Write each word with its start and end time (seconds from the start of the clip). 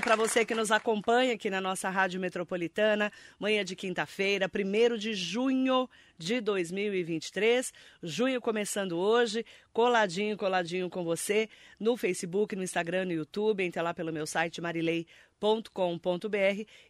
dia 0.00 0.02
para 0.02 0.16
você 0.16 0.46
que 0.46 0.54
nos 0.54 0.70
acompanha 0.70 1.34
aqui 1.34 1.50
na 1.50 1.60
nossa 1.60 1.90
Rádio 1.90 2.18
Metropolitana, 2.18 3.12
manhã 3.38 3.62
de 3.62 3.76
quinta-feira, 3.76 4.48
1 4.48 4.96
de 4.96 5.12
junho 5.14 5.88
de 6.16 6.40
2023. 6.40 7.70
Junho 8.02 8.40
começando 8.40 8.98
hoje, 8.98 9.44
coladinho, 9.72 10.38
coladinho 10.38 10.88
com 10.88 11.04
você 11.04 11.50
no 11.78 11.98
Facebook, 11.98 12.56
no 12.56 12.62
Instagram, 12.62 13.04
no 13.04 13.12
YouTube. 13.12 13.62
Entre 13.62 13.82
lá 13.82 13.92
pelo 13.92 14.10
meu 14.10 14.26
site 14.26 14.60
marilei.com.br 14.60 15.06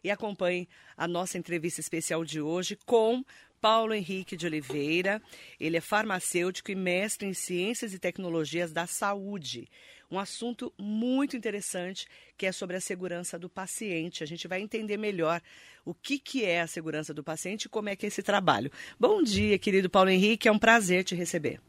e 0.03 0.09
acompanhe 0.09 0.69
a 0.95 1.05
nossa 1.07 1.37
entrevista 1.37 1.81
especial 1.81 2.23
de 2.23 2.39
hoje 2.39 2.77
com 2.85 3.23
Paulo 3.61 3.93
Henrique 3.93 4.35
de 4.35 4.47
Oliveira. 4.47 5.21
Ele 5.59 5.77
é 5.77 5.81
farmacêutico 5.81 6.71
e 6.71 6.75
mestre 6.75 7.27
em 7.27 7.33
Ciências 7.33 7.93
e 7.93 7.99
Tecnologias 7.99 8.71
da 8.71 8.87
Saúde. 8.87 9.69
Um 10.09 10.19
assunto 10.19 10.73
muito 10.77 11.37
interessante 11.37 12.05
que 12.35 12.45
é 12.45 12.51
sobre 12.51 12.75
a 12.75 12.81
segurança 12.81 13.39
do 13.39 13.47
paciente. 13.47 14.23
A 14.23 14.27
gente 14.27 14.47
vai 14.47 14.59
entender 14.59 14.97
melhor 14.97 15.41
o 15.85 15.93
que, 15.93 16.19
que 16.19 16.43
é 16.43 16.61
a 16.61 16.67
segurança 16.67 17.13
do 17.13 17.23
paciente 17.23 17.65
e 17.65 17.69
como 17.69 17.87
é 17.87 17.95
que 17.95 18.05
é 18.05 18.07
esse 18.07 18.23
trabalho. 18.23 18.71
Bom 18.99 19.21
dia, 19.21 19.57
querido 19.57 19.89
Paulo 19.89 20.09
Henrique. 20.09 20.49
É 20.49 20.51
um 20.51 20.59
prazer 20.59 21.03
te 21.03 21.15
receber. 21.15 21.61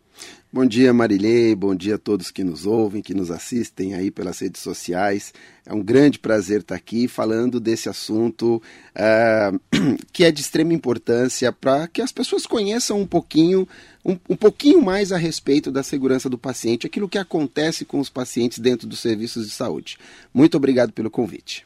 Bom 0.53 0.67
dia, 0.67 0.93
Marilei. 0.93 1.55
Bom 1.55 1.75
dia 1.75 1.95
a 1.95 1.99
todos 1.99 2.31
que 2.31 2.45
nos 2.45 2.67
ouvem, 2.67 3.01
que 3.01 3.15
nos 3.15 3.31
assistem 3.31 3.95
aí 3.95 4.11
pelas 4.11 4.39
redes 4.39 4.61
sociais. 4.61 5.33
É 5.65 5.73
um 5.73 5.83
grande 5.83 6.19
prazer 6.19 6.61
estar 6.61 6.75
aqui 6.75 7.09
falando 7.09 7.59
desse 7.59 7.89
assunto 7.89 8.63
uh, 8.95 9.61
que 10.13 10.25
é 10.25 10.31
de 10.31 10.43
extrema 10.43 10.75
importância 10.75 11.51
para 11.51 11.89
que 11.89 12.03
as 12.03 12.13
pessoas 12.13 12.45
conheçam 12.45 13.01
um 13.01 13.07
pouquinho, 13.07 13.67
um, 14.05 14.19
um 14.29 14.37
pouquinho 14.37 14.83
mais 14.83 15.11
a 15.11 15.17
respeito 15.17 15.71
da 15.71 15.83
segurança 15.83 16.29
do 16.29 16.37
paciente, 16.37 16.87
aquilo 16.87 17.09
que 17.09 17.17
acontece 17.17 17.87
com 17.87 17.99
os 17.99 18.11
pacientes 18.11 18.59
dentro 18.59 18.87
dos 18.87 19.01
serviços 19.01 19.47
de 19.47 19.53
saúde. 19.53 19.97
Muito 20.35 20.59
obrigado 20.59 20.93
pelo 20.93 21.11
convite. 21.11 21.65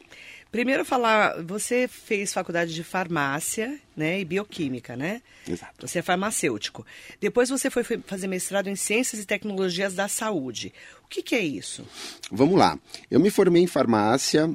Primeiro 0.51 0.85
falar, 0.85 1.41
você 1.43 1.87
fez 1.87 2.33
faculdade 2.33 2.73
de 2.73 2.83
farmácia, 2.83 3.79
né, 3.95 4.19
e 4.19 4.25
bioquímica, 4.25 4.95
né? 4.95 5.21
Exato. 5.47 5.87
Você 5.87 5.99
é 5.99 6.01
farmacêutico. 6.01 6.85
Depois 7.19 7.49
você 7.49 7.69
foi 7.69 7.83
fazer 7.83 8.27
mestrado 8.27 8.67
em 8.67 8.75
Ciências 8.75 9.21
e 9.21 9.25
Tecnologias 9.25 9.93
da 9.93 10.07
Saúde. 10.07 10.73
O 11.03 11.07
que, 11.07 11.21
que 11.21 11.35
é 11.35 11.41
isso? 11.41 11.85
Vamos 12.31 12.57
lá. 12.57 12.79
Eu 13.09 13.19
me 13.19 13.29
formei 13.29 13.63
em 13.63 13.67
farmácia 13.67 14.49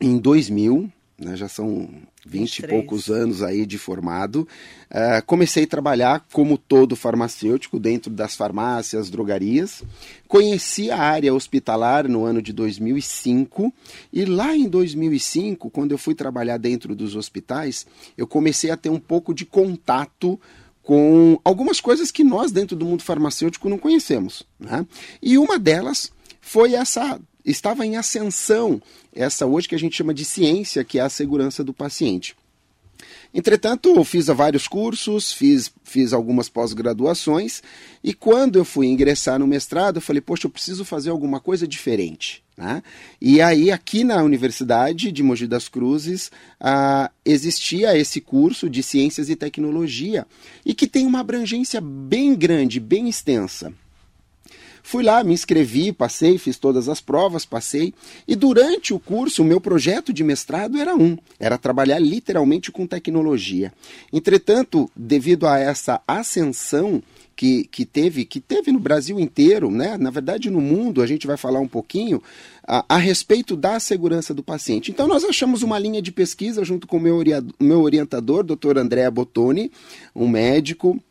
em 0.00 0.18
2000, 0.18 0.90
né, 1.24 1.36
já 1.36 1.48
são 1.48 1.88
20 2.26 2.58
e 2.58 2.66
poucos 2.66 3.08
anos 3.08 3.42
aí 3.42 3.64
de 3.64 3.78
formado. 3.78 4.46
Uh, 4.90 5.24
comecei 5.26 5.64
a 5.64 5.66
trabalhar 5.66 6.26
como 6.32 6.58
todo 6.58 6.96
farmacêutico 6.96 7.78
dentro 7.78 8.10
das 8.10 8.34
farmácias, 8.34 9.10
drogarias. 9.10 9.82
Conheci 10.28 10.90
a 10.90 10.98
área 10.98 11.32
hospitalar 11.32 12.08
no 12.08 12.24
ano 12.24 12.42
de 12.42 12.52
2005 12.52 13.72
e 14.12 14.24
lá 14.24 14.54
em 14.56 14.68
2005, 14.68 15.70
quando 15.70 15.92
eu 15.92 15.98
fui 15.98 16.14
trabalhar 16.14 16.58
dentro 16.58 16.94
dos 16.94 17.16
hospitais, 17.16 17.86
eu 18.16 18.26
comecei 18.26 18.70
a 18.70 18.76
ter 18.76 18.90
um 18.90 19.00
pouco 19.00 19.34
de 19.34 19.44
contato 19.44 20.38
com 20.82 21.38
algumas 21.44 21.80
coisas 21.80 22.10
que 22.10 22.24
nós 22.24 22.50
dentro 22.50 22.76
do 22.76 22.84
mundo 22.84 23.02
farmacêutico 23.02 23.68
não 23.68 23.78
conhecemos. 23.78 24.42
Né? 24.58 24.84
E 25.22 25.38
uma 25.38 25.58
delas 25.58 26.10
foi 26.40 26.74
essa 26.74 27.20
estava 27.44 27.84
em 27.84 27.96
ascensão 27.96 28.80
essa 29.14 29.46
hoje 29.46 29.68
que 29.68 29.74
a 29.74 29.78
gente 29.78 29.96
chama 29.96 30.14
de 30.14 30.24
ciência, 30.24 30.84
que 30.84 30.98
é 30.98 31.02
a 31.02 31.08
segurança 31.08 31.62
do 31.62 31.72
paciente. 31.72 32.34
Entretanto, 33.34 34.04
fiz 34.04 34.26
vários 34.26 34.68
cursos, 34.68 35.32
fiz, 35.32 35.72
fiz 35.82 36.12
algumas 36.12 36.48
pós-graduações, 36.48 37.62
e 38.04 38.12
quando 38.12 38.56
eu 38.56 38.64
fui 38.64 38.86
ingressar 38.88 39.38
no 39.38 39.46
mestrado, 39.46 39.96
eu 39.96 40.02
falei, 40.02 40.20
poxa, 40.20 40.46
eu 40.46 40.50
preciso 40.50 40.84
fazer 40.84 41.10
alguma 41.10 41.40
coisa 41.40 41.66
diferente. 41.66 42.42
Né? 42.56 42.82
E 43.20 43.40
aí, 43.40 43.70
aqui 43.70 44.04
na 44.04 44.22
Universidade 44.22 45.10
de 45.10 45.22
Mogi 45.22 45.46
das 45.46 45.66
Cruzes, 45.66 46.30
ah, 46.60 47.10
existia 47.24 47.96
esse 47.96 48.20
curso 48.20 48.68
de 48.68 48.82
Ciências 48.82 49.30
e 49.30 49.36
Tecnologia, 49.36 50.26
e 50.64 50.74
que 50.74 50.86
tem 50.86 51.06
uma 51.06 51.20
abrangência 51.20 51.80
bem 51.80 52.34
grande, 52.34 52.78
bem 52.78 53.08
extensa. 53.08 53.72
Fui 54.82 55.02
lá, 55.02 55.22
me 55.22 55.32
inscrevi, 55.32 55.92
passei, 55.92 56.36
fiz 56.38 56.58
todas 56.58 56.88
as 56.88 57.00
provas, 57.00 57.44
passei. 57.44 57.94
E 58.26 58.34
durante 58.34 58.92
o 58.92 58.98
curso, 58.98 59.42
o 59.42 59.44
meu 59.44 59.60
projeto 59.60 60.12
de 60.12 60.24
mestrado 60.24 60.76
era 60.76 60.94
um: 60.96 61.16
era 61.38 61.56
trabalhar 61.56 61.98
literalmente 61.98 62.72
com 62.72 62.86
tecnologia. 62.86 63.72
Entretanto, 64.12 64.90
devido 64.96 65.46
a 65.46 65.58
essa 65.58 66.00
ascensão 66.06 67.02
que, 67.34 67.64
que, 67.64 67.84
teve, 67.84 68.24
que 68.24 68.40
teve 68.40 68.70
no 68.70 68.78
Brasil 68.78 69.18
inteiro, 69.18 69.70
né? 69.70 69.96
na 69.96 70.10
verdade 70.10 70.50
no 70.50 70.60
mundo, 70.60 71.02
a 71.02 71.06
gente 71.06 71.26
vai 71.26 71.36
falar 71.36 71.60
um 71.60 71.68
pouquinho 71.68 72.22
a, 72.66 72.84
a 72.88 72.98
respeito 72.98 73.56
da 73.56 73.80
segurança 73.80 74.34
do 74.34 74.42
paciente. 74.42 74.90
Então 74.90 75.08
nós 75.08 75.24
achamos 75.24 75.62
uma 75.62 75.78
linha 75.78 76.02
de 76.02 76.12
pesquisa 76.12 76.64
junto 76.64 76.86
com 76.86 76.98
o 76.98 77.00
meu, 77.00 77.22
meu 77.58 77.80
orientador, 77.80 78.44
doutor 78.44 78.78
André 78.78 79.10
Bottoni, 79.10 79.72
um 80.14 80.28
médico, 80.28 81.02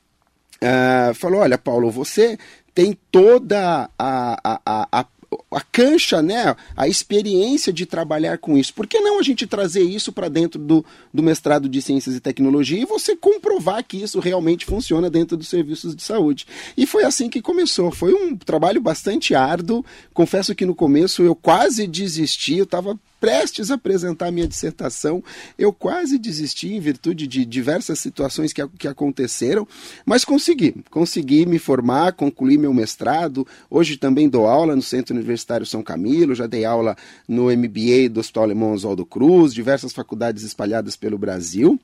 Uh, 0.64 1.12
falou: 1.16 1.40
Olha, 1.40 1.58
Paulo, 1.58 1.90
você 1.90 2.38
tem 2.74 2.98
toda 3.12 3.90
a, 3.98 4.60
a, 4.66 4.88
a, 4.92 5.06
a 5.52 5.62
cancha, 5.62 6.22
né, 6.22 6.56
a 6.76 6.88
experiência 6.88 7.72
de 7.72 7.86
trabalhar 7.86 8.38
com 8.38 8.58
isso. 8.58 8.74
Por 8.74 8.88
que 8.88 9.00
não 9.00 9.20
a 9.20 9.24
gente 9.24 9.48
trazer 9.48 9.82
isso 9.82 10.12
para 10.12 10.30
dentro 10.30 10.60
do, 10.60 10.86
do 11.14 11.24
mestrado 11.24 11.70
de 11.70 11.82
Ciências 11.82 12.16
e 12.16 12.20
Tecnologia 12.20 12.82
e 12.82 12.86
você 12.86 13.16
comprovar 13.16 13.84
que 13.84 14.02
isso 14.02 14.20
realmente 14.20 14.66
funciona 14.66 15.10
dentro 15.10 15.38
dos 15.38 15.48
serviços 15.48 15.96
de 15.96 16.04
saúde? 16.04 16.46
E 16.76 16.86
foi 16.86 17.04
assim 17.04 17.30
que 17.30 17.42
começou. 17.42 17.92
Foi 17.92 18.14
um 18.14 18.36
trabalho 18.36 18.82
bastante 18.82 19.34
árduo. 19.34 19.86
Confesso 20.14 20.56
que 20.56 20.66
no 20.66 20.76
começo 20.76 21.24
eu 21.24 21.36
quase 21.36 21.88
desisti, 21.88 22.58
eu 22.58 22.64
estava 22.64 23.00
prestes 23.22 23.70
a 23.70 23.76
apresentar 23.76 24.32
minha 24.32 24.48
dissertação, 24.48 25.24
eu 25.56 25.72
quase 25.72 26.18
desisti 26.18 26.74
em 26.74 26.80
virtude 26.80 27.28
de 27.28 27.46
diversas 27.46 28.00
situações 28.00 28.52
que, 28.52 28.68
que 28.80 28.88
aconteceram, 28.88 29.68
mas 30.04 30.26
consegui, 30.26 30.76
consegui 30.90 31.46
me 31.46 31.60
formar, 31.60 32.14
concluir 32.14 32.58
meu 32.58 32.74
mestrado. 32.74 33.48
Hoje 33.70 33.96
também 33.96 34.28
dou 34.28 34.48
aula 34.48 34.76
no 34.76 34.82
Centro 34.82 35.16
Universitário 35.16 35.68
São 35.68 35.84
Camilo, 35.84 36.34
já 36.34 36.48
dei 36.48 36.66
aula 36.66 36.98
no 37.28 37.56
MBA 37.56 38.10
do 38.10 38.20
Hospital 38.20 38.44
Alemão 38.44 38.74
Oswaldo 38.74 39.06
Cruz, 39.06 39.54
diversas 39.54 39.94
faculdades 39.94 40.44
espalhadas 40.44 40.96
pelo 40.96 41.18
Brasil. 41.18 41.80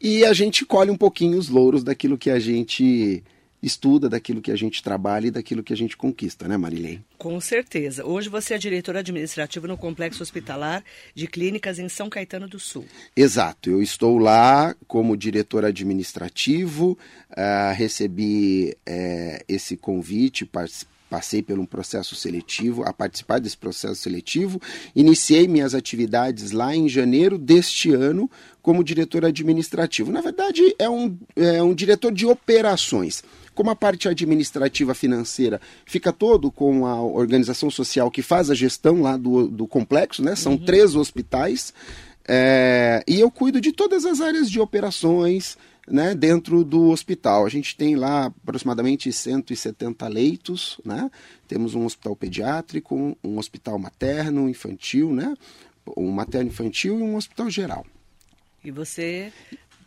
E 0.00 0.24
a 0.24 0.32
gente 0.32 0.66
colhe 0.66 0.90
um 0.90 0.96
pouquinho 0.96 1.38
os 1.38 1.48
louros 1.48 1.84
daquilo 1.84 2.18
que 2.18 2.30
a 2.30 2.40
gente 2.40 3.22
estuda, 3.62 4.08
daquilo 4.08 4.42
que 4.42 4.50
a 4.50 4.56
gente 4.56 4.82
trabalha 4.82 5.28
e 5.28 5.30
daquilo 5.30 5.62
que 5.62 5.72
a 5.72 5.76
gente 5.76 5.96
conquista, 5.96 6.48
né, 6.48 6.56
Marilei? 6.56 7.00
Com 7.16 7.40
certeza. 7.40 8.04
Hoje 8.04 8.28
você 8.28 8.54
é 8.54 8.58
diretor 8.58 8.96
administrativo 8.96 9.68
no 9.68 9.76
Complexo 9.76 10.22
Hospitalar 10.22 10.82
de 11.14 11.26
Clínicas 11.28 11.78
em 11.78 11.88
São 11.88 12.10
Caetano 12.10 12.48
do 12.48 12.58
Sul. 12.58 12.84
Exato. 13.16 13.70
Eu 13.70 13.80
estou 13.80 14.18
lá 14.18 14.74
como 14.88 15.16
diretor 15.16 15.64
administrativo, 15.64 16.98
uh, 17.30 17.74
recebi 17.74 18.76
uh, 18.88 19.44
esse 19.46 19.76
convite, 19.76 20.48
passei 21.08 21.42
por 21.42 21.58
um 21.58 21.66
processo 21.66 22.16
seletivo, 22.16 22.82
a 22.84 22.92
participar 22.92 23.38
desse 23.38 23.56
processo 23.56 23.96
seletivo, 23.96 24.60
iniciei 24.96 25.46
minhas 25.46 25.74
atividades 25.74 26.52
lá 26.52 26.74
em 26.74 26.88
janeiro 26.88 27.36
deste 27.38 27.92
ano 27.92 28.30
como 28.62 28.82
diretor 28.82 29.24
administrativo. 29.24 30.10
Na 30.10 30.20
verdade, 30.20 30.74
é 30.78 30.88
um, 30.88 31.16
é 31.36 31.62
um 31.62 31.74
diretor 31.74 32.10
de 32.10 32.26
operações. 32.26 33.22
Como 33.54 33.70
a 33.70 33.76
parte 33.76 34.08
administrativa 34.08 34.94
financeira 34.94 35.60
fica 35.84 36.12
todo 36.12 36.50
com 36.50 36.86
a 36.86 37.00
organização 37.00 37.70
social 37.70 38.10
que 38.10 38.22
faz 38.22 38.50
a 38.50 38.54
gestão 38.54 39.02
lá 39.02 39.16
do, 39.16 39.48
do 39.48 39.66
complexo, 39.66 40.22
né? 40.22 40.34
São 40.34 40.52
uhum. 40.52 40.64
três 40.64 40.94
hospitais. 40.94 41.72
É, 42.26 43.02
e 43.06 43.20
eu 43.20 43.30
cuido 43.30 43.60
de 43.60 43.72
todas 43.72 44.04
as 44.04 44.20
áreas 44.20 44.50
de 44.50 44.60
operações 44.60 45.56
né, 45.86 46.14
dentro 46.14 46.64
do 46.64 46.90
hospital. 46.90 47.44
A 47.44 47.48
gente 47.48 47.76
tem 47.76 47.96
lá 47.96 48.26
aproximadamente 48.26 49.12
170 49.12 50.06
leitos, 50.08 50.80
né? 50.84 51.10
Temos 51.48 51.74
um 51.74 51.84
hospital 51.84 52.14
pediátrico, 52.14 53.16
um, 53.22 53.38
hospital 53.38 53.78
materno, 53.78 54.48
infantil, 54.48 55.12
né? 55.12 55.34
Um 55.96 56.10
materno 56.10 56.48
infantil 56.48 56.98
e 56.98 57.02
um 57.02 57.16
hospital 57.16 57.50
geral. 57.50 57.84
E 58.64 58.70
você 58.70 59.32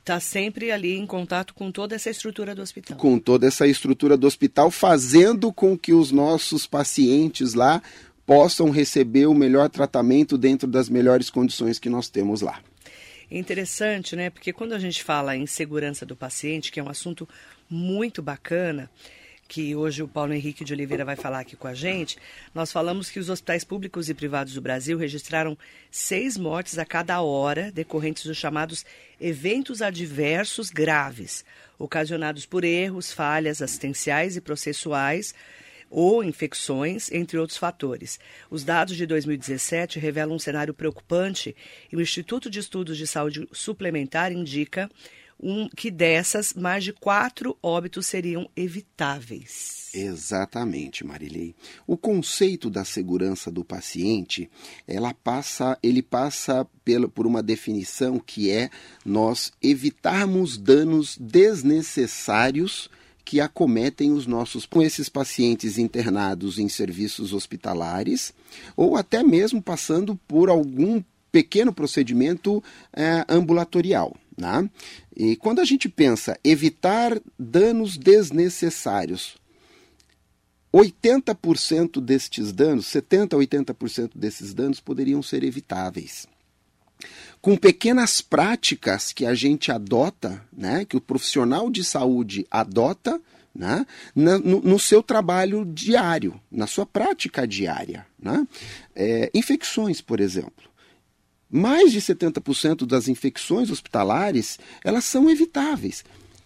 está 0.06 0.20
sempre 0.20 0.72
ali 0.72 0.96
em 0.96 1.06
contato 1.08 1.56
com 1.56 1.72
toda 1.72 1.96
essa 1.96 2.12
estrutura 2.12 2.54
do 2.54 2.62
hospital. 2.62 2.96
Com 2.96 3.18
toda 3.18 3.48
essa 3.48 3.66
estrutura 3.66 4.16
do 4.16 4.28
hospital, 4.28 4.70
fazendo 4.70 5.52
com 5.52 5.76
que 5.76 5.94
os 5.94 6.12
nossos 6.12 6.68
pacientes 6.68 7.56
lá 7.56 7.82
possam 8.24 8.70
receber 8.70 9.26
o 9.26 9.34
melhor 9.34 9.68
tratamento 9.68 10.38
dentro 10.38 10.68
das 10.68 10.90
melhores 10.90 11.32
condições 11.32 11.80
que 11.80 11.90
nós 11.90 12.08
temos 12.08 12.42
lá. 12.42 12.62
Interessante, 13.32 14.16
né? 14.16 14.30
Porque 14.30 14.54
quando 14.54 14.74
a 14.74 14.80
gente 14.80 15.04
fala 15.04 15.36
em 15.36 15.48
segurança 15.48 16.06
do 16.06 16.16
paciente, 16.16 16.72
que 16.72 16.80
é 16.80 16.84
um 16.84 16.90
assunto 16.90 17.28
muito 17.68 18.22
bacana, 18.22 18.90
que 19.48 19.76
hoje 19.76 20.02
o 20.02 20.08
Paulo 20.08 20.34
Henrique 20.34 20.64
de 20.64 20.74
Oliveira 20.74 21.06
vai 21.06 21.16
falar 21.16 21.40
aqui 21.40 21.56
com 21.56 21.68
a 21.68 21.74
gente, 21.74 22.18
nós 22.54 22.72
falamos 22.72 23.10
que 23.10 23.20
os 23.20 23.30
hospitais 23.30 23.64
públicos 23.64 24.10
e 24.10 24.14
privados 24.14 24.54
do 24.54 24.62
Brasil 24.62 24.98
registraram 24.98 25.58
seis 25.92 26.38
mortes 26.38 26.78
a 26.80 26.86
cada 26.86 27.22
hora 27.22 27.72
decorrentes 27.72 28.26
dos 28.26 28.38
chamados 28.38 28.86
eventos 29.20 29.82
adversos 29.82 30.70
graves, 30.70 31.46
ocasionados 31.78 32.46
por 32.46 32.64
erros, 32.64 33.12
falhas 33.12 33.62
assistenciais 33.62 34.36
e 34.36 34.42
processuais 34.42 35.34
ou 35.90 36.24
infecções, 36.24 37.12
entre 37.12 37.38
outros 37.38 37.58
fatores. 37.58 38.20
Os 38.50 38.64
dados 38.64 38.98
de 38.98 39.06
2017 39.06 40.00
revelam 40.00 40.36
um 40.36 40.40
cenário 40.40 40.74
preocupante 40.74 41.56
e 41.92 41.96
o 41.96 42.02
Instituto 42.02 42.50
de 42.50 42.60
Estudos 42.60 42.98
de 42.98 43.06
Saúde 43.06 43.48
Suplementar 43.52 44.32
indica 44.32 44.90
um, 45.40 45.68
que 45.70 45.92
dessas, 45.92 46.54
mais 46.54 46.84
de 46.84 46.94
quatro 46.94 47.58
óbitos 47.62 48.06
seriam 48.06 48.50
evitáveis. 48.56 49.92
Exatamente, 49.94 51.06
Marilei. 51.06 51.56
O 51.88 51.96
conceito 51.96 52.70
da 52.70 52.84
segurança 52.84 53.50
do 53.50 53.64
paciente, 53.64 54.50
ela 54.88 55.14
passa, 55.14 55.78
ele 55.82 56.02
passa 56.02 56.68
pela, 56.84 57.08
por 57.08 57.26
uma 57.26 57.42
definição 57.42 58.20
que 58.20 58.52
é 58.52 58.70
nós 59.06 59.54
evitarmos 59.62 60.58
danos 60.58 61.18
desnecessários 61.18 62.90
que 63.24 63.40
acometem 63.40 64.12
os 64.12 64.28
nossos 64.28 64.66
com 64.66 64.84
esses 64.84 65.10
pacientes 65.10 65.80
internados 65.80 66.60
em 66.60 66.70
serviços 66.70 67.34
hospitalares 67.34 68.32
ou 68.78 68.96
até 68.96 69.24
mesmo 69.24 69.62
passando 69.62 70.16
por 70.28 70.50
algum 70.50 71.02
pequeno 71.32 71.74
procedimento 71.74 72.64
é, 72.94 73.26
ambulatorial. 73.28 74.16
Né? 74.38 74.70
E 75.16 75.36
quando 75.36 75.60
a 75.60 75.66
gente 75.66 75.88
pensa 75.88 76.38
evitar 76.44 77.20
danos 77.40 77.98
desnecessários, 77.98 79.38
80% 80.76 82.02
destes 82.02 82.52
danos, 82.52 82.86
70% 82.88 83.34
a 83.34 83.38
80% 83.38 84.12
desses 84.14 84.54
danos 84.54 84.82
poderiam 84.82 85.24
ser 85.24 85.44
evitáveis. 85.44 86.28
Com 87.42 87.56
pequenas 87.56 88.20
práticas 88.20 89.14
que 89.14 89.26
a 89.26 89.34
gente 89.34 89.72
adota, 89.72 90.44
né, 90.52 90.84
que 90.84 90.98
o 90.98 91.02
profissional 91.02 91.70
de 91.70 91.84
saúde 91.84 92.46
adota, 92.52 93.22
né, 93.54 93.86
no, 94.14 94.40
no, 94.40 94.80
seu 94.80 95.02
trabalho 95.02 95.64
diário, 95.66 96.42
na 96.52 96.68
sua 96.68 96.86
prática 96.86 97.48
diária. 97.48 98.06
Né? 98.20 98.46
É, 98.94 99.32
infecções, 99.34 100.02
por 100.02 100.20
exemplo. 100.20 100.75
Mais 101.58 101.94
de 101.94 102.02
70% 102.02 102.86
das 102.86 103.08
infecções 103.08 103.72
hospitalares, 103.72 104.60
elas 104.84 105.06
são 105.06 105.30
evitáveis. 105.30 106.04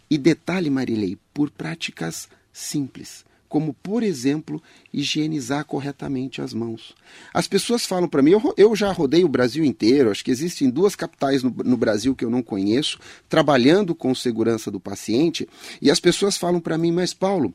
E 0.07 0.19
detalhe, 0.19 0.69
Marilei, 0.69 1.17
por 1.33 1.49
práticas 1.49 2.29
simples, 2.53 3.25
como, 3.47 3.73
por 3.73 4.03
exemplo, 4.03 4.61
higienizar 4.93 5.65
corretamente 5.65 6.43
as 6.43 6.53
mãos. 6.53 6.93
As 7.33 7.47
pessoas 7.47 7.87
falam 7.87 8.07
para 8.07 8.21
mim, 8.21 8.33
eu, 8.33 8.53
eu, 8.55 8.75
já 8.75 8.91
rodei 8.91 9.23
o 9.23 9.27
Brasil 9.27 9.65
inteiro, 9.65 10.11
acho 10.11 10.23
que 10.23 10.29
existem 10.29 10.69
duas 10.69 10.95
capitais 10.95 11.41
no, 11.41 11.49
no 11.49 11.75
Brasil 11.75 12.15
que 12.15 12.23
eu 12.23 12.29
não 12.29 12.43
conheço, 12.43 12.99
trabalhando 13.27 13.95
com 13.95 14.13
segurança 14.13 14.69
do 14.69 14.79
paciente, 14.79 15.49
e 15.81 15.89
as 15.89 15.99
pessoas 15.99 16.37
falam 16.37 16.61
para 16.61 16.77
mim, 16.77 16.91
mas 16.91 17.15
Paulo, 17.15 17.51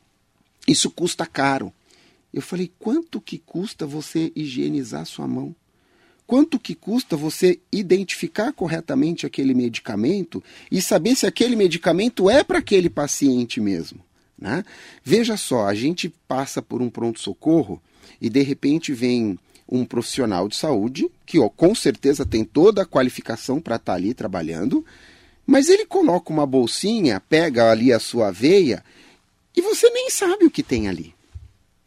isso 0.67 0.91
custa 0.91 1.25
caro. 1.25 1.73
Eu 2.33 2.43
falei, 2.43 2.73
quanto 2.81 3.21
que 3.21 3.39
custa 3.39 3.87
você 3.87 4.33
higienizar 4.35 5.07
sua 5.07 5.29
mão? 5.29 5.55
Quanto 6.27 6.59
que 6.59 6.75
custa 6.75 7.17
você 7.17 7.61
identificar 7.71 8.53
corretamente 8.53 9.27
aquele 9.27 9.55
medicamento 9.55 10.43
e 10.71 10.81
saber 10.81 11.15
se 11.15 11.27
aquele 11.27 11.57
medicamento 11.57 12.31
é 12.31 12.43
para 12.43 12.59
aquele 12.59 12.89
paciente 12.89 13.61
mesmo. 13.61 14.01
Né? 14.39 14.65
Veja 15.03 15.37
só, 15.37 15.67
a 15.67 15.75
gente 15.75 16.13
passa 16.27 16.61
por 16.61 16.83
um 16.83 16.91
pronto-socorro 16.91 17.81
e 18.21 18.29
de 18.29 18.43
repente 18.43 18.93
vem 18.93 19.39
um 19.69 19.85
profissional 19.85 20.49
de 20.49 20.57
saúde 20.57 21.11
que 21.25 21.39
ó, 21.39 21.49
com 21.49 21.75
certeza 21.75 22.27
tem 22.27 22.45
toda 22.45 22.83
a 22.83 22.87
qualificação 22.87 23.61
para 23.61 23.77
estar 23.77 23.93
tá 23.93 23.97
ali 23.97 24.13
trabalhando, 24.13 24.85
mas 25.47 25.69
ele 25.69 25.87
coloca 25.87 26.33
uma 26.33 26.47
bolsinha, 26.47 27.21
pega 27.21 27.71
ali 27.71 27.93
a 27.93 27.99
sua 27.99 28.31
veia 28.31 28.85
e 29.57 29.63
você 29.63 29.89
nem 29.91 30.11
sabe 30.11 30.45
o 30.45 30.51
que 30.51 30.63
tem 30.63 30.89
ali. 30.89 31.14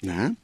Né? 0.02 0.36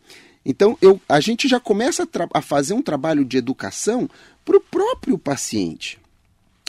Então, 0.45 0.77
eu, 0.81 0.99
a 1.07 1.19
gente 1.19 1.47
já 1.47 1.59
começa 1.59 2.03
a, 2.03 2.39
a 2.39 2.41
fazer 2.41 2.73
um 2.73 2.81
trabalho 2.81 3.23
de 3.23 3.37
educação 3.37 4.09
para 4.43 4.57
o 4.57 4.61
próprio 4.61 5.17
paciente. 5.17 5.99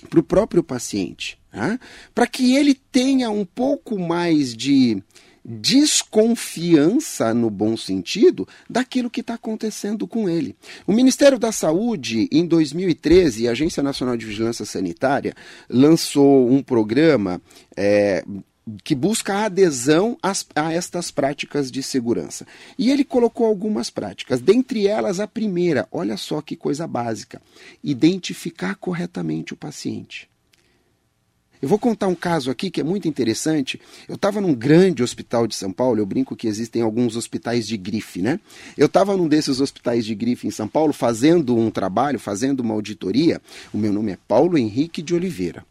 Para 0.09 0.21
o 0.21 0.23
próprio 0.23 0.63
paciente. 0.63 1.39
Né? 1.53 1.79
Para 2.15 2.27
que 2.27 2.55
ele 2.55 2.75
tenha 2.75 3.31
um 3.31 3.45
pouco 3.45 3.99
mais 3.99 4.55
de 4.55 5.03
desconfiança, 5.45 7.35
no 7.35 7.51
bom 7.51 7.77
sentido, 7.77 8.49
daquilo 8.69 9.11
que 9.11 9.21
está 9.21 9.35
acontecendo 9.35 10.07
com 10.07 10.27
ele. 10.29 10.57
O 10.87 10.93
Ministério 10.93 11.39
da 11.39 11.53
Saúde, 11.53 12.29
em 12.33 12.47
2013, 12.47 13.47
a 13.47 13.51
Agência 13.51 13.83
Nacional 13.83 14.17
de 14.17 14.25
Vigilância 14.25 14.65
Sanitária 14.65 15.35
lançou 15.69 16.51
um 16.51 16.63
programa 16.63 17.43
é, 17.77 18.25
que 18.83 18.95
busca 18.95 19.45
adesão 19.45 20.17
às, 20.23 20.47
a 20.55 20.73
estas 20.73 21.11
práticas 21.11 21.71
de 21.71 21.83
segurança. 21.83 22.47
E 22.79 22.91
ele 22.91 23.05
colocou 23.05 23.47
algumas 23.47 23.91
práticas, 23.91 24.41
dentre 24.41 24.87
elas 24.87 25.21
a 25.21 25.27
primeira, 25.27 25.87
olha 25.93 26.17
só 26.17 26.41
que 26.41 26.57
coisa 26.57 26.87
básica: 26.87 27.41
identificar 27.83 28.75
corretamente 28.77 29.53
o 29.53 29.57
paciente. 29.57 30.29
Eu 31.63 31.69
vou 31.69 31.79
contar 31.79 32.09
um 32.09 32.15
caso 32.15 32.51
aqui 32.51 32.71
que 32.71 32.83
é 32.83 32.85
muito 32.85 33.09
interessante. 33.09 33.81
Eu 34.07 34.17
estava 34.17 34.39
num 34.39 34.55
grande 34.55 35.03
hospital 35.03 35.47
de 35.47 35.55
São 35.55 35.73
Paulo, 35.73 35.99
eu 35.99 36.05
brinco 36.05 36.37
que 36.37 36.47
existem 36.47 36.83
alguns 36.83 37.17
hospitais 37.17 37.67
de 37.67 37.79
grife, 37.79 38.21
né? 38.21 38.39
Eu 38.77 38.85
estava 38.85 39.17
num 39.17 39.27
desses 39.27 39.61
hospitais 39.61 40.05
de 40.05 40.15
grife 40.15 40.47
em 40.47 40.51
São 40.51 40.69
Paulo 40.69 40.93
fazendo 40.93 41.57
um 41.57 41.71
trabalho, 41.71 42.19
fazendo 42.19 42.61
uma 42.61 42.75
auditoria. 42.75 43.41
O 43.73 43.79
meu 43.79 43.95
nome 43.95 44.13
é 44.13 44.19
Paulo 44.29 44.59
Henrique 44.59 45.01
de 45.01 45.15
Oliveira 45.15 45.65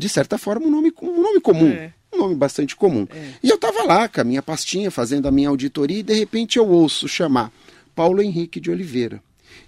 de 0.00 0.08
certa 0.08 0.38
forma, 0.38 0.66
um 0.66 0.70
nome, 0.70 0.92
um 1.02 1.22
nome 1.22 1.40
comum. 1.40 1.68
É. 1.68 1.92
Um 2.12 2.18
nome 2.18 2.34
bastante 2.34 2.74
comum. 2.74 3.06
É. 3.10 3.34
E 3.42 3.48
eu 3.48 3.56
estava 3.56 3.84
lá 3.84 4.08
com 4.08 4.20
a 4.20 4.24
minha 4.24 4.42
pastinha, 4.42 4.90
fazendo 4.90 5.28
a 5.28 5.30
minha 5.30 5.48
auditoria, 5.48 5.98
e 5.98 6.02
de 6.02 6.14
repente 6.14 6.58
eu 6.58 6.66
ouço 6.66 7.06
chamar 7.06 7.52
Paulo 7.94 8.22
Henrique 8.22 8.58
de 8.58 8.70
Oliveira. 8.70 9.22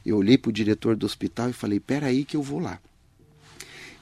Eu 0.05 0.17
olhei 0.17 0.39
para 0.39 0.49
o 0.49 0.53
diretor 0.53 0.97
do 0.97 1.07
hospital 1.07 1.51
e 1.51 1.53
falei: 1.53 1.79
peraí, 1.79 2.25
que 2.25 2.37
eu 2.37 2.43
vou 2.43 2.59
lá. 2.59 2.81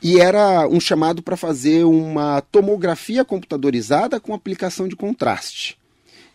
E 0.02 0.18
era 0.18 0.66
um 0.66 0.80
chamado 0.80 1.20
para 1.20 1.36
fazer 1.36 1.84
uma 1.84 2.40
tomografia 2.40 3.22
computadorizada 3.24 4.18
com 4.18 4.32
aplicação 4.32 4.88
de 4.88 4.96
contraste. 4.96 5.76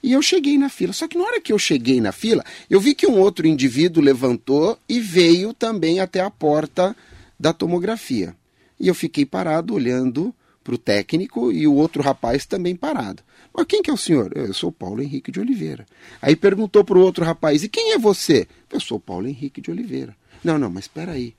E 0.04 0.12
eu 0.12 0.22
cheguei 0.22 0.56
na 0.56 0.70
fila. 0.70 0.94
Só 0.94 1.08
que 1.08 1.18
na 1.18 1.24
hora 1.24 1.42
que 1.42 1.52
eu 1.52 1.58
cheguei 1.58 2.00
na 2.00 2.12
fila, 2.12 2.44
eu 2.70 2.80
vi 2.80 2.94
que 2.94 3.08
um 3.08 3.18
outro 3.18 3.48
indivíduo 3.48 4.04
levantou 4.04 4.78
e 4.88 5.00
veio 5.00 5.52
também 5.52 6.00
até 6.00 6.20
a 6.20 6.30
porta 6.30 6.96
da 7.40 7.52
tomografia. 7.52 8.36
E 8.80 8.88
eu 8.88 8.96
fiquei 8.96 9.26
parado 9.26 9.74
olhando 9.74 10.34
para 10.64 10.76
o 10.76 10.78
técnico 10.78 11.52
e 11.52 11.68
o 11.68 11.74
outro 11.76 12.02
rapaz 12.02 12.46
também 12.46 12.76
parado. 12.76 13.22
Mas 13.54 13.68
quem 13.68 13.82
que 13.82 13.90
é 13.90 13.94
o 13.94 13.98
senhor? 13.98 14.32
Eu 14.36 14.54
sou 14.54 14.72
Paulo 14.72 15.02
Henrique 15.02 15.32
de 15.32 15.40
Oliveira. 15.40 15.86
Aí 16.22 16.36
perguntou 16.36 16.84
para 16.84 16.98
o 16.98 17.02
outro 17.02 17.24
rapaz, 17.24 17.64
e 17.64 17.70
quem 17.70 17.94
é 17.94 18.00
você? 18.00 18.48
Eu 18.72 18.80
sou 18.80 19.00
Paulo 19.00 19.28
Henrique 19.28 19.62
de 19.62 19.72
Oliveira. 19.72 20.16
Não, 20.44 20.58
não, 20.58 20.70
mas 20.70 20.86
espera 20.86 21.14
aí. 21.14 21.36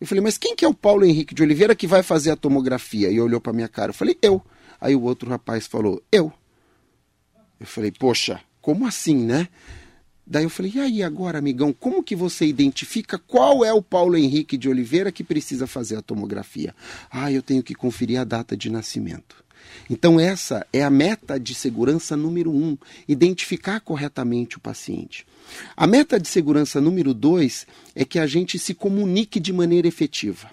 Eu 0.00 0.06
falei, 0.06 0.22
mas 0.22 0.36
quem 0.36 0.54
que 0.54 0.64
é 0.64 0.68
o 0.68 0.74
Paulo 0.74 1.04
Henrique 1.04 1.34
de 1.34 1.42
Oliveira 1.42 1.74
que 1.74 1.86
vai 1.86 2.02
fazer 2.02 2.30
a 2.30 2.36
tomografia? 2.36 3.10
E 3.10 3.18
olhou 3.18 3.40
para 3.40 3.52
minha 3.52 3.68
cara. 3.68 3.90
Eu 3.90 3.94
falei, 3.94 4.16
eu. 4.20 4.42
Aí 4.80 4.94
o 4.94 5.02
outro 5.02 5.30
rapaz 5.30 5.66
falou, 5.66 6.02
eu. 6.12 6.30
Eu 7.58 7.66
falei, 7.66 7.90
poxa, 7.90 8.40
como 8.60 8.86
assim, 8.86 9.16
né? 9.16 9.48
Daí 10.26 10.42
eu 10.42 10.50
falei, 10.50 10.72
e 10.74 10.80
aí 10.80 11.02
agora, 11.04 11.38
amigão, 11.38 11.72
como 11.72 12.02
que 12.02 12.16
você 12.16 12.46
identifica 12.46 13.16
qual 13.16 13.64
é 13.64 13.72
o 13.72 13.80
Paulo 13.80 14.16
Henrique 14.16 14.56
de 14.56 14.68
Oliveira 14.68 15.12
que 15.12 15.22
precisa 15.22 15.68
fazer 15.68 15.96
a 15.96 16.02
tomografia? 16.02 16.74
Ah, 17.08 17.30
eu 17.30 17.40
tenho 17.40 17.62
que 17.62 17.74
conferir 17.74 18.20
a 18.20 18.24
data 18.24 18.56
de 18.56 18.68
nascimento. 18.68 19.44
Então 19.88 20.18
essa 20.18 20.66
é 20.72 20.82
a 20.82 20.90
meta 20.90 21.38
de 21.38 21.54
segurança 21.54 22.16
número 22.16 22.50
um, 22.50 22.76
identificar 23.06 23.80
corretamente 23.80 24.56
o 24.56 24.60
paciente. 24.60 25.24
A 25.76 25.86
meta 25.86 26.18
de 26.18 26.26
segurança 26.26 26.80
número 26.80 27.14
dois 27.14 27.66
é 27.94 28.04
que 28.04 28.18
a 28.18 28.26
gente 28.26 28.58
se 28.58 28.74
comunique 28.74 29.38
de 29.38 29.52
maneira 29.52 29.86
efetiva. 29.86 30.50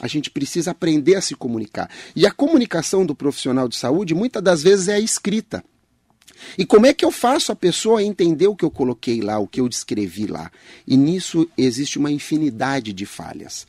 A 0.00 0.06
gente 0.06 0.30
precisa 0.30 0.70
aprender 0.70 1.16
a 1.16 1.20
se 1.20 1.34
comunicar. 1.34 1.90
E 2.14 2.26
a 2.26 2.30
comunicação 2.30 3.04
do 3.04 3.14
profissional 3.14 3.68
de 3.68 3.76
saúde 3.76 4.14
muitas 4.14 4.42
das 4.42 4.62
vezes 4.62 4.88
é 4.88 4.94
a 4.94 5.00
escrita. 5.00 5.64
E 6.56 6.64
como 6.64 6.86
é 6.86 6.94
que 6.94 7.04
eu 7.04 7.10
faço 7.10 7.50
a 7.52 7.56
pessoa 7.56 8.02
entender 8.02 8.46
o 8.46 8.56
que 8.56 8.64
eu 8.64 8.70
coloquei 8.70 9.20
lá, 9.20 9.38
o 9.38 9.46
que 9.46 9.60
eu 9.60 9.68
descrevi 9.68 10.26
lá? 10.26 10.50
E 10.86 10.96
nisso 10.96 11.48
existe 11.56 11.98
uma 11.98 12.10
infinidade 12.10 12.92
de 12.92 13.06
falhas. 13.06 13.66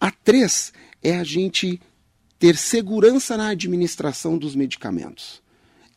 A 0.00 0.10
três 0.10 0.72
é 1.02 1.16
a 1.16 1.24
gente 1.24 1.80
ter 2.38 2.56
segurança 2.56 3.36
na 3.36 3.48
administração 3.48 4.38
dos 4.38 4.54
medicamentos. 4.54 5.41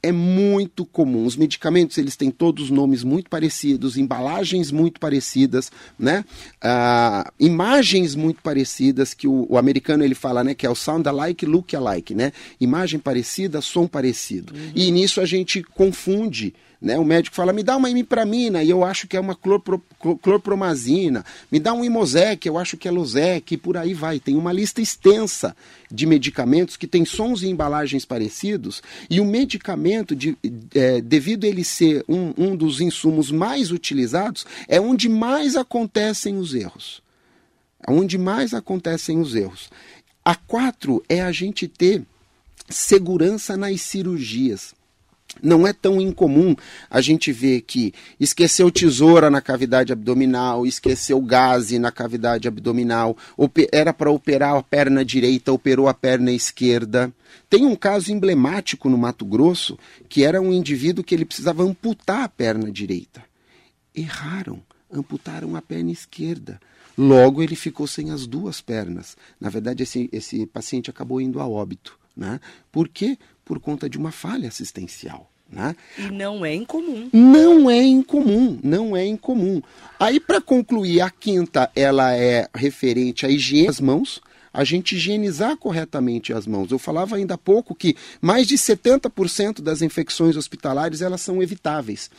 É 0.06 0.12
muito 0.12 0.86
comum. 0.86 1.26
Os 1.26 1.36
medicamentos 1.36 1.98
eles 1.98 2.16
têm 2.16 2.30
todos 2.30 2.70
nomes 2.70 3.04
muito 3.04 3.28
parecidos, 3.30 3.98
embalagens 3.98 4.72
muito 4.72 5.00
parecidas, 5.00 5.72
né? 5.98 6.24
Ah, 6.62 7.32
imagens 7.40 8.14
muito 8.14 8.42
parecidas 8.44 9.16
que 9.16 9.28
o, 9.28 9.48
o, 9.50 9.58
americano 9.58 10.04
ele 10.04 10.14
fala, 10.14 10.44
né? 10.44 10.54
Que 10.54 10.66
é 10.66 10.70
o 10.70 10.76
sound 10.76 11.10
alike, 11.10 11.46
look 11.46 11.76
alike, 11.76 12.14
né? 12.14 12.32
Imagem 12.62 13.00
parecida, 13.00 13.62
som 13.62 13.88
parecido. 13.88 14.54
Uhum. 14.54 14.72
E 14.76 14.92
nisso 14.92 15.20
a 15.20 15.26
gente 15.26 15.64
confunde 15.64 16.54
né? 16.86 17.00
O 17.00 17.04
médico 17.04 17.36
fala, 17.36 17.52
me 17.52 17.64
dá 17.64 17.76
uma 17.76 17.90
imipramina, 17.90 18.64
e 18.64 18.70
eu 18.70 18.86
acho 18.86 19.08
que 19.08 19.18
é 19.18 19.20
uma 19.20 19.34
clorpro, 19.34 19.84
clorpromazina. 20.22 21.26
Me 21.52 21.60
dá 21.60 21.74
um 21.74 21.84
imosec, 21.84 22.48
eu 22.48 22.60
acho 22.60 22.78
que 22.78 22.88
é 22.88 22.92
Losec, 22.92 23.56
e 23.56 23.58
por 23.58 23.76
aí 23.76 23.92
vai. 23.96 24.20
Tem 24.20 24.36
uma 24.36 24.54
lista 24.54 24.84
extensa 24.84 25.58
de 25.92 26.06
medicamentos 26.06 26.78
que 26.78 26.86
tem 26.86 27.04
sons 27.04 27.42
e 27.42 27.48
embalagens 27.48 28.06
parecidos, 28.06 28.84
e 29.10 29.20
o 29.20 29.26
medicamento, 29.26 30.16
de, 30.16 30.38
é, 30.76 31.02
devido 31.02 31.46
a 31.46 31.48
ele 31.48 31.64
ser 31.64 32.06
um, 32.08 32.32
um 32.38 32.56
dos 32.56 32.80
insumos 32.80 33.32
mais 33.32 33.72
utilizados, 33.72 34.46
é 34.68 34.80
onde 34.80 35.10
mais 35.10 35.56
acontecem 35.56 36.38
os 36.38 36.54
erros. 36.54 37.02
É 37.88 37.92
onde 37.92 38.16
mais 38.16 38.54
acontecem 38.54 39.20
os 39.20 39.34
erros. 39.34 39.72
A 40.24 40.36
quatro 40.36 41.04
é 41.10 41.20
a 41.24 41.32
gente 41.32 41.68
ter 41.68 42.04
segurança 42.70 43.58
nas 43.58 43.82
cirurgias. 43.82 44.76
Não 45.42 45.68
é 45.68 45.74
tão 45.74 46.02
incomum 46.02 46.56
a 46.90 47.02
gente 47.02 47.32
ver 47.32 47.62
que 47.62 47.94
esqueceu 48.20 48.72
tesoura 48.72 49.30
na 49.30 49.42
cavidade 49.42 49.92
abdominal, 49.92 50.66
esqueceu 50.66 51.22
gase 51.22 51.78
na 51.78 51.92
cavidade 51.92 52.48
abdominal, 52.48 53.18
era 53.72 53.94
para 53.94 54.12
operar 54.12 54.56
a 54.56 54.64
perna 54.64 55.04
direita, 55.04 55.52
operou 55.52 55.88
a 55.88 55.94
perna 55.94 56.32
esquerda. 56.32 57.14
Tem 57.50 57.66
um 57.66 57.76
caso 57.76 58.12
emblemático 58.12 58.90
no 58.90 58.98
Mato 58.98 59.26
Grosso 59.26 59.78
que 60.08 60.24
era 60.24 60.42
um 60.42 60.52
indivíduo 60.52 61.04
que 61.04 61.14
ele 61.14 61.26
precisava 61.26 61.64
amputar 61.64 62.24
a 62.24 62.30
perna 62.30 62.72
direita. 62.72 63.24
Erraram, 63.94 64.62
amputaram 64.92 65.56
a 65.56 65.62
perna 65.62 65.92
esquerda. 65.92 66.60
Logo 66.98 67.44
ele 67.44 67.56
ficou 67.56 67.88
sem 67.88 68.12
as 68.12 68.26
duas 68.26 68.62
pernas. 68.62 69.18
Na 69.40 69.50
verdade, 69.50 69.84
esse, 69.84 70.10
esse 70.12 70.46
paciente 70.46 70.90
acabou 70.90 71.20
indo 71.20 71.40
a 71.40 71.48
óbito. 71.48 71.98
Né? 72.16 72.40
Por 72.72 72.88
quê? 72.88 73.18
Por 73.46 73.60
conta 73.60 73.88
de 73.88 73.98
uma 73.98 74.12
falha 74.12 74.50
assistencial. 74.50 75.32
Né? 75.50 75.76
E 75.98 76.10
não 76.12 76.44
é 76.44 76.54
incomum. 76.56 77.10
Não 77.14 77.70
é 77.70 77.82
incomum, 77.82 78.60
não 78.64 78.98
é 78.98 79.06
incomum. 79.06 79.62
Aí, 80.00 80.20
para 80.20 80.42
concluir, 80.42 81.02
a 81.02 81.10
quinta 81.10 81.72
ela 81.76 82.14
é 82.16 82.50
referente 82.54 83.26
à 83.26 83.30
higiene 83.30 83.68
das 83.68 83.80
mãos, 83.80 84.20
a 84.52 84.64
gente 84.64 84.96
higienizar 84.96 85.56
corretamente 85.58 86.34
as 86.34 86.48
mãos. 86.48 86.72
Eu 86.72 86.80
falava 86.80 87.16
ainda 87.16 87.36
há 87.36 87.38
pouco 87.38 87.76
que 87.76 87.96
mais 88.20 88.48
de 88.48 88.56
70% 88.56 89.62
das 89.62 89.82
infecções 89.82 90.36
hospitalares 90.36 91.02
elas 91.02 91.22
são 91.22 91.44
evitáveis. 91.44 92.10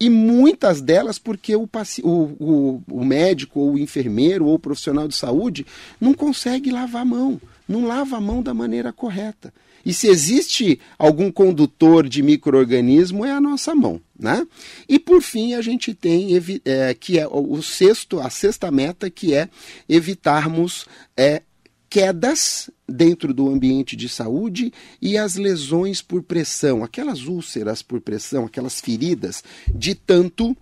E 0.00 0.10
muitas 0.10 0.80
delas 0.80 1.18
porque 1.18 1.54
o, 1.54 1.68
o, 2.02 2.10
o, 2.10 2.82
o 2.90 3.04
médico, 3.04 3.60
ou 3.60 3.74
o 3.74 3.78
enfermeiro, 3.78 4.46
ou 4.46 4.54
o 4.54 4.58
profissional 4.58 5.06
de 5.06 5.14
saúde 5.14 5.64
não 6.00 6.14
consegue 6.14 6.72
lavar 6.72 7.02
a 7.02 7.04
mão 7.04 7.40
não 7.72 7.86
lava 7.86 8.16
a 8.16 8.20
mão 8.20 8.42
da 8.42 8.52
maneira 8.52 8.92
correta. 8.92 9.52
E 9.84 9.92
se 9.92 10.08
existe 10.08 10.80
algum 10.98 11.30
condutor 11.30 12.08
de 12.08 12.22
microorganismo, 12.22 13.24
é 13.24 13.32
a 13.32 13.40
nossa 13.40 13.74
mão. 13.74 14.00
Né? 14.18 14.46
E 14.88 14.98
por 14.98 15.20
fim, 15.20 15.54
a 15.54 15.60
gente 15.60 15.94
tem 15.94 16.28
é, 16.64 16.94
que 16.94 17.18
é 17.18 17.26
o 17.26 17.60
sexto, 17.62 18.20
a 18.20 18.30
sexta 18.30 18.70
meta, 18.70 19.10
que 19.10 19.34
é 19.34 19.48
evitarmos 19.88 20.86
é, 21.16 21.42
quedas 21.90 22.70
dentro 22.88 23.34
do 23.34 23.48
ambiente 23.48 23.96
de 23.96 24.08
saúde 24.08 24.72
e 25.00 25.18
as 25.18 25.34
lesões 25.34 26.00
por 26.00 26.22
pressão, 26.22 26.84
aquelas 26.84 27.24
úlceras 27.26 27.82
por 27.82 28.00
pressão, 28.00 28.46
aquelas 28.46 28.80
feridas, 28.80 29.42
de 29.74 29.94
tanto 29.94 30.56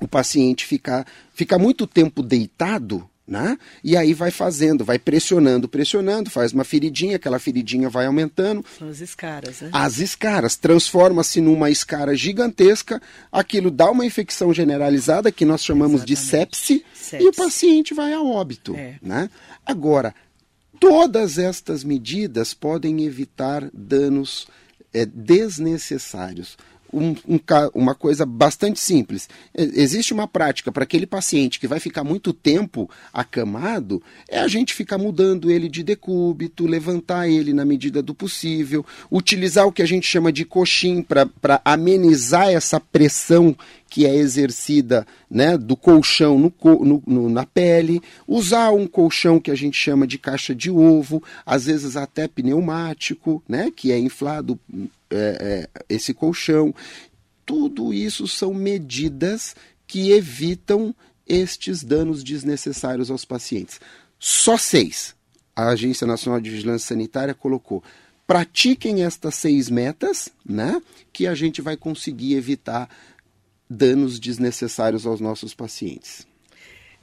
o 0.00 0.08
paciente 0.08 0.64
ficar, 0.64 1.06
ficar 1.34 1.58
muito 1.58 1.86
tempo 1.86 2.22
deitado 2.22 3.08
né? 3.26 3.58
E 3.82 3.96
aí 3.96 4.12
vai 4.12 4.30
fazendo, 4.30 4.84
vai 4.84 4.98
pressionando, 4.98 5.66
pressionando, 5.66 6.30
faz 6.30 6.52
uma 6.52 6.64
feridinha, 6.64 7.16
aquela 7.16 7.38
feridinha 7.38 7.88
vai 7.88 8.06
aumentando. 8.06 8.64
São 8.78 8.88
as 8.88 9.00
escaras, 9.00 9.60
né? 9.62 9.70
As 9.72 9.98
escaras, 9.98 10.56
transforma-se 10.56 11.40
numa 11.40 11.70
escara 11.70 12.14
gigantesca, 12.14 13.00
aquilo 13.32 13.70
dá 13.70 13.90
uma 13.90 14.04
infecção 14.04 14.52
generalizada, 14.52 15.32
que 15.32 15.44
nós 15.44 15.64
chamamos 15.64 16.02
Exatamente. 16.02 16.20
de 16.20 16.28
sepse, 16.28 16.84
sepse, 16.94 17.24
e 17.24 17.28
o 17.28 17.32
paciente 17.32 17.94
vai 17.94 18.12
a 18.12 18.20
óbito. 18.20 18.76
É. 18.76 18.96
Né? 19.00 19.30
Agora, 19.64 20.14
todas 20.78 21.38
estas 21.38 21.82
medidas 21.82 22.52
podem 22.52 23.04
evitar 23.04 23.70
danos 23.72 24.46
é, 24.92 25.06
desnecessários 25.06 26.58
um, 26.94 27.16
um, 27.28 27.40
uma 27.74 27.94
coisa 27.94 28.24
bastante 28.24 28.80
simples. 28.80 29.28
Existe 29.54 30.12
uma 30.12 30.28
prática 30.28 30.70
para 30.70 30.84
aquele 30.84 31.06
paciente 31.06 31.58
que 31.58 31.66
vai 31.66 31.80
ficar 31.80 32.04
muito 32.04 32.32
tempo 32.32 32.88
acamado, 33.12 34.02
é 34.28 34.38
a 34.38 34.48
gente 34.48 34.74
ficar 34.74 34.98
mudando 34.98 35.50
ele 35.50 35.68
de 35.68 35.82
decúbito, 35.82 36.66
levantar 36.66 37.28
ele 37.28 37.52
na 37.52 37.64
medida 37.64 38.02
do 38.02 38.14
possível, 38.14 38.84
utilizar 39.10 39.66
o 39.66 39.72
que 39.72 39.82
a 39.82 39.86
gente 39.86 40.06
chama 40.06 40.32
de 40.32 40.44
coxim 40.44 41.02
para 41.02 41.60
amenizar 41.64 42.48
essa 42.48 42.78
pressão 42.78 43.56
que 43.94 44.04
é 44.04 44.16
exercida 44.16 45.06
né, 45.30 45.56
do 45.56 45.76
colchão 45.76 46.36
no, 46.36 46.52
no, 46.84 47.02
no, 47.06 47.28
na 47.28 47.46
pele, 47.46 48.02
usar 48.26 48.72
um 48.72 48.88
colchão 48.88 49.38
que 49.38 49.52
a 49.52 49.54
gente 49.54 49.76
chama 49.76 50.04
de 50.04 50.18
caixa 50.18 50.52
de 50.52 50.68
ovo, 50.68 51.22
às 51.46 51.66
vezes 51.66 51.96
até 51.96 52.26
pneumático, 52.26 53.40
né, 53.48 53.70
que 53.70 53.92
é 53.92 53.98
inflado 53.98 54.58
é, 55.14 55.38
é, 55.40 55.68
esse 55.88 56.12
colchão. 56.12 56.74
Tudo 57.46 57.92
isso 57.92 58.26
são 58.26 58.52
medidas 58.54 59.54
que 59.86 60.10
evitam 60.10 60.94
estes 61.26 61.82
danos 61.82 62.22
desnecessários 62.22 63.10
aos 63.10 63.24
pacientes. 63.24 63.80
Só 64.18 64.56
seis. 64.56 65.14
A 65.54 65.68
Agência 65.68 66.06
Nacional 66.06 66.40
de 66.40 66.50
Vigilância 66.50 66.88
Sanitária 66.88 67.34
colocou. 67.34 67.82
Pratiquem 68.26 69.04
estas 69.04 69.34
seis 69.34 69.68
metas, 69.68 70.30
né? 70.44 70.80
Que 71.12 71.26
a 71.26 71.34
gente 71.34 71.60
vai 71.60 71.76
conseguir 71.76 72.34
evitar 72.34 72.88
danos 73.68 74.18
desnecessários 74.18 75.06
aos 75.06 75.20
nossos 75.20 75.54
pacientes. 75.54 76.26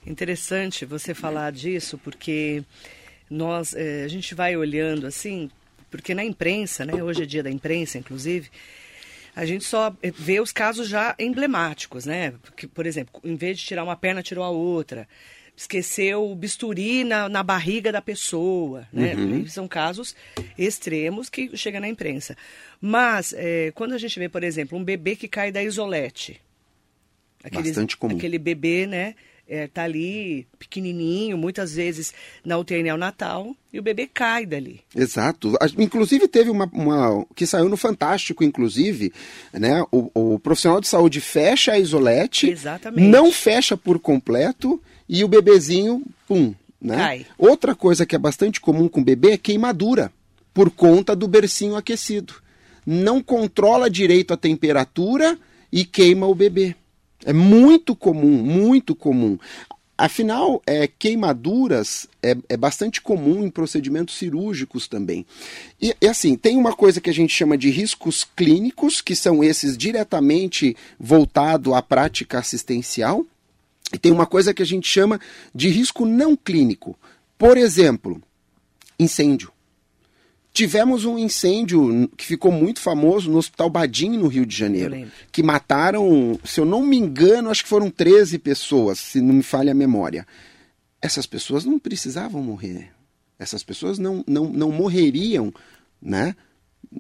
Interessante 0.06 0.84
você 0.86 1.14
falar 1.14 1.52
disso, 1.52 1.98
porque 1.98 2.64
nós, 3.30 3.74
é, 3.74 4.04
a 4.04 4.08
gente 4.08 4.34
vai 4.34 4.58
olhando 4.58 5.06
assim, 5.06 5.50
porque 5.92 6.16
na 6.16 6.24
imprensa, 6.24 6.86
né, 6.86 7.04
hoje 7.04 7.24
é 7.24 7.26
dia 7.26 7.44
da 7.44 7.52
imprensa, 7.52 8.00
inclusive, 8.00 8.50
a 9.36 9.46
gente 9.46 9.64
só 9.64 9.96
vê 10.18 10.40
os 10.40 10.52
casos 10.52 10.88
já 10.88 11.16
emblemáticos, 11.20 12.06
né? 12.06 12.34
Porque, 12.42 12.68
por 12.68 12.86
exemplo, 12.86 13.22
em 13.24 13.36
vez 13.36 13.60
de 13.60 13.66
tirar 13.66 13.84
uma 13.84 13.96
perna, 13.96 14.24
tirou 14.24 14.44
a 14.44 14.50
outra. 14.50 15.08
Esqueceu 15.56 16.30
o 16.30 16.36
bisturi 16.36 17.04
na, 17.04 17.30
na 17.30 17.44
barriga 17.44 17.92
da 17.92 18.02
pessoa, 18.02 18.88
né? 18.92 19.14
Uhum. 19.14 19.48
São 19.48 19.68
casos 19.68 20.16
extremos 20.58 21.30
que 21.30 21.56
chegam 21.56 21.82
na 21.82 21.88
imprensa. 21.88 22.36
Mas, 22.80 23.34
é, 23.38 23.72
quando 23.76 23.94
a 23.94 23.98
gente 23.98 24.18
vê, 24.18 24.28
por 24.28 24.44
exemplo, 24.44 24.78
um 24.78 24.84
bebê 24.84 25.16
que 25.16 25.28
cai 25.28 25.52
da 25.52 25.62
isolete, 25.62 26.42
Bastante 27.50 27.98
comum. 27.98 28.18
Aquele 28.18 28.38
bebê, 28.38 28.86
né? 28.86 29.16
É, 29.54 29.68
tá 29.68 29.84
ali 29.84 30.48
pequenininho, 30.58 31.38
muitas 31.38 31.76
vezes 31.76 32.14
na 32.46 32.58
UTI 32.58 32.84
neonatal, 32.84 33.54
e 33.74 33.80
o 33.80 33.84
bebê 33.84 34.08
cai 34.08 34.46
dali. 34.46 34.80
Exato. 34.96 35.58
Inclusive 35.78 36.26
teve 36.30 36.50
uma, 36.50 36.70
uma 36.72 37.26
que 37.36 37.46
saiu 37.46 37.68
no 37.68 37.76
Fantástico, 37.76 38.46
inclusive, 38.46 39.12
né? 39.52 39.84
O, 39.92 40.10
o, 40.14 40.40
profissional 40.40 40.80
de 40.80 40.88
saúde 40.88 41.20
fecha 41.20 41.74
a 41.74 41.80
isolete, 41.80 42.50
Exatamente. 42.50 43.10
não 43.10 43.30
fecha 43.30 43.76
por 43.76 44.00
completo 44.00 44.82
e 45.10 45.22
o 45.22 45.28
bebezinho, 45.28 46.02
pum, 46.26 46.56
né? 46.82 46.96
Cai. 46.96 47.26
Outra 47.38 47.76
coisa 47.76 48.06
que 48.06 48.16
é 48.16 48.20
bastante 48.20 48.62
comum 48.62 48.88
com 48.88 49.02
o 49.02 49.04
bebê 49.04 49.32
é 49.32 49.38
queimadura, 49.38 50.14
por 50.54 50.72
conta 50.72 51.14
do 51.14 51.28
bercinho 51.28 51.76
aquecido. 51.76 52.36
Não 52.86 53.22
controla 53.22 53.90
direito 53.90 54.34
a 54.34 54.38
temperatura 54.38 55.38
e 55.70 55.84
queima 55.84 56.26
o 56.26 56.34
bebê. 56.34 56.74
É 57.26 57.34
muito 57.34 57.96
comum, 57.96 58.44
muito 58.44 58.96
comum. 58.96 59.38
Afinal, 59.98 60.64
é, 60.66 60.88
queimaduras 60.88 62.08
é, 62.24 62.36
é, 62.50 62.58
bastante 62.58 63.00
comum 63.00 63.46
em 63.46 63.52
procedimentos 63.52 64.18
cirúrgicos 64.18 64.88
também. 64.88 65.26
E, 65.80 65.96
e, 66.02 66.08
assim, 66.08 66.36
tem 66.36 66.58
uma 66.58 66.74
coisa 66.74 67.00
que 67.00 67.10
a 67.10 67.14
gente 67.14 67.32
chama 67.32 67.56
de 67.56 67.70
riscos 67.70 68.24
clínicos, 68.36 69.00
que 69.00 69.16
são 69.16 69.44
esses 69.44 69.78
diretamente 69.78 70.76
voltados 71.00 71.74
à 71.74 71.84
prática 71.84 72.40
assistencial, 72.40 73.24
e 73.94 74.00
tem 74.00 74.12
uma 74.12 74.26
coisa 74.26 74.56
que 74.56 74.64
a 74.64 74.66
gente 74.66 74.88
chama 74.88 75.20
de 75.54 75.70
risco 75.70 76.04
não 76.04 76.36
clínico. 76.36 76.98
Por 77.38 77.56
exemplo, 77.56 78.20
incêndio. 78.98 79.52
Tivemos 80.54 81.06
um 81.06 81.18
incêndio 81.18 82.10
que 82.18 82.26
ficou 82.26 82.52
muito 82.52 82.82
famoso 82.82 83.32
no 83.32 83.38
Hospital 83.38 83.70
Badim, 83.70 84.18
no 84.18 84.28
Rio 84.28 84.46
de 84.46 84.56
Janeiro, 84.56 85.08
que 85.32 85.42
mataram, 85.42 86.38
se 86.44 86.60
eu 86.60 86.66
não 86.66 86.86
me 86.86 86.98
engano, 86.98 87.50
acho 87.50 87.64
que 87.64 87.70
foram 87.70 87.90
13 87.90 88.38
pessoas, 88.38 89.00
se 89.00 89.22
não 89.22 89.36
me 89.36 89.44
falha 89.44 89.72
a 89.72 89.76
memória. 89.76 90.28
Essas 91.02 91.26
pessoas 91.26 91.64
não 91.64 91.80
precisavam 91.80 92.44
morrer. 92.44 92.92
Essas 93.40 93.64
pessoas 93.64 93.98
não, 93.98 94.24
não, 94.28 94.50
não 94.50 94.72
morreriam, 94.72 95.54
né? 96.02 96.36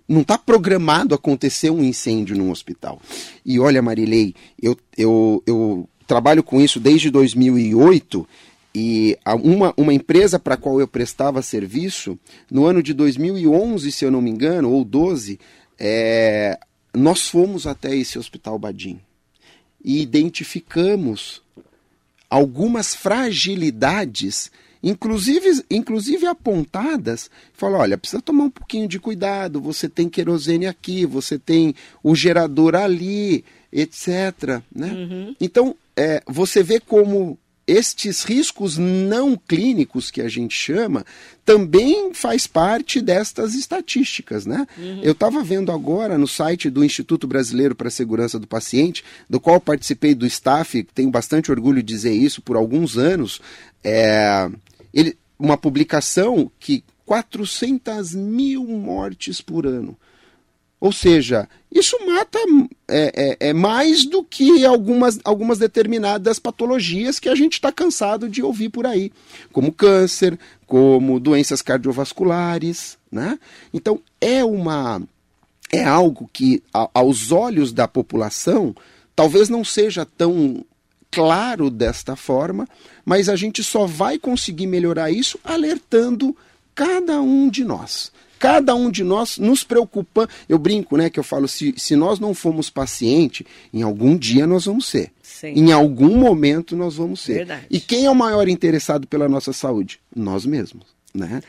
não 0.08 0.22
está 0.22 0.38
programado 0.38 1.13
acontecer 1.13 1.70
um 1.70 1.84
incêndio 1.84 2.38
num 2.38 2.51
hospital. 2.51 3.01
E 3.46 3.60
olha, 3.60 3.81
Marilei, 3.81 4.34
eu, 4.62 4.77
eu, 4.98 5.43
eu 5.46 5.89
trabalho 6.08 6.43
com 6.43 6.62
isso 6.62 6.79
desde 6.79 7.10
2008 7.10 8.27
e 8.74 9.18
uma, 9.44 9.74
uma 9.75 9.94
empresa 9.94 10.40
para 10.40 10.56
a 10.56 10.58
qual 10.58 10.80
eu 10.80 10.88
prestava 10.88 11.42
serviço, 11.42 12.18
no 12.50 12.66
ano 12.66 12.82
de 12.82 12.94
2011, 12.94 13.92
se 13.92 14.06
eu 14.06 14.12
não 14.12 14.22
me 14.22 14.30
engano, 14.30 14.72
ou 14.72 14.86
12, 14.86 15.40
é, 15.78 16.58
nós 16.94 17.28
fomos 17.28 17.68
até 17.68 17.96
esse 17.96 18.18
hospital 18.18 18.58
Badim 18.58 19.00
e 19.84 20.01
identificamos 20.01 21.42
algumas 22.30 22.96
fragilidades 22.96 24.51
inclusive, 24.84 25.63
inclusive 25.70 26.25
apontadas, 26.25 27.30
falou, 27.54 27.82
olha, 27.82 27.98
precisa 27.98 28.22
tomar 28.22 28.46
um 28.46 28.50
pouquinho 28.50 28.88
de 28.88 29.00
cuidado, 29.00 29.62
você 29.62 29.88
tem 29.88 30.10
querosene 30.10 30.66
aqui, 30.66 31.06
você 31.06 31.38
tem 31.38 31.75
o 32.01 32.16
gerador 32.16 32.75
ali, 32.75 33.46
etc. 33.72 34.62
Né? 34.74 34.92
Uhum. 34.92 35.36
Então, 35.40 35.75
é, 35.96 36.24
você 36.25 36.63
vê 36.63 36.80
como 36.80 37.38
estes 37.68 38.24
riscos 38.24 38.77
não 38.77 39.38
clínicos 39.38 40.10
que 40.10 40.22
a 40.22 40.27
gente 40.27 40.53
chama 40.53 41.06
também 41.46 42.13
faz 42.13 42.48
parte 42.48 43.01
destas 43.01 43.53
estatísticas, 43.53 44.46
né? 44.46 44.68
Uhum. 44.77 45.01
Eu 45.03 45.12
estava 45.12 45.44
vendo 45.44 45.72
agora 45.72 46.18
no 46.18 46.27
site 46.27 46.70
do 46.70 46.84
Instituto 46.84 47.27
Brasileiro 47.27 47.75
para 47.75 47.88
a 47.88 47.91
Segurança 47.91 48.39
do 48.39 48.48
Paciente, 48.48 49.03
do 49.30 49.39
qual 49.39 49.60
participei 49.60 50.13
do 50.13 50.25
staff, 50.25 50.84
tenho 50.94 51.10
bastante 51.10 51.51
orgulho 51.51 51.82
de 51.82 51.94
dizer 51.94 52.13
isso 52.13 52.41
por 52.41 52.56
alguns 52.56 52.98
anos, 52.98 53.39
é, 53.84 54.50
ele, 54.94 55.18
uma 55.38 55.58
publicação 55.58 56.51
que 56.60 56.84
400 57.06 58.13
mil 58.13 58.65
mortes 58.65 59.41
por 59.41 59.68
ano. 59.68 59.98
Ou 60.82 60.92
seja, 60.92 61.48
isso 61.72 61.96
mata 62.08 62.40
é, 62.88 63.38
é, 63.40 63.50
é 63.50 63.54
mais 63.54 64.04
do 64.04 64.24
que 64.24 64.66
algumas, 64.66 65.20
algumas 65.24 65.60
determinadas 65.60 66.40
patologias 66.40 67.20
que 67.20 67.30
a 67.30 67.36
gente 67.36 67.54
está 67.54 67.72
cansado 67.72 68.28
de 68.28 68.42
ouvir 68.42 68.70
por 68.70 68.88
aí, 68.88 69.12
como 69.52 69.72
câncer, 69.72 70.40
como 70.66 71.20
doenças 71.20 71.62
cardiovasculares. 71.62 72.98
Né? 73.12 73.38
Então 73.72 74.02
é 74.20 74.44
uma 74.44 75.00
é 75.72 75.86
algo 75.86 76.28
que, 76.34 76.64
a, 76.74 76.90
aos 76.96 77.32
olhos 77.32 77.72
da 77.72 77.88
população, 77.88 78.76
talvez 79.16 79.50
não 79.50 79.64
seja 79.64 80.04
tão 80.04 80.66
claro 81.12 81.70
desta 81.70 82.16
forma, 82.16 82.68
mas 83.06 83.30
a 83.30 83.36
gente 83.36 83.64
só 83.64 83.86
vai 83.86 84.18
conseguir 84.18 84.66
melhorar 84.66 85.12
isso 85.12 85.40
alertando 85.44 86.36
cada 86.74 87.22
um 87.22 87.50
de 87.50 87.64
nós. 87.64 88.12
Cada 88.41 88.74
um 88.74 88.89
de 88.89 89.03
nós 89.03 89.38
nos 89.38 89.63
preocupa. 89.63 90.27
Eu 90.50 90.57
brinco, 90.57 90.98
né? 90.98 91.12
Que 91.12 91.19
eu 91.19 91.24
falo, 91.24 91.48
se, 91.48 91.75
se 91.77 91.95
nós 91.95 92.19
não 92.19 92.33
formos 92.33 92.71
paciente, 92.71 93.45
em 93.71 93.83
algum 93.83 94.17
dia 94.17 94.48
nós 94.48 94.65
vamos 94.65 94.88
ser. 94.88 95.12
Sim. 95.21 95.50
Em 95.50 95.71
algum 95.71 96.17
momento 96.17 96.75
nós 96.75 96.95
vamos 96.95 97.21
ser. 97.21 97.36
Verdade. 97.36 97.67
E 97.69 97.79
quem 97.79 98.05
é 98.05 98.10
o 98.10 98.15
maior 98.15 98.50
interessado 98.50 99.07
pela 99.07 99.29
nossa 99.29 99.53
saúde? 99.53 100.00
Nós 100.13 100.43
mesmos, 100.43 100.88
né? 101.13 101.43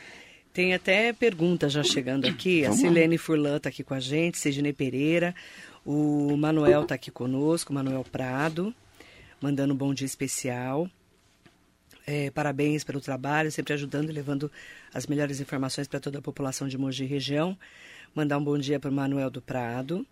Tem 0.53 0.75
até 0.75 1.11
pergunta 1.11 1.67
já 1.67 1.81
chegando 1.81 2.27
aqui. 2.27 2.61
Vamos 2.61 2.77
a 2.77 2.81
Silene 2.81 3.15
lá. 3.15 3.21
Furlan 3.23 3.57
está 3.57 3.69
aqui 3.69 3.83
com 3.83 3.95
a 3.95 3.99
gente, 3.99 4.37
Sidney 4.37 4.71
Pereira. 4.71 5.33
O 5.83 6.37
Manuel 6.37 6.83
está 6.83 6.93
aqui 6.93 7.09
conosco, 7.09 7.73
Manuel 7.73 8.05
Prado 8.09 8.73
mandando 9.43 9.73
um 9.73 9.77
bom 9.77 9.93
dia 9.93 10.05
especial. 10.05 10.89
É, 12.05 12.29
parabéns 12.31 12.83
pelo 12.83 12.99
trabalho, 12.99 13.51
sempre 13.51 13.73
ajudando 13.73 14.09
e 14.09 14.13
levando 14.13 14.51
as 14.93 15.07
melhores 15.07 15.39
informações 15.39 15.87
para 15.87 15.99
toda 15.99 16.19
a 16.19 16.21
população 16.21 16.67
de 16.67 16.77
Mogi 16.77 17.05
região. 17.05 17.57
Mandar 18.13 18.37
um 18.37 18.43
bom 18.43 18.57
dia 18.57 18.79
para 18.79 18.91
o 18.91 18.93
Manuel 18.93 19.29
do 19.29 19.41
Prado, 19.41 20.05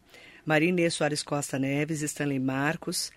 Marinê 0.46 0.90
Soares 0.90 1.22
Costa 1.22 1.60
Neves, 1.60 2.02
Stanley 2.02 2.40
Marcos. 2.40 3.12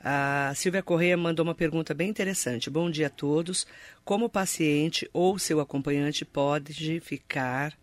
A 0.00 0.52
Silvia 0.54 0.82
Correia 0.82 1.16
mandou 1.16 1.44
uma 1.44 1.54
pergunta 1.54 1.94
bem 1.94 2.08
interessante. 2.08 2.68
Bom 2.70 2.90
dia 2.90 3.06
a 3.06 3.10
todos. 3.10 3.66
Como 4.04 4.26
o 4.26 4.30
paciente 4.30 5.08
ou 5.12 5.38
seu 5.38 5.60
acompanhante 5.60 6.24
pode 6.24 7.00
ficar 7.00 7.76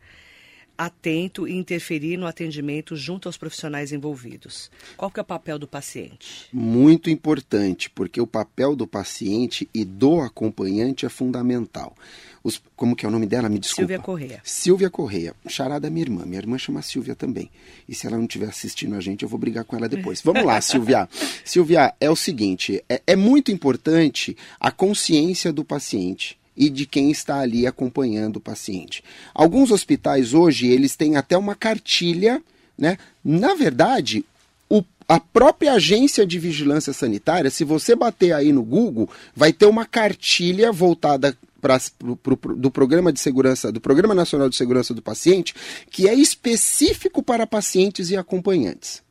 atento 0.78 1.48
e 1.48 1.56
interferir 1.56 2.18
no 2.18 2.28
atendimento 2.28 2.96
junto 2.96 3.28
aos 3.28 3.38
profissionais 3.38 3.92
envolvidos. 3.92 4.70
Qual 4.98 5.10
que 5.12 5.20
é 5.20 5.24
o 5.24 5.26
papel 5.26 5.58
do 5.58 5.68
paciente? 5.68 6.48
Muito 6.52 7.10
importante, 7.10 7.90
porque 7.90 8.20
o 8.20 8.28
papel 8.28 8.76
do 8.76 8.88
paciente 8.88 9.70
e 9.74 9.84
do 9.86 10.22
acompanhante 10.22 11.06
é 11.06 11.10
fundamental. 11.10 11.96
Os, 12.44 12.62
como 12.76 12.96
que 12.96 13.06
é 13.06 13.10
o 13.10 13.12
nome 13.12 13.26
dela? 13.26 13.50
Me 13.50 13.58
desculpa. 13.58 13.82
Silvia 13.82 14.00
Correia. 14.00 14.42
Silvia 14.44 14.90
Correia, 14.90 15.36
charada 15.48 15.90
minha 15.90 16.04
irmã. 16.04 16.26
Minha 16.26 16.42
irmã 16.42 16.58
chama 16.60 16.84
Silvia 16.84 17.16
também. 17.16 17.50
E 17.90 17.96
se 17.96 18.06
ela 18.06 18.18
não 18.18 18.26
estiver 18.26 18.48
assistindo 18.48 18.96
a 18.96 19.00
gente, 19.00 19.24
eu 19.24 19.30
vou 19.30 19.40
brigar 19.40 19.66
com 19.66 19.76
ela 19.76 19.90
depois. 19.90 20.22
Vamos 20.24 20.44
lá, 20.44 20.62
Silvia. 20.62 21.10
Silvia, 21.44 21.96
é 22.00 22.08
o 22.08 22.16
seguinte, 22.16 22.84
é, 22.88 23.02
é 23.08 23.16
muito 23.16 23.52
importante 23.52 24.38
a 24.60 24.70
consciência 24.72 25.52
do 25.52 25.66
paciente 25.66 26.38
e 26.56 26.70
de 26.70 26.86
quem 26.86 27.12
está 27.12 27.40
ali 27.40 27.68
acompanhando 27.68 28.38
o 28.38 28.42
paciente. 28.42 29.04
Alguns 29.34 29.72
hospitais 29.72 30.34
hoje, 30.34 30.68
eles 30.68 30.96
têm 30.96 31.18
até 31.18 31.38
uma 31.38 31.56
cartilha, 31.56 32.42
né? 32.78 32.98
Na 33.24 33.54
verdade, 33.56 34.26
o, 34.70 34.84
a 35.08 35.20
própria 35.20 35.74
agência 35.74 36.26
de 36.26 36.40
vigilância 36.40 36.94
sanitária, 36.94 37.50
se 37.50 37.64
você 37.64 37.96
bater 37.96 38.34
aí 38.34 38.52
no 38.52 38.64
Google, 38.64 39.10
vai 39.36 39.52
ter 39.52 39.66
uma 39.66 39.86
cartilha 39.86 40.72
voltada 40.72 41.38
pra, 41.66 41.82
pro, 41.98 42.38
pro, 42.38 42.56
do 42.56 42.70
programa 42.70 43.12
de 43.12 43.20
segurança, 43.20 43.72
do 43.72 43.82
Programa 43.82 44.14
Nacional 44.14 44.50
de 44.50 44.56
Segurança 44.56 44.94
do 44.94 45.02
Paciente, 45.02 45.56
que 45.90 46.08
é 46.08 46.14
específico 46.14 47.24
para 47.24 47.48
pacientes 47.48 48.12
e 48.12 48.18
acompanhantes. 48.18 49.02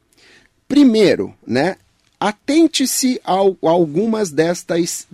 Primeiro, 0.69 1.35
né? 1.47 1.77
Atente-se 2.19 3.21
a, 3.25 3.35
a 3.35 3.71
algumas 3.71 4.31
destas 4.31 5.07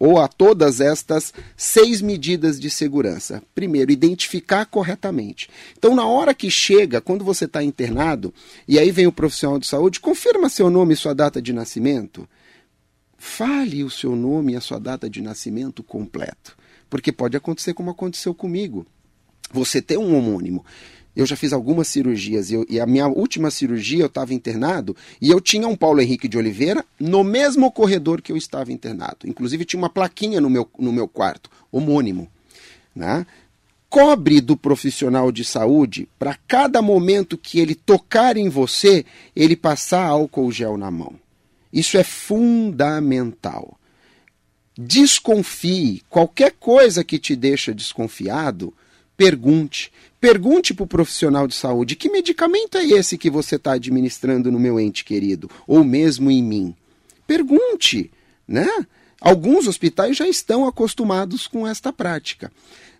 ou 0.00 0.18
a 0.18 0.26
todas 0.26 0.80
estas 0.80 1.34
seis 1.54 2.00
medidas 2.00 2.58
de 2.58 2.70
segurança. 2.70 3.42
Primeiro, 3.54 3.92
identificar 3.92 4.64
corretamente. 4.64 5.50
Então, 5.76 5.94
na 5.94 6.06
hora 6.06 6.32
que 6.32 6.50
chega, 6.50 7.02
quando 7.02 7.22
você 7.22 7.44
está 7.44 7.62
internado, 7.62 8.32
e 8.66 8.78
aí 8.78 8.90
vem 8.90 9.06
o 9.06 9.12
profissional 9.12 9.58
de 9.58 9.66
saúde, 9.66 10.00
confirma 10.00 10.48
seu 10.48 10.70
nome 10.70 10.94
e 10.94 10.96
sua 10.96 11.14
data 11.14 11.42
de 11.42 11.52
nascimento. 11.52 12.26
Fale 13.18 13.84
o 13.84 13.90
seu 13.90 14.16
nome 14.16 14.54
e 14.54 14.56
a 14.56 14.60
sua 14.62 14.80
data 14.80 15.08
de 15.08 15.20
nascimento 15.20 15.82
completo. 15.82 16.56
Porque 16.88 17.12
pode 17.12 17.36
acontecer 17.36 17.74
como 17.74 17.90
aconteceu 17.90 18.34
comigo. 18.34 18.86
Você 19.52 19.82
tem 19.82 19.98
um 19.98 20.16
homônimo 20.16 20.64
eu 21.14 21.26
já 21.26 21.36
fiz 21.36 21.52
algumas 21.52 21.88
cirurgias 21.88 22.50
eu, 22.50 22.64
e 22.68 22.78
a 22.78 22.86
minha 22.86 23.06
última 23.08 23.50
cirurgia 23.50 24.02
eu 24.02 24.06
estava 24.06 24.32
internado 24.32 24.96
e 25.20 25.28
eu 25.28 25.40
tinha 25.40 25.66
um 25.66 25.76
Paulo 25.76 26.00
Henrique 26.00 26.28
de 26.28 26.38
Oliveira 26.38 26.84
no 26.98 27.24
mesmo 27.24 27.70
corredor 27.70 28.22
que 28.22 28.30
eu 28.30 28.36
estava 28.36 28.72
internado. 28.72 29.26
Inclusive 29.26 29.64
tinha 29.64 29.78
uma 29.78 29.90
plaquinha 29.90 30.40
no 30.40 30.48
meu, 30.48 30.68
no 30.78 30.92
meu 30.92 31.08
quarto, 31.08 31.50
homônimo. 31.70 32.28
Né? 32.94 33.26
Cobre 33.88 34.40
do 34.40 34.56
profissional 34.56 35.32
de 35.32 35.44
saúde 35.44 36.08
para 36.18 36.38
cada 36.46 36.80
momento 36.80 37.36
que 37.36 37.58
ele 37.58 37.74
tocar 37.74 38.36
em 38.36 38.48
você, 38.48 39.04
ele 39.34 39.56
passar 39.56 40.06
álcool 40.06 40.52
gel 40.52 40.76
na 40.76 40.90
mão. 40.90 41.14
Isso 41.72 41.98
é 41.98 42.04
fundamental. 42.04 43.78
Desconfie. 44.78 46.02
Qualquer 46.08 46.52
coisa 46.52 47.04
que 47.04 47.18
te 47.18 47.36
deixa 47.36 47.74
desconfiado, 47.74 48.72
pergunte. 49.16 49.92
Pergunte 50.20 50.74
para 50.74 50.84
o 50.84 50.88
profissional 50.88 51.46
de 51.46 51.54
saúde: 51.54 51.96
que 51.96 52.10
medicamento 52.10 52.76
é 52.76 52.84
esse 52.84 53.16
que 53.16 53.30
você 53.30 53.56
está 53.56 53.72
administrando 53.72 54.52
no 54.52 54.60
meu 54.60 54.78
ente 54.78 55.04
querido? 55.04 55.50
Ou 55.66 55.82
mesmo 55.82 56.30
em 56.30 56.42
mim? 56.42 56.74
Pergunte, 57.26 58.10
né? 58.46 58.68
Alguns 59.20 59.66
hospitais 59.66 60.16
já 60.16 60.28
estão 60.28 60.66
acostumados 60.66 61.46
com 61.46 61.66
esta 61.66 61.92
prática. 61.92 62.52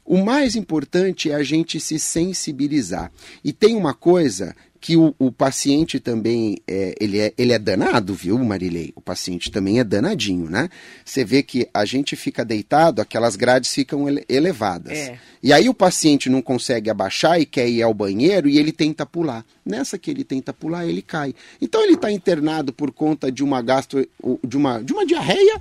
O 0.04 0.24
mais 0.24 0.56
importante 0.56 1.30
é 1.30 1.34
a 1.34 1.42
gente 1.42 1.78
se 1.78 1.98
sensibilizar. 1.98 3.12
E 3.44 3.52
tem 3.52 3.76
uma 3.76 3.94
coisa 3.94 4.56
que 4.80 4.96
o, 4.96 5.14
o 5.18 5.30
paciente 5.30 6.00
também 6.00 6.56
é, 6.66 6.94
ele, 6.98 7.18
é, 7.18 7.34
ele 7.36 7.52
é 7.52 7.58
danado, 7.58 8.14
viu, 8.14 8.38
Marilei? 8.38 8.92
O 8.96 9.00
paciente 9.00 9.50
também 9.50 9.78
é 9.78 9.84
danadinho, 9.84 10.48
né? 10.48 10.70
Você 11.04 11.22
vê 11.22 11.42
que 11.42 11.68
a 11.74 11.84
gente 11.84 12.16
fica 12.16 12.44
deitado, 12.44 13.02
aquelas 13.02 13.36
grades 13.36 13.74
ficam 13.74 14.08
ele, 14.08 14.24
elevadas. 14.26 14.96
É. 14.96 15.18
E 15.42 15.52
aí 15.52 15.68
o 15.68 15.74
paciente 15.74 16.30
não 16.30 16.40
consegue 16.40 16.88
abaixar 16.88 17.38
e 17.38 17.44
quer 17.44 17.68
ir 17.68 17.82
ao 17.82 17.92
banheiro 17.92 18.48
e 18.48 18.58
ele 18.58 18.72
tenta 18.72 19.04
pular. 19.04 19.44
Nessa 19.64 19.98
que 19.98 20.10
ele 20.10 20.24
tenta 20.24 20.52
pular, 20.52 20.86
ele 20.86 21.02
cai. 21.02 21.34
Então 21.60 21.82
ele 21.82 21.94
está 21.94 22.10
internado 22.10 22.72
por 22.72 22.90
conta 22.90 23.30
de 23.30 23.44
uma 23.44 23.60
gastro, 23.60 24.08
de 24.42 24.56
uma, 24.56 24.82
de 24.82 24.94
uma 24.94 25.04
diarreia, 25.04 25.60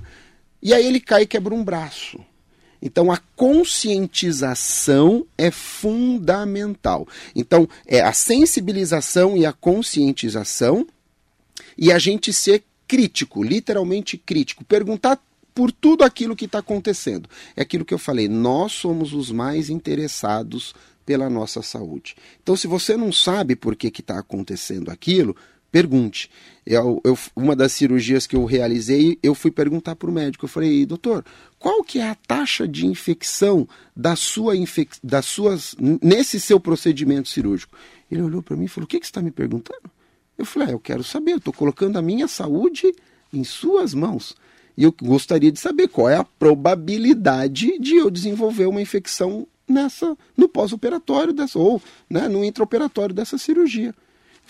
e 0.62 0.72
aí 0.72 0.86
ele 0.86 1.00
cai 1.00 1.22
e 1.22 1.26
quebra 1.26 1.54
um 1.54 1.62
braço. 1.62 2.18
Então, 2.82 3.12
a 3.12 3.18
conscientização 3.36 5.26
é 5.36 5.50
fundamental. 5.50 7.06
Então, 7.34 7.68
é 7.86 8.00
a 8.00 8.12
sensibilização 8.12 9.36
e 9.36 9.44
a 9.44 9.52
conscientização 9.52 10.86
e 11.76 11.92
a 11.92 11.98
gente 11.98 12.32
ser 12.32 12.64
crítico, 12.88 13.42
literalmente 13.42 14.16
crítico, 14.16 14.64
perguntar 14.64 15.20
por 15.54 15.70
tudo 15.70 16.04
aquilo 16.04 16.36
que 16.36 16.46
está 16.46 16.58
acontecendo. 16.58 17.28
É 17.54 17.62
aquilo 17.62 17.84
que 17.84 17.92
eu 17.92 17.98
falei, 17.98 18.28
nós 18.28 18.72
somos 18.72 19.12
os 19.12 19.30
mais 19.30 19.68
interessados 19.68 20.74
pela 21.04 21.28
nossa 21.28 21.60
saúde. 21.60 22.14
Então, 22.42 22.56
se 22.56 22.66
você 22.66 22.96
não 22.96 23.12
sabe 23.12 23.56
por 23.56 23.76
que 23.76 23.88
está 23.88 24.18
acontecendo 24.18 24.90
aquilo, 24.90 25.36
pergunte. 25.70 26.30
Eu, 26.66 27.00
eu, 27.04 27.18
uma 27.34 27.56
das 27.56 27.72
cirurgias 27.72 28.26
que 28.26 28.36
eu 28.36 28.44
realizei, 28.44 29.18
eu 29.22 29.34
fui 29.34 29.50
perguntar 29.50 29.96
para 29.96 30.10
o 30.10 30.12
médico. 30.12 30.44
Eu 30.44 30.48
falei, 30.48 30.84
doutor, 30.84 31.24
qual 31.58 31.82
que 31.82 31.98
é 31.98 32.08
a 32.08 32.14
taxa 32.14 32.68
de 32.68 32.86
infecção 32.86 33.66
da 33.96 34.14
sua 34.14 34.56
infec 34.56 34.96
das 35.02 35.26
suas 35.26 35.74
nesse 36.02 36.38
seu 36.38 36.60
procedimento 36.60 37.28
cirúrgico? 37.28 37.76
Ele 38.10 38.22
olhou 38.22 38.42
para 38.42 38.56
mim 38.56 38.64
e 38.64 38.68
falou, 38.68 38.84
o 38.84 38.88
que, 38.88 39.00
que 39.00 39.06
você 39.06 39.10
está 39.10 39.22
me 39.22 39.30
perguntando? 39.30 39.90
Eu 40.36 40.44
falei, 40.44 40.68
ah, 40.68 40.72
eu 40.72 40.80
quero 40.80 41.04
saber, 41.04 41.32
eu 41.32 41.38
estou 41.38 41.52
colocando 41.52 41.98
a 41.98 42.02
minha 42.02 42.26
saúde 42.26 42.92
em 43.32 43.44
suas 43.44 43.94
mãos. 43.94 44.36
E 44.76 44.84
eu 44.84 44.94
gostaria 45.02 45.52
de 45.52 45.60
saber 45.60 45.88
qual 45.88 46.08
é 46.08 46.16
a 46.16 46.24
probabilidade 46.24 47.78
de 47.78 47.96
eu 47.96 48.10
desenvolver 48.10 48.66
uma 48.66 48.80
infecção 48.80 49.46
nessa 49.68 50.16
no 50.36 50.48
pós-operatório 50.48 51.32
dessa 51.32 51.58
ou 51.58 51.80
né, 52.08 52.28
no 52.28 52.44
intraoperatório 52.44 53.14
dessa 53.14 53.38
cirurgia. 53.38 53.94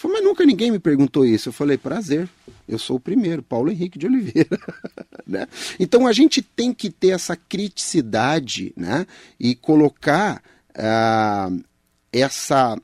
Falei, 0.00 0.16
mas 0.16 0.24
nunca 0.24 0.46
ninguém 0.46 0.70
me 0.70 0.78
perguntou 0.78 1.26
isso. 1.26 1.50
Eu 1.50 1.52
falei, 1.52 1.76
prazer, 1.76 2.26
eu 2.66 2.78
sou 2.78 2.96
o 2.96 3.00
primeiro, 3.00 3.42
Paulo 3.42 3.70
Henrique 3.70 3.98
de 3.98 4.06
Oliveira. 4.06 4.58
né? 5.28 5.46
Então 5.78 6.06
a 6.06 6.12
gente 6.14 6.40
tem 6.40 6.72
que 6.72 6.88
ter 6.88 7.08
essa 7.08 7.36
criticidade 7.36 8.72
né? 8.74 9.06
e 9.38 9.54
colocar 9.54 10.42
uh, 10.70 11.62
essa. 12.10 12.80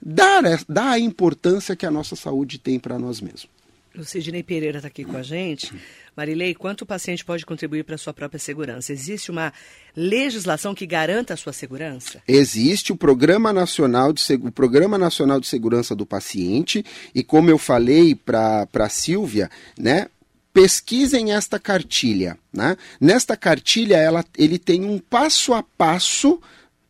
Dar, 0.00 0.44
dar 0.68 0.90
a 0.90 0.98
importância 1.00 1.74
que 1.74 1.84
a 1.84 1.90
nossa 1.90 2.14
saúde 2.14 2.60
tem 2.60 2.78
para 2.78 3.00
nós 3.00 3.20
mesmos. 3.20 3.48
O 3.96 4.04
Sidney 4.04 4.42
Pereira 4.42 4.78
está 4.78 4.88
aqui 4.88 5.04
com 5.04 5.16
a 5.16 5.22
gente. 5.22 5.72
Marilei, 6.16 6.52
quanto 6.52 6.82
o 6.82 6.86
paciente 6.86 7.24
pode 7.24 7.46
contribuir 7.46 7.84
para 7.84 7.94
a 7.94 7.98
sua 7.98 8.12
própria 8.12 8.40
segurança? 8.40 8.92
Existe 8.92 9.30
uma 9.30 9.52
legislação 9.96 10.74
que 10.74 10.84
garanta 10.84 11.34
a 11.34 11.36
sua 11.36 11.52
segurança? 11.52 12.20
Existe 12.26 12.92
o 12.92 12.96
Programa 12.96 13.52
Nacional 13.52 14.12
de, 14.12 14.22
o 14.34 14.50
Programa 14.50 14.98
Nacional 14.98 15.38
de 15.38 15.46
Segurança 15.46 15.94
do 15.94 16.04
Paciente 16.04 16.84
e 17.14 17.22
como 17.22 17.50
eu 17.50 17.58
falei 17.58 18.16
para 18.16 18.66
a 18.74 18.88
Silvia, 18.88 19.48
né, 19.78 20.08
pesquisem 20.52 21.32
esta 21.32 21.58
cartilha. 21.60 22.36
Né? 22.52 22.76
Nesta 23.00 23.36
cartilha, 23.36 23.96
ela, 23.96 24.24
ele 24.36 24.58
tem 24.58 24.84
um 24.84 24.98
passo 24.98 25.54
a 25.54 25.62
passo 25.62 26.40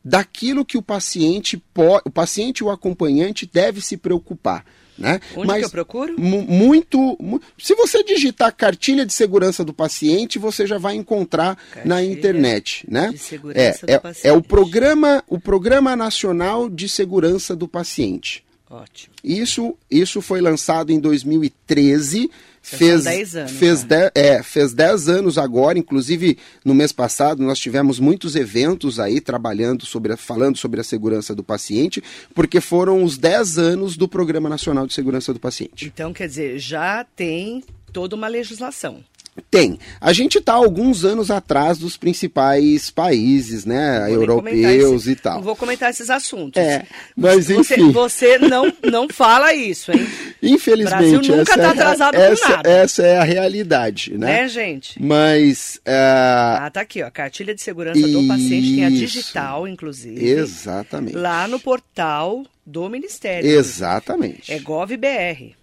daquilo 0.05 0.65
que 0.65 0.77
o 0.77 0.83
paciente, 0.83 1.63
o 2.05 2.11
paciente 2.11 2.59
e 2.59 2.65
o 2.65 2.71
acompanhante 2.71 3.49
deve 3.51 3.81
se 3.81 3.97
preocupar. 3.97 4.65
Né? 4.97 5.21
Onde 5.35 5.47
Mas, 5.49 5.59
que 5.59 5.65
eu 5.65 5.71
procuro? 5.71 6.15
Muito, 6.21 7.19
Se 7.59 7.75
você 7.75 8.05
digitar 8.05 8.55
cartilha 8.55 9.05
de 9.05 9.13
segurança 9.13 9.65
do 9.65 9.73
paciente, 9.73 10.39
você 10.39 10.67
já 10.67 10.79
vai 10.79 10.95
encontrar 10.95 11.57
cartilha 11.57 11.85
na 11.85 12.03
internet. 12.03 12.87
Né? 12.89 13.13
É, 13.55 13.73
do 13.73 13.91
é, 13.91 13.99
paciente. 13.99 14.27
é 14.29 14.33
o 14.33 14.43
programa, 14.43 15.25
o 15.27 15.41
Programa 15.41 15.97
Nacional 15.97 16.71
de 16.71 16.89
Segurança 16.89 17.57
do 17.57 17.67
Paciente. 17.67 18.45
Ótimo. 18.71 19.15
Isso, 19.23 19.77
isso 19.91 20.21
foi 20.21 20.41
lançado 20.41 20.91
em 20.91 21.01
2013 21.01 22.31
fez 22.65 23.05
10 23.05 23.37
anos. 23.37 23.53
Fez, 23.53 23.85
né? 23.85 24.11
de, 24.11 24.21
é, 24.21 24.43
fez 24.43 24.73
10 24.73 25.09
anos 25.09 25.39
agora, 25.39 25.79
inclusive 25.79 26.39
no 26.65 26.75
mês 26.75 26.93
passado 26.93 27.43
nós 27.43 27.59
tivemos 27.59 28.01
muitos 28.01 28.35
eventos 28.35 28.99
aí 28.99 29.21
trabalhando 29.21 29.85
sobre, 29.85 30.17
falando 30.17 30.57
sobre 30.57 30.81
a 30.81 30.85
segurança 30.85 31.35
do 31.35 31.45
paciente, 31.45 32.03
porque 32.35 32.61
foram 32.61 33.05
os 33.05 33.19
10 33.19 33.59
anos 33.59 33.97
do 33.97 34.09
Programa 34.09 34.49
Nacional 34.49 34.87
de 34.87 34.95
Segurança 34.95 35.33
do 35.33 35.41
Paciente. 35.41 35.87
Então, 35.87 36.13
quer 36.13 36.27
dizer, 36.27 36.59
já 36.59 37.05
tem 37.17 37.63
toda 37.93 38.17
uma 38.17 38.29
legislação. 38.29 39.05
Tem. 39.51 39.79
A 40.01 40.13
gente 40.13 40.39
está 40.39 40.53
alguns 40.53 41.05
anos 41.05 41.31
atrás 41.31 41.77
dos 41.77 41.97
principais 41.97 42.91
países, 42.91 43.65
né, 43.65 44.13
europeus 44.13 45.03
esse, 45.03 45.11
e 45.13 45.17
tal. 45.17 45.37
Não 45.37 45.43
vou 45.43 45.57
comentar 45.57 45.91
esses 45.91 46.09
assuntos. 46.09 46.63
É, 46.63 46.87
mas 47.17 47.51
enfim. 47.51 47.91
Você, 47.91 48.39
você 48.39 48.39
não, 48.39 48.73
não 48.83 49.09
fala 49.09 49.53
isso, 49.53 49.91
hein? 49.91 50.07
Infelizmente. 50.41 51.17
O 51.17 51.21
Brasil 51.21 51.37
nunca 51.37 51.53
está 51.53 51.63
é, 51.63 51.67
atrasado 51.67 52.15
essa, 52.15 52.49
nada. 52.49 52.71
Essa 52.71 53.03
é 53.03 53.19
a 53.19 53.25
realidade, 53.25 54.17
né? 54.17 54.43
Né, 54.43 54.49
gente? 54.49 55.03
Mas... 55.03 55.81
Uh... 55.87 56.61
Ah, 56.61 56.71
tá 56.73 56.81
aqui, 56.83 57.03
ó. 57.03 57.11
Cartilha 57.11 57.55
de 57.55 57.63
segurança 57.63 57.99
isso. 57.99 58.21
do 58.21 58.29
paciente, 58.29 58.75
tem 58.75 58.85
a 58.85 58.91
digital, 58.91 59.67
inclusive. 59.67 60.25
Exatamente. 60.25 61.17
Lá 61.17 61.49
no 61.49 61.59
portal 61.59 62.45
do 62.65 62.89
Ministério. 62.89 63.49
Exatamente. 63.49 64.53
É 64.53 64.59
GovBR. 64.59 65.57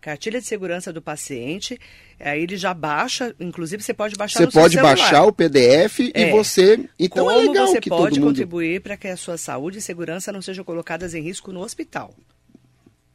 Cartilha 0.00 0.40
de 0.40 0.46
segurança 0.46 0.92
do 0.92 1.00
paciente. 1.00 1.78
Aí 2.20 2.42
ele 2.42 2.56
já 2.56 2.72
baixa, 2.72 3.34
inclusive 3.38 3.82
você 3.82 3.92
pode 3.92 4.16
baixar 4.16 4.40
Você 4.40 4.50
pode 4.50 4.76
baixar 4.76 5.24
o 5.24 5.32
PDF 5.32 6.00
é. 6.14 6.28
e 6.28 6.30
você. 6.30 6.88
Então 6.98 7.26
Como 7.26 7.36
é 7.36 7.42
legal 7.42 7.66
você 7.66 7.80
que 7.80 7.90
pode 7.90 8.20
mundo... 8.20 8.30
contribuir 8.30 8.80
para 8.80 8.96
que 8.96 9.08
a 9.08 9.16
sua 9.16 9.36
saúde 9.36 9.78
e 9.78 9.82
segurança 9.82 10.32
não 10.32 10.42
sejam 10.42 10.64
colocadas 10.64 11.14
em 11.14 11.22
risco 11.22 11.52
no 11.52 11.60
hospital. 11.60 12.14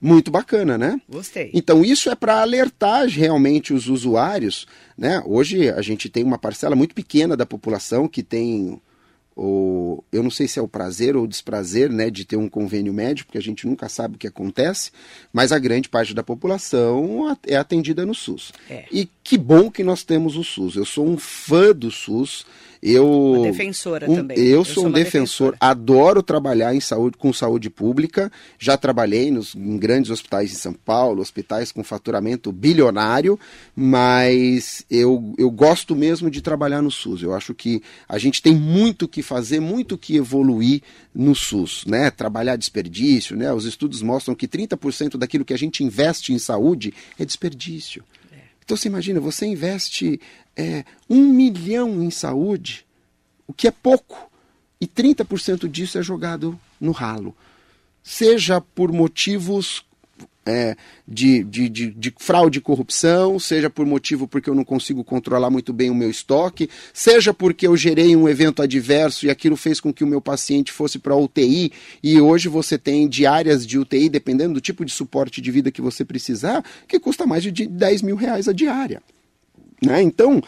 Muito 0.01 0.31
bacana, 0.31 0.77
né? 0.77 0.99
Gostei. 1.09 1.51
Então 1.53 1.83
isso 1.83 2.09
é 2.09 2.15
para 2.15 2.41
alertar 2.41 3.05
realmente 3.07 3.73
os 3.73 3.87
usuários, 3.87 4.65
né? 4.97 5.21
Hoje 5.25 5.69
a 5.69 5.81
gente 5.81 6.09
tem 6.09 6.23
uma 6.23 6.37
parcela 6.37 6.75
muito 6.75 6.95
pequena 6.95 7.35
da 7.35 7.45
população 7.45 8.07
que 8.07 8.23
tem 8.23 8.81
ou 9.41 10.03
eu 10.11 10.21
não 10.21 10.29
sei 10.29 10.49
se 10.49 10.59
é 10.59 10.61
o 10.61 10.67
prazer 10.67 11.15
ou 11.15 11.23
o 11.23 11.27
desprazer 11.27 11.89
né, 11.89 12.09
de 12.09 12.25
ter 12.25 12.35
um 12.35 12.49
convênio 12.49 12.93
médico, 12.93 13.27
porque 13.27 13.37
a 13.37 13.41
gente 13.41 13.65
nunca 13.65 13.87
sabe 13.87 14.15
o 14.15 14.19
que 14.19 14.27
acontece, 14.27 14.91
mas 15.31 15.53
a 15.53 15.59
grande 15.59 15.87
parte 15.87 16.13
da 16.13 16.21
população 16.21 17.37
é 17.47 17.55
atendida 17.55 18.05
no 18.05 18.13
SUS. 18.13 18.51
É. 18.69 18.83
E 18.91 19.09
que 19.23 19.37
bom 19.37 19.71
que 19.71 19.81
nós 19.81 20.03
temos 20.03 20.35
o 20.35 20.43
SUS. 20.43 20.75
Eu 20.75 20.83
sou 20.83 21.07
um 21.07 21.17
fã 21.17 21.71
do 21.73 21.89
SUS. 21.89 22.45
Eu, 22.81 23.33
uma 23.33 23.51
defensora 23.51 24.09
um, 24.09 24.15
também. 24.15 24.37
Eu, 24.37 24.45
eu 24.45 24.65
sou, 24.65 24.87
um 24.87 24.91
defensor, 24.91 25.51
defensora. 25.51 25.57
adoro 25.59 26.23
trabalhar 26.23 26.73
em 26.73 26.79
saúde, 26.79 27.17
com 27.17 27.33
saúde 27.33 27.69
pública. 27.69 28.31
Já 28.57 28.77
trabalhei 28.77 29.29
nos, 29.31 29.53
em 29.53 29.77
grandes 29.77 30.09
hospitais 30.09 30.51
em 30.51 30.55
São 30.55 30.73
Paulo, 30.73 31.21
hospitais 31.21 31.71
com 31.73 31.83
faturamento 31.83 32.51
bilionário, 32.51 33.37
mas 33.75 34.85
eu, 34.89 35.33
eu 35.37 35.51
gosto 35.51 35.93
mesmo 35.93 36.31
de 36.31 36.41
trabalhar 36.41 36.81
no 36.81 36.89
SUS. 36.89 37.21
Eu 37.21 37.33
acho 37.33 37.53
que 37.53 37.83
a 38.07 38.17
gente 38.17 38.41
tem 38.41 38.55
muito 38.55 39.07
que 39.07 39.21
fazer, 39.21 39.59
muito 39.59 39.97
que 39.97 40.15
evoluir 40.15 40.81
no 41.13 41.35
SUS, 41.35 41.83
né? 41.85 42.09
Trabalhar 42.09 42.55
desperdício, 42.55 43.35
né? 43.35 43.51
Os 43.51 43.65
estudos 43.65 44.01
mostram 44.01 44.33
que 44.33 44.47
30% 44.47 45.17
daquilo 45.17 45.43
que 45.43 45.53
a 45.53 45.57
gente 45.57 45.83
investe 45.83 46.31
em 46.31 46.39
saúde 46.39 46.93
é 47.19 47.25
desperdício. 47.25 48.03
Então 48.69 48.77
você 48.77 48.87
imagina, 48.87 49.19
você 49.19 49.47
investe 49.47 50.21
é, 50.55 50.85
um 51.09 51.33
milhão 51.33 52.03
em 52.03 52.11
saúde, 52.11 52.85
o 53.47 53.51
que 53.51 53.67
é 53.67 53.71
pouco, 53.71 54.29
e 54.79 54.85
30% 54.85 55.67
disso 55.67 55.97
é 55.97 56.03
jogado 56.03 56.57
no 56.79 56.91
ralo. 56.91 57.35
Seja 58.03 58.61
por 58.61 58.91
motivos 58.91 59.83
é, 60.49 60.75
de, 61.07 61.43
de, 61.43 61.69
de, 61.69 61.91
de, 61.91 62.13
fraude 62.17 62.57
e 62.57 62.61
corrupção, 62.61 63.37
seja 63.37 63.69
por 63.69 63.85
motivo 63.85 64.27
porque 64.27 64.49
eu 64.49 64.55
não 64.55 64.65
consigo 64.65 65.03
controlar 65.03 65.51
muito 65.51 65.71
bem 65.71 65.91
o 65.91 65.95
meu 65.95 66.09
estoque, 66.09 66.67
seja 66.91 67.31
porque 67.31 67.67
eu 67.67 67.77
gerei 67.77 68.15
um 68.15 68.27
evento 68.27 68.63
adverso 68.63 69.27
e 69.27 69.29
aquilo 69.29 69.55
fez 69.55 69.79
com 69.79 69.93
que 69.93 70.03
o 70.03 70.07
meu 70.07 70.19
paciente 70.19 70.71
fosse 70.71 70.97
para 70.97 71.15
UTI 71.15 71.71
e 72.01 72.19
hoje 72.19 72.49
você 72.49 72.79
tem 72.79 73.07
diárias 73.07 73.65
de 73.65 73.77
UTI, 73.77 74.09
dependendo 74.09 74.55
do 74.55 74.61
tipo 74.61 74.83
de 74.83 74.91
suporte 74.91 75.39
de 75.39 75.51
vida 75.51 75.71
que 75.71 75.81
você 75.81 76.03
precisar, 76.03 76.65
que 76.87 76.99
custa 76.99 77.27
mais 77.27 77.43
de 77.43 77.67
10 77.67 78.01
mil 78.01 78.15
reais 78.15 78.47
a 78.47 78.53
diária. 78.53 79.03
Né? 79.79 80.01
Então, 80.01 80.41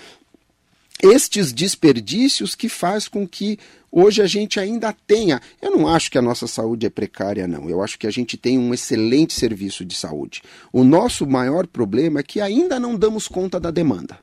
estes 1.04 1.54
desperdícios 1.54 2.56
que 2.56 2.68
faz 2.68 3.08
com 3.08 3.28
que 3.28 3.60
hoje 3.92 4.22
a 4.22 4.28
gente 4.28 4.60
ainda 4.60 4.94
tenha. 5.06 5.42
Eu 5.62 5.72
não 5.72 5.88
acho 5.88 6.10
que 6.10 6.18
a 6.18 6.22
nossa 6.22 6.48
saúde 6.48 6.86
é 6.86 6.90
precária, 6.90 7.48
não. 7.48 7.70
Eu 7.70 7.84
acho 7.84 8.00
que 8.00 8.08
a 8.08 8.12
gente 8.12 8.38
tem 8.38 8.58
um 8.58 8.74
excelente 8.74 9.34
serviço 9.34 9.84
de 9.84 9.96
saúde. 9.96 10.42
O 10.72 10.84
nosso 10.84 11.28
maior 11.28 11.68
problema 11.68 12.20
é 12.20 12.24
que 12.24 12.40
ainda 12.40 12.80
não 12.80 12.96
damos 12.96 13.28
conta 13.28 13.60
da 13.60 13.72
demanda. 13.72 14.18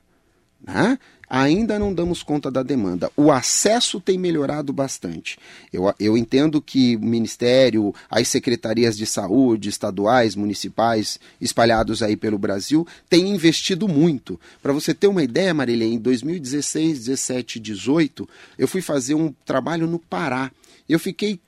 Né? 0.61 0.97
ainda 1.29 1.77
não 1.77 1.93
damos 1.93 2.23
conta 2.23 2.49
da 2.49 2.63
demanda. 2.63 3.11
O 3.15 3.31
acesso 3.31 4.01
tem 4.01 4.17
melhorado 4.17 4.73
bastante. 4.73 5.37
Eu, 5.71 5.93
eu 5.99 6.17
entendo 6.17 6.59
que 6.59 6.95
o 6.95 7.01
Ministério, 7.01 7.93
as 8.09 8.27
secretarias 8.27 8.97
de 8.97 9.05
saúde, 9.05 9.69
estaduais, 9.69 10.35
municipais, 10.35 11.19
espalhados 11.39 12.01
aí 12.01 12.17
pelo 12.17 12.39
Brasil, 12.39 12.87
têm 13.07 13.29
investido 13.29 13.87
muito. 13.87 14.39
Para 14.61 14.73
você 14.73 14.93
ter 14.93 15.07
uma 15.07 15.23
ideia, 15.23 15.53
Marília, 15.53 15.85
em 15.85 15.99
2016, 15.99 17.05
17, 17.05 17.59
18, 17.59 18.27
eu 18.57 18.67
fui 18.67 18.81
fazer 18.81 19.13
um 19.13 19.31
trabalho 19.45 19.85
no 19.85 19.99
Pará. 19.99 20.51
Eu 20.87 20.97
fiquei 20.97 21.39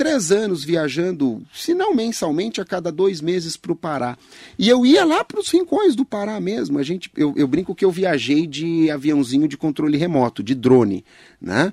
três 0.00 0.32
anos 0.32 0.64
viajando, 0.64 1.42
se 1.52 1.74
não 1.74 1.94
mensalmente, 1.94 2.58
a 2.58 2.64
cada 2.64 2.90
dois 2.90 3.20
meses 3.20 3.54
para 3.54 3.70
o 3.70 3.76
Pará. 3.76 4.16
E 4.58 4.66
eu 4.66 4.86
ia 4.86 5.04
lá 5.04 5.22
para 5.22 5.38
os 5.38 5.50
rincões 5.50 5.94
do 5.94 6.06
Pará 6.06 6.40
mesmo. 6.40 6.78
A 6.78 6.82
gente, 6.82 7.10
eu, 7.14 7.34
eu 7.36 7.46
brinco 7.46 7.74
que 7.74 7.84
eu 7.84 7.90
viajei 7.90 8.46
de 8.46 8.90
aviãozinho 8.90 9.46
de 9.46 9.58
controle 9.58 9.98
remoto, 9.98 10.42
de 10.42 10.54
drone, 10.54 11.04
né? 11.38 11.70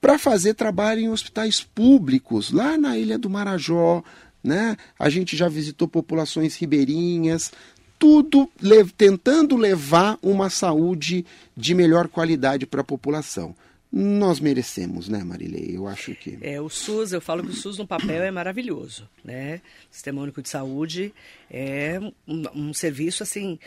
Para 0.00 0.18
fazer 0.18 0.54
trabalho 0.54 1.02
em 1.02 1.10
hospitais 1.10 1.60
públicos, 1.60 2.50
lá 2.50 2.78
na 2.78 2.96
Ilha 2.96 3.18
do 3.18 3.28
Marajó, 3.28 4.02
né? 4.42 4.74
A 4.98 5.10
gente 5.10 5.36
já 5.36 5.46
visitou 5.46 5.86
populações 5.86 6.56
ribeirinhas, 6.56 7.52
tudo 7.98 8.48
le 8.58 8.86
tentando 8.86 9.54
levar 9.54 10.16
uma 10.22 10.48
saúde 10.48 11.26
de 11.54 11.74
melhor 11.74 12.08
qualidade 12.08 12.64
para 12.64 12.80
a 12.80 12.84
população. 12.84 13.54
Nós 13.92 14.40
merecemos, 14.40 15.08
né, 15.08 15.22
Marilei? 15.22 15.76
Eu 15.76 15.86
acho 15.86 16.14
que. 16.14 16.38
É, 16.40 16.60
o 16.60 16.68
SUS, 16.68 17.12
eu 17.12 17.20
falo 17.20 17.42
que 17.42 17.50
o 17.50 17.54
SUS 17.54 17.78
no 17.78 17.86
papel 17.86 18.22
é 18.22 18.30
maravilhoso, 18.30 19.08
né? 19.24 19.60
O 19.90 19.94
Sistema 19.94 20.22
Único 20.22 20.42
de 20.42 20.48
Saúde 20.48 21.14
é 21.50 21.98
um, 22.26 22.44
um 22.54 22.74
serviço, 22.74 23.22
assim, 23.22 23.58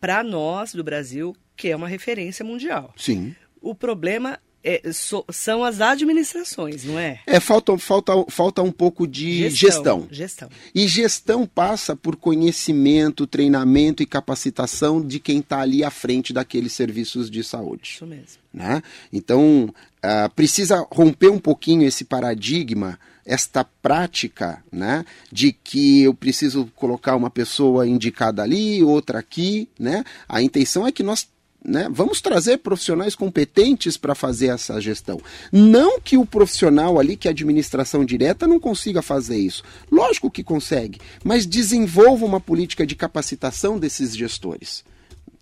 para 0.00 0.22
nós 0.22 0.74
do 0.74 0.84
Brasil, 0.84 1.34
que 1.56 1.68
é 1.68 1.76
uma 1.76 1.88
referência 1.88 2.44
mundial. 2.44 2.92
Sim. 2.96 3.34
O 3.60 3.74
problema 3.74 4.38
é, 4.64 4.92
so, 4.92 5.24
são 5.30 5.64
as 5.64 5.80
administrações, 5.80 6.84
não 6.84 6.98
é? 6.98 7.20
É, 7.26 7.40
falta, 7.40 7.76
falta, 7.78 8.12
falta 8.28 8.62
um 8.62 8.70
pouco 8.70 9.06
de 9.06 9.48
gestão, 9.50 10.06
gestão. 10.08 10.08
Gestão. 10.10 10.48
E 10.74 10.86
gestão 10.86 11.46
passa 11.46 11.96
por 11.96 12.16
conhecimento, 12.16 13.26
treinamento 13.26 14.02
e 14.02 14.06
capacitação 14.06 15.04
de 15.04 15.18
quem 15.18 15.40
está 15.40 15.60
ali 15.60 15.82
à 15.82 15.90
frente 15.90 16.32
daqueles 16.32 16.72
serviços 16.72 17.30
de 17.30 17.42
saúde. 17.42 17.92
Isso 17.94 18.06
mesmo. 18.06 18.42
Né? 18.52 18.82
Então, 19.12 19.74
uh, 20.04 20.30
precisa 20.34 20.86
romper 20.90 21.30
um 21.30 21.38
pouquinho 21.38 21.86
esse 21.86 22.04
paradigma, 22.04 22.98
esta 23.24 23.64
prática, 23.64 24.62
né? 24.70 25.04
De 25.30 25.52
que 25.52 26.02
eu 26.02 26.12
preciso 26.12 26.68
colocar 26.74 27.16
uma 27.16 27.30
pessoa 27.30 27.86
indicada 27.86 28.42
ali, 28.42 28.82
outra 28.82 29.20
aqui, 29.20 29.68
né? 29.78 30.04
A 30.28 30.42
intenção 30.42 30.86
é 30.86 30.92
que 30.92 31.02
nós 31.02 31.26
né? 31.64 31.88
Vamos 31.90 32.20
trazer 32.20 32.58
profissionais 32.58 33.14
competentes 33.14 33.96
para 33.96 34.14
fazer 34.14 34.48
essa 34.48 34.80
gestão. 34.80 35.20
Não 35.50 36.00
que 36.00 36.16
o 36.16 36.26
profissional 36.26 36.98
ali, 36.98 37.16
que 37.16 37.28
é 37.28 37.30
administração 37.30 38.04
direta, 38.04 38.46
não 38.46 38.58
consiga 38.58 39.00
fazer 39.00 39.38
isso. 39.38 39.62
Lógico 39.90 40.30
que 40.30 40.42
consegue, 40.42 41.00
mas 41.22 41.46
desenvolva 41.46 42.24
uma 42.24 42.40
política 42.40 42.86
de 42.86 42.96
capacitação 42.96 43.78
desses 43.78 44.16
gestores. 44.16 44.84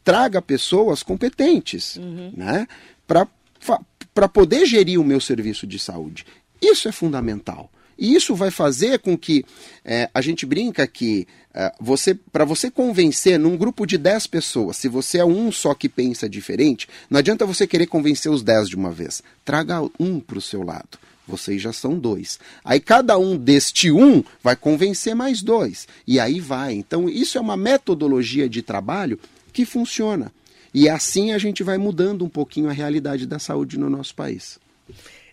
Traga 0.05 0.43
pessoas 0.43 1.03
competentes 1.03 1.97
uhum. 1.97 2.33
né? 2.37 2.67
para 3.07 4.29
poder 4.29 4.67
gerir 4.67 5.01
o 5.01 5.05
meu 5.05 5.21
serviço 5.21 5.67
de 5.67 5.79
saúde. 5.79 6.27
Isso 6.61 6.89
é 6.89 6.93
fundamental. 6.93 7.71
E 8.01 8.15
isso 8.15 8.35
vai 8.35 8.51
fazer 8.51 8.99
com 8.99 9.17
que 9.17 9.45
é, 9.85 10.09
a 10.15 10.23
gente 10.23 10.47
brinca 10.47 10.87
que 10.87 11.29
é, 11.53 11.71
você, 11.79 12.15
para 12.15 12.47
você 12.47 12.71
convencer 12.71 13.39
num 13.39 13.59
grupo 13.59 13.85
de 13.85 13.99
10 13.99 14.27
pessoas, 14.29 14.79
se 14.79 14.89
você 14.89 15.19
é 15.19 15.25
um 15.25 15.53
só 15.53 15.75
que 15.75 15.87
pensa 15.87 16.27
diferente, 16.27 16.89
não 17.11 17.19
adianta 17.19 17.45
você 17.45 17.67
querer 17.67 17.87
convencer 17.87 18.33
os 18.33 18.43
10 18.43 18.71
de 18.71 18.77
uma 18.77 18.91
vez. 18.91 19.23
Traga 19.45 19.83
um 20.01 20.19
para 20.19 20.39
o 20.39 20.41
seu 20.41 20.63
lado. 20.63 20.99
Vocês 21.29 21.61
já 21.61 21.75
são 21.75 21.99
dois. 21.99 22.41
Aí 22.65 22.81
cada 22.81 23.19
um 23.19 23.37
deste 23.37 23.93
um 23.93 24.25
vai 24.43 24.57
convencer 24.57 25.15
mais 25.15 25.43
dois. 25.43 25.87
E 26.07 26.19
aí 26.19 26.41
vai. 26.41 26.73
Então, 26.73 27.09
isso 27.09 27.37
é 27.37 27.41
uma 27.41 27.57
metodologia 27.57 28.49
de 28.49 28.63
trabalho 28.63 29.19
que 29.53 29.67
funciona. 29.67 30.33
E 30.73 30.89
assim 30.89 31.33
a 31.33 31.39
gente 31.39 31.63
vai 31.63 31.77
mudando 31.77 32.25
um 32.25 32.29
pouquinho 32.29 32.71
a 32.71 32.73
realidade 32.73 33.27
da 33.27 33.39
saúde 33.39 33.79
no 33.79 33.91
nosso 33.91 34.15
país. 34.15 34.59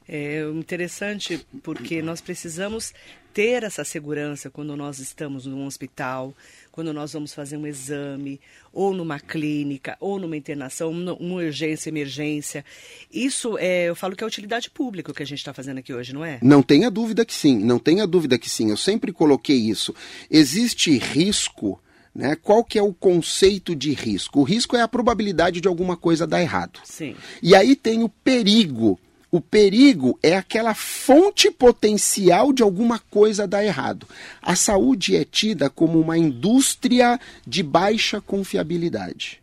É 0.07 0.41
interessante 0.53 1.45
porque 1.61 2.01
nós 2.01 2.21
precisamos 2.21 2.93
ter 3.37 3.61
essa 3.61 3.83
segurança 3.83 4.49
quando 4.49 4.75
nós 4.75 4.97
estamos 4.97 5.45
num 5.45 5.67
hospital, 5.67 6.33
quando 6.71 6.91
nós 6.91 7.13
vamos 7.13 7.35
fazer 7.35 7.55
um 7.55 7.67
exame, 7.67 8.41
ou 8.73 8.95
numa 8.95 9.19
clínica, 9.19 9.95
ou 9.99 10.17
numa 10.17 10.35
internação, 10.35 10.91
numa 10.91 11.35
urgência, 11.35 11.89
emergência. 11.89 12.65
Isso 13.13 13.55
é, 13.59 13.89
eu 13.89 13.95
falo 13.95 14.15
que 14.15 14.23
é 14.23 14.27
utilidade 14.27 14.71
pública 14.71 15.11
o 15.11 15.13
que 15.13 15.21
a 15.21 15.25
gente 15.25 15.37
está 15.37 15.53
fazendo 15.53 15.77
aqui 15.77 15.93
hoje, 15.93 16.15
não 16.15 16.25
é? 16.25 16.39
Não 16.41 16.63
tenha 16.63 16.89
dúvida 16.89 17.23
que 17.23 17.33
sim, 17.33 17.59
não 17.59 17.77
tenha 17.77 18.07
dúvida 18.07 18.39
que 18.39 18.49
sim. 18.49 18.71
Eu 18.71 18.77
sempre 18.77 19.11
coloquei 19.11 19.57
isso. 19.57 19.93
Existe 20.31 20.97
risco. 20.97 21.79
Né? 22.15 22.35
Qual 22.35 22.63
que 22.63 22.79
é 22.79 22.81
o 22.81 22.91
conceito 22.91 23.75
de 23.75 23.93
risco? 23.93 24.39
O 24.39 24.43
risco 24.43 24.75
é 24.75 24.81
a 24.81 24.87
probabilidade 24.87 25.61
de 25.61 25.67
alguma 25.67 25.95
coisa 25.95 26.25
dar 26.25 26.41
errado. 26.41 26.79
Sim. 26.83 27.15
E 27.43 27.53
aí 27.53 27.75
tem 27.75 28.01
o 28.01 28.09
perigo 28.09 28.99
o 29.31 29.41
perigo 29.41 30.17
é 30.23 30.35
aquela 30.35 30.73
fonte 30.73 31.51
potencial 31.51 32.53
de 32.53 32.63
alguma 32.63 32.99
coisa 32.99 33.47
dar 33.47 33.63
errado. 33.63 34.07
A 34.41 34.55
saúde 34.55 35.15
é 35.15 35.25
tida 35.25 35.69
como 35.69 35.99
uma 35.99 36.17
indústria 36.17 37.19
de 37.45 37.61
baixa 37.61 38.21
confiabilidade. 38.21 39.41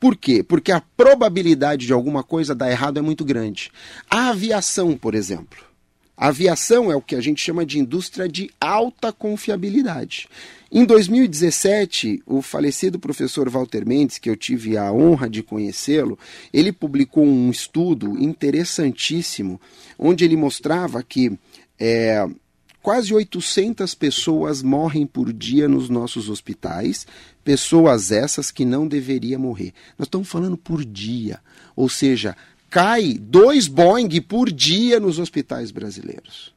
Por 0.00 0.16
quê? 0.16 0.42
Porque 0.42 0.72
a 0.72 0.82
probabilidade 0.96 1.86
de 1.86 1.92
alguma 1.92 2.24
coisa 2.24 2.54
dar 2.54 2.70
errado 2.70 2.98
é 2.98 3.02
muito 3.02 3.24
grande. 3.24 3.70
A 4.10 4.30
aviação, 4.30 4.96
por 4.96 5.14
exemplo. 5.14 5.71
A 6.22 6.28
aviação 6.28 6.88
é 6.88 6.94
o 6.94 7.02
que 7.02 7.16
a 7.16 7.20
gente 7.20 7.42
chama 7.42 7.66
de 7.66 7.80
indústria 7.80 8.28
de 8.28 8.48
alta 8.60 9.12
confiabilidade. 9.12 10.28
Em 10.70 10.84
2017, 10.84 12.22
o 12.24 12.40
falecido 12.40 12.96
professor 12.96 13.50
Walter 13.50 13.84
Mendes, 13.84 14.18
que 14.18 14.30
eu 14.30 14.36
tive 14.36 14.78
a 14.78 14.92
honra 14.92 15.28
de 15.28 15.42
conhecê-lo, 15.42 16.16
ele 16.52 16.70
publicou 16.70 17.24
um 17.26 17.50
estudo 17.50 18.16
interessantíssimo, 18.22 19.60
onde 19.98 20.24
ele 20.24 20.36
mostrava 20.36 21.02
que 21.02 21.36
é, 21.76 22.24
quase 22.80 23.12
800 23.12 23.92
pessoas 23.96 24.62
morrem 24.62 25.08
por 25.08 25.32
dia 25.32 25.66
nos 25.66 25.88
nossos 25.88 26.28
hospitais, 26.28 27.04
pessoas 27.42 28.12
essas 28.12 28.52
que 28.52 28.64
não 28.64 28.86
deveriam 28.86 29.40
morrer. 29.40 29.72
Nós 29.98 30.06
estamos 30.06 30.28
falando 30.28 30.56
por 30.56 30.84
dia, 30.84 31.40
ou 31.74 31.88
seja, 31.88 32.36
cai 32.72 33.18
dois 33.18 33.68
Boeing 33.68 34.08
por 34.22 34.50
dia 34.50 34.98
nos 34.98 35.18
hospitais 35.18 35.70
brasileiros. 35.70 36.54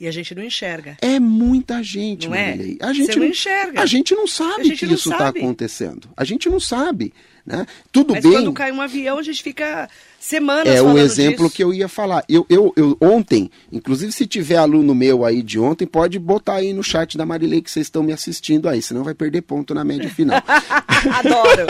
E 0.00 0.06
a 0.06 0.10
gente 0.10 0.34
não 0.34 0.42
enxerga. 0.42 0.96
É 1.00 1.18
muita 1.18 1.82
gente, 1.82 2.28
não 2.28 2.34
é? 2.34 2.52
A 2.80 2.92
gente 2.92 3.06
Você 3.06 3.12
não, 3.12 3.24
não 3.24 3.30
enxerga. 3.30 3.80
A 3.80 3.86
gente 3.86 4.14
não 4.14 4.26
sabe 4.26 4.64
gente 4.64 4.86
que 4.86 4.94
isso 4.94 5.10
está 5.10 5.28
acontecendo. 5.28 6.08
A 6.16 6.24
gente 6.24 6.48
não 6.48 6.60
sabe. 6.60 7.12
Né? 7.48 7.66
Tudo 7.90 8.12
Mas 8.12 8.22
bem. 8.22 8.32
quando 8.32 8.52
cai 8.52 8.70
um 8.70 8.80
avião, 8.80 9.18
a 9.18 9.22
gente 9.22 9.42
fica 9.42 9.88
semanas 10.20 10.68
É 10.68 10.82
o 10.82 10.98
exemplo 10.98 11.44
disso. 11.44 11.56
que 11.56 11.64
eu 11.64 11.72
ia 11.72 11.88
falar. 11.88 12.22
Eu, 12.28 12.44
eu, 12.50 12.74
eu, 12.76 12.94
ontem, 13.00 13.50
inclusive 13.72 14.12
se 14.12 14.26
tiver 14.26 14.56
aluno 14.56 14.94
meu 14.94 15.24
aí 15.24 15.42
de 15.42 15.58
ontem, 15.58 15.86
pode 15.86 16.18
botar 16.18 16.56
aí 16.56 16.74
no 16.74 16.82
chat 16.82 17.16
da 17.16 17.24
Marilei 17.24 17.62
que 17.62 17.70
vocês 17.70 17.86
estão 17.86 18.02
me 18.02 18.12
assistindo 18.12 18.68
aí, 18.68 18.82
senão 18.82 19.02
vai 19.02 19.14
perder 19.14 19.40
ponto 19.40 19.72
na 19.72 19.82
média 19.82 20.10
final. 20.10 20.42
Adoro. 20.44 21.66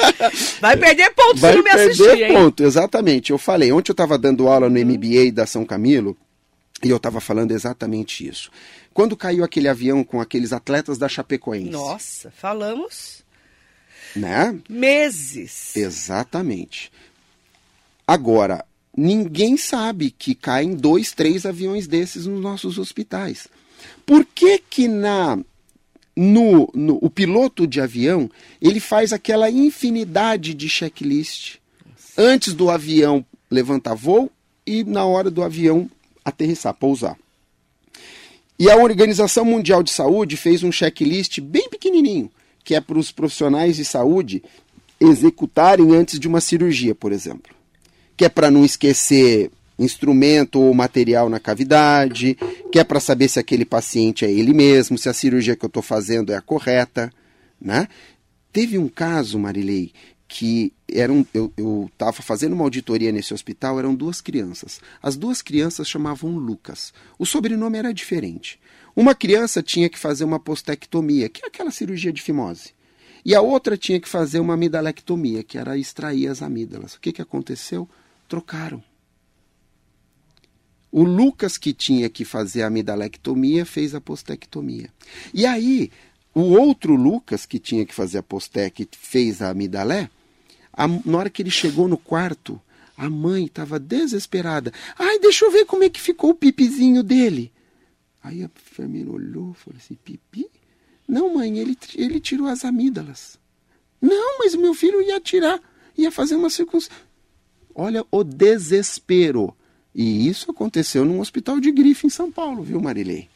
Vai 0.60 0.76
perder 0.76 1.10
ponto 1.14 1.36
vai 1.36 1.52
se 1.52 1.56
não 1.58 1.64
me 1.64 1.70
assistir, 1.70 2.02
Vai 2.02 2.16
perder 2.16 2.34
ponto, 2.34 2.64
exatamente. 2.64 3.30
Eu 3.30 3.38
falei, 3.38 3.70
ontem 3.70 3.92
eu 3.92 3.94
estava 3.94 4.18
dando 4.18 4.48
aula 4.48 4.68
no 4.68 4.80
MBA 4.80 5.30
da 5.32 5.46
São 5.46 5.64
Camilo, 5.64 6.16
e 6.82 6.90
eu 6.90 6.96
estava 6.96 7.20
falando 7.20 7.52
exatamente 7.52 8.26
isso. 8.26 8.50
Quando 8.94 9.16
caiu 9.16 9.44
aquele 9.44 9.68
avião 9.68 10.04
com 10.04 10.20
aqueles 10.20 10.52
atletas 10.52 10.98
da 10.98 11.08
Chapecoense? 11.08 11.70
Nossa, 11.70 12.30
falamos. 12.30 13.24
Né? 14.14 14.58
Meses. 14.68 15.76
Exatamente. 15.76 16.90
Agora, 18.06 18.64
ninguém 18.96 19.56
sabe 19.56 20.10
que 20.10 20.34
caem 20.34 20.74
dois, 20.74 21.12
três 21.12 21.44
aviões 21.44 21.86
desses 21.86 22.26
nos 22.26 22.40
nossos 22.40 22.78
hospitais. 22.78 23.48
Por 24.06 24.24
que 24.24 24.58
que 24.58 24.88
na 24.88 25.38
no, 26.16 26.68
no, 26.74 26.98
o 27.00 27.08
piloto 27.08 27.64
de 27.64 27.80
avião 27.80 28.28
ele 28.60 28.80
faz 28.80 29.12
aquela 29.12 29.48
infinidade 29.48 30.52
de 30.52 30.68
checklist 30.68 31.58
Nossa. 31.86 32.12
antes 32.16 32.54
do 32.54 32.70
avião 32.70 33.24
levantar 33.48 33.94
voo 33.94 34.28
e 34.66 34.82
na 34.82 35.04
hora 35.04 35.30
do 35.30 35.44
avião 35.44 35.88
aterrissar, 36.28 36.74
pousar. 36.74 37.16
E 38.58 38.68
a 38.70 38.76
Organização 38.76 39.44
Mundial 39.44 39.82
de 39.82 39.90
Saúde 39.90 40.36
fez 40.36 40.62
um 40.62 40.72
checklist 40.72 41.40
bem 41.40 41.68
pequenininho, 41.68 42.30
que 42.64 42.74
é 42.74 42.80
para 42.80 42.98
os 42.98 43.12
profissionais 43.12 43.76
de 43.76 43.84
saúde 43.84 44.42
executarem 45.00 45.94
antes 45.94 46.18
de 46.18 46.26
uma 46.26 46.40
cirurgia, 46.40 46.94
por 46.94 47.12
exemplo. 47.12 47.54
Que 48.16 48.24
é 48.24 48.28
para 48.28 48.50
não 48.50 48.64
esquecer 48.64 49.50
instrumento 49.78 50.60
ou 50.60 50.74
material 50.74 51.28
na 51.28 51.38
cavidade, 51.38 52.36
que 52.72 52.80
é 52.80 52.84
para 52.84 52.98
saber 52.98 53.28
se 53.28 53.38
aquele 53.38 53.64
paciente 53.64 54.24
é 54.24 54.30
ele 54.30 54.52
mesmo, 54.52 54.98
se 54.98 55.08
a 55.08 55.14
cirurgia 55.14 55.54
que 55.54 55.64
eu 55.64 55.68
estou 55.68 55.82
fazendo 55.82 56.32
é 56.32 56.36
a 56.36 56.42
correta. 56.42 57.12
Né? 57.60 57.86
Teve 58.52 58.76
um 58.76 58.88
caso, 58.88 59.38
Marilei, 59.38 59.92
que 60.28 60.74
eram, 60.86 61.26
eu 61.32 61.88
estava 61.90 62.12
fazendo 62.12 62.52
uma 62.52 62.64
auditoria 62.64 63.10
nesse 63.10 63.32
hospital, 63.32 63.78
eram 63.78 63.94
duas 63.94 64.20
crianças. 64.20 64.78
As 65.02 65.16
duas 65.16 65.40
crianças 65.40 65.88
chamavam 65.88 66.36
Lucas. 66.36 66.92
O 67.18 67.24
sobrenome 67.24 67.78
era 67.78 67.94
diferente. 67.94 68.60
Uma 68.94 69.14
criança 69.14 69.62
tinha 69.62 69.88
que 69.88 69.98
fazer 69.98 70.24
uma 70.24 70.38
postectomia, 70.38 71.30
que 71.30 71.42
é 71.42 71.48
aquela 71.48 71.70
cirurgia 71.70 72.12
de 72.12 72.20
fimose. 72.20 72.74
E 73.24 73.34
a 73.34 73.40
outra 73.40 73.76
tinha 73.76 73.98
que 73.98 74.08
fazer 74.08 74.38
uma 74.38 74.54
amidalectomia, 74.54 75.42
que 75.42 75.56
era 75.56 75.78
extrair 75.78 76.28
as 76.28 76.42
amígdalas. 76.42 76.94
O 76.94 77.00
que, 77.00 77.12
que 77.12 77.22
aconteceu? 77.22 77.88
Trocaram. 78.28 78.82
O 80.90 81.02
Lucas, 81.02 81.56
que 81.56 81.72
tinha 81.72 82.08
que 82.08 82.24
fazer 82.24 82.62
a 82.62 82.66
amidalectomia, 82.66 83.64
fez 83.64 83.94
a 83.94 84.00
postectomia. 84.00 84.90
E 85.32 85.44
aí, 85.46 85.90
o 86.34 86.40
outro 86.40 86.94
Lucas, 86.94 87.44
que 87.46 87.58
tinha 87.58 87.84
que 87.84 87.94
fazer 87.94 88.18
a 88.18 88.22
postec, 88.22 88.88
fez 88.92 89.42
a 89.42 89.50
amidalé, 89.50 90.10
a, 90.78 90.86
na 90.86 91.18
hora 91.18 91.28
que 91.28 91.42
ele 91.42 91.50
chegou 91.50 91.88
no 91.88 91.98
quarto, 91.98 92.60
a 92.96 93.10
mãe 93.10 93.46
estava 93.46 93.80
desesperada. 93.80 94.72
Ai, 94.96 95.18
deixa 95.18 95.44
eu 95.44 95.50
ver 95.50 95.64
como 95.64 95.82
é 95.82 95.88
que 95.88 96.00
ficou 96.00 96.30
o 96.30 96.34
pipizinho 96.34 97.02
dele. 97.02 97.52
Aí 98.22 98.42
a 98.42 98.44
enfermeira 98.44 99.10
olhou 99.10 99.50
e 99.50 99.60
falou 99.60 99.76
assim: 99.76 99.96
pipi? 100.04 100.46
Não, 101.06 101.34
mãe, 101.34 101.58
ele, 101.58 101.76
ele 101.96 102.20
tirou 102.20 102.46
as 102.46 102.64
amígdalas. 102.64 103.38
Não, 104.00 104.38
mas 104.38 104.54
meu 104.54 104.72
filho 104.72 105.02
ia 105.02 105.20
tirar, 105.20 105.60
ia 105.96 106.12
fazer 106.12 106.36
uma 106.36 106.50
circunstância. 106.50 107.02
Olha 107.74 108.06
o 108.10 108.22
desespero. 108.22 109.54
E 109.94 110.28
isso 110.28 110.50
aconteceu 110.50 111.04
num 111.04 111.18
hospital 111.18 111.58
de 111.58 111.72
grife 111.72 112.06
em 112.06 112.10
São 112.10 112.30
Paulo, 112.30 112.62
viu, 112.62 112.80
Marilei? 112.80 113.28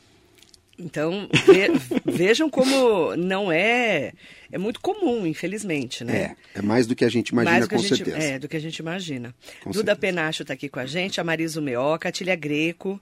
Então, 0.78 1.28
ve, 1.46 1.68
vejam 2.10 2.48
como 2.48 3.14
não 3.16 3.52
é. 3.52 4.12
É 4.50 4.58
muito 4.58 4.80
comum, 4.80 5.26
infelizmente, 5.26 6.04
né? 6.04 6.34
É, 6.54 6.58
é 6.58 6.62
mais 6.62 6.86
do 6.86 6.94
que 6.94 7.04
a 7.04 7.08
gente 7.08 7.30
imagina, 7.30 7.66
com 7.66 7.78
gente, 7.78 7.96
certeza. 7.96 8.18
É, 8.18 8.38
do 8.38 8.48
que 8.48 8.56
a 8.56 8.60
gente 8.60 8.78
imagina. 8.78 9.34
Com 9.62 9.70
Duda 9.70 9.92
certeza. 9.92 9.96
Penacho 9.96 10.42
está 10.42 10.54
aqui 10.54 10.68
com 10.68 10.80
a 10.80 10.86
gente, 10.86 11.20
a 11.20 11.24
Marisa 11.24 11.60
Meoca, 11.60 12.08
a 12.08 12.12
Tília 12.12 12.36
Greco. 12.36 13.00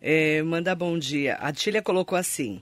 É, 0.00 0.42
manda 0.42 0.74
bom 0.74 0.98
dia. 0.98 1.34
A 1.36 1.52
Tília 1.52 1.82
colocou 1.82 2.18
assim, 2.18 2.60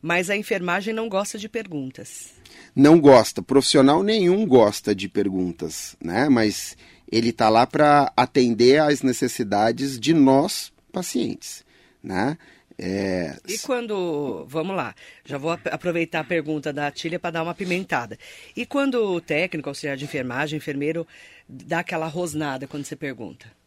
mas 0.00 0.28
a 0.28 0.36
enfermagem 0.36 0.92
não 0.92 1.08
gosta 1.08 1.38
de 1.38 1.48
perguntas. 1.48 2.32
Não 2.74 3.00
gosta. 3.00 3.42
Profissional 3.42 4.02
nenhum 4.02 4.46
gosta 4.46 4.94
de 4.94 5.08
perguntas, 5.08 5.96
né? 6.02 6.28
Mas 6.28 6.76
ele 7.10 7.30
está 7.30 7.48
lá 7.48 7.66
para 7.66 8.12
atender 8.16 8.80
às 8.80 9.02
necessidades 9.02 10.00
de 10.00 10.12
nós, 10.12 10.72
pacientes, 10.90 11.64
né? 12.02 12.36
É... 12.78 13.36
E 13.46 13.58
quando. 13.58 14.44
Vamos 14.48 14.76
lá, 14.76 14.94
já 15.24 15.38
vou 15.38 15.50
aproveitar 15.50 16.20
a 16.20 16.24
pergunta 16.24 16.72
da 16.72 16.90
Tília 16.90 17.18
para 17.18 17.32
dar 17.32 17.42
uma 17.42 17.54
pimentada. 17.54 18.18
E 18.56 18.66
quando 18.66 18.94
o 18.96 19.20
técnico, 19.20 19.68
auxiliar 19.68 19.96
de 19.96 20.04
enfermagem, 20.04 20.56
enfermeiro, 20.56 21.06
dá 21.48 21.80
aquela 21.80 22.06
rosnada 22.06 22.66
quando 22.66 22.84
você 22.84 22.96
pergunta? 22.96 23.61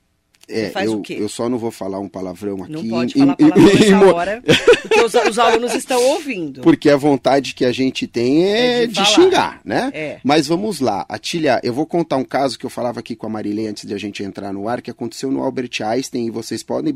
É, 0.47 0.69
faz 0.69 0.85
eu, 0.91 0.99
o 0.99 1.01
quê? 1.01 1.17
Eu 1.19 1.27
só 1.27 1.49
não 1.49 1.57
vou 1.57 1.71
falar 1.71 1.99
um 1.99 2.07
palavrão 2.07 2.63
aqui. 2.63 2.71
Não 2.71 2.87
pode 2.87 3.13
falar 3.13 3.35
palavrão 3.35 3.65
nessa 3.65 4.13
hora, 4.13 4.43
porque 4.81 5.01
os, 5.01 5.13
os, 5.13 5.39
alunos 5.39 5.73
estão 5.73 6.01
ouvindo. 6.03 6.61
Porque 6.61 6.89
a 6.89 6.97
vontade 6.97 7.53
que 7.55 7.65
a 7.65 7.71
gente 7.71 8.05
tem 8.05 8.45
é, 8.45 8.83
é 8.83 8.87
de, 8.87 8.93
de 8.93 9.05
xingar, 9.05 9.59
né? 9.65 9.91
É. 9.93 10.19
Mas 10.23 10.47
vamos 10.47 10.79
lá, 10.79 11.05
Atilha, 11.09 11.59
eu 11.63 11.73
vou 11.73 11.85
contar 11.85 12.17
um 12.17 12.23
caso 12.23 12.59
que 12.59 12.65
eu 12.65 12.69
falava 12.69 12.99
aqui 12.99 13.15
com 13.15 13.25
a 13.25 13.29
Marilene 13.29 13.69
antes 13.69 13.85
de 13.85 13.93
a 13.93 13.97
gente 13.97 14.23
entrar 14.23 14.53
no 14.53 14.67
ar, 14.67 14.81
que 14.81 14.91
aconteceu 14.91 15.31
no 15.31 15.41
Albert 15.41 15.71
Einstein, 15.83 16.27
e 16.27 16.31
vocês 16.31 16.61
podem 16.61 16.93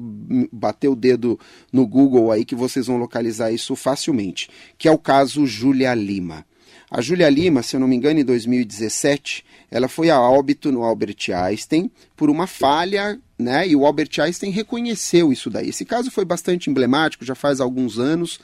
bater 0.52 0.88
o 0.88 0.96
dedo 0.96 1.40
no 1.72 1.88
Google 1.88 2.32
aí 2.32 2.46
que 2.46 2.56
vocês 2.56 2.88
vão 2.88 2.98
localizar 2.98 3.52
isso 3.52 3.76
facilmente, 3.76 4.50
que 4.78 4.88
é 4.88 4.92
o 4.92 4.98
caso 4.98 5.46
Júlia 5.46 5.94
Lima. 5.94 6.46
A 6.92 7.02
Júlia 7.02 7.30
Lima, 7.30 7.62
se 7.62 7.76
eu 7.76 7.80
não 7.80 7.88
me 7.88 7.96
engano, 7.96 8.20
em 8.20 8.26
2017, 8.26 9.46
ela 9.70 9.88
foi 9.88 10.10
a 10.10 10.20
óbito 10.20 10.72
no 10.72 10.84
Albert 10.84 11.30
Einstein 11.32 11.92
por 12.16 12.30
uma 12.30 12.48
falha, 12.48 13.20
né? 13.40 13.68
E 13.68 13.76
o 13.76 13.86
Albert 13.86 14.10
Einstein 14.20 14.52
reconheceu 14.52 15.32
isso 15.32 15.50
daí. 15.50 15.70
Esse 15.70 15.86
caso 15.86 16.12
foi 16.12 16.26
bastante 16.26 16.70
emblemático, 16.70 17.24
já 17.24 17.34
faz 17.34 17.62
alguns 17.62 17.98
anos. 17.98 18.40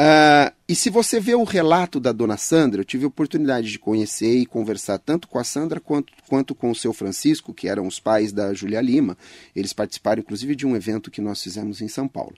Uh, 0.00 0.50
e 0.66 0.74
se 0.74 0.88
você 0.88 1.20
vê 1.20 1.34
o 1.34 1.44
relato 1.44 2.00
da 2.00 2.10
dona 2.10 2.38
Sandra, 2.38 2.80
eu 2.80 2.84
tive 2.84 3.04
a 3.04 3.08
oportunidade 3.08 3.70
de 3.70 3.78
conhecer 3.78 4.38
e 4.38 4.46
conversar 4.46 4.98
tanto 4.98 5.28
com 5.28 5.38
a 5.38 5.44
Sandra 5.44 5.78
quanto, 5.78 6.10
quanto 6.26 6.54
com 6.54 6.70
o 6.70 6.74
seu 6.74 6.94
Francisco, 6.94 7.52
que 7.52 7.68
eram 7.68 7.86
os 7.86 8.00
pais 8.00 8.32
da 8.32 8.54
Júlia 8.54 8.80
Lima. 8.80 9.18
Eles 9.54 9.74
participaram, 9.74 10.20
inclusive, 10.20 10.56
de 10.56 10.66
um 10.66 10.74
evento 10.74 11.10
que 11.10 11.20
nós 11.20 11.42
fizemos 11.42 11.82
em 11.82 11.88
São 11.88 12.08
Paulo. 12.08 12.34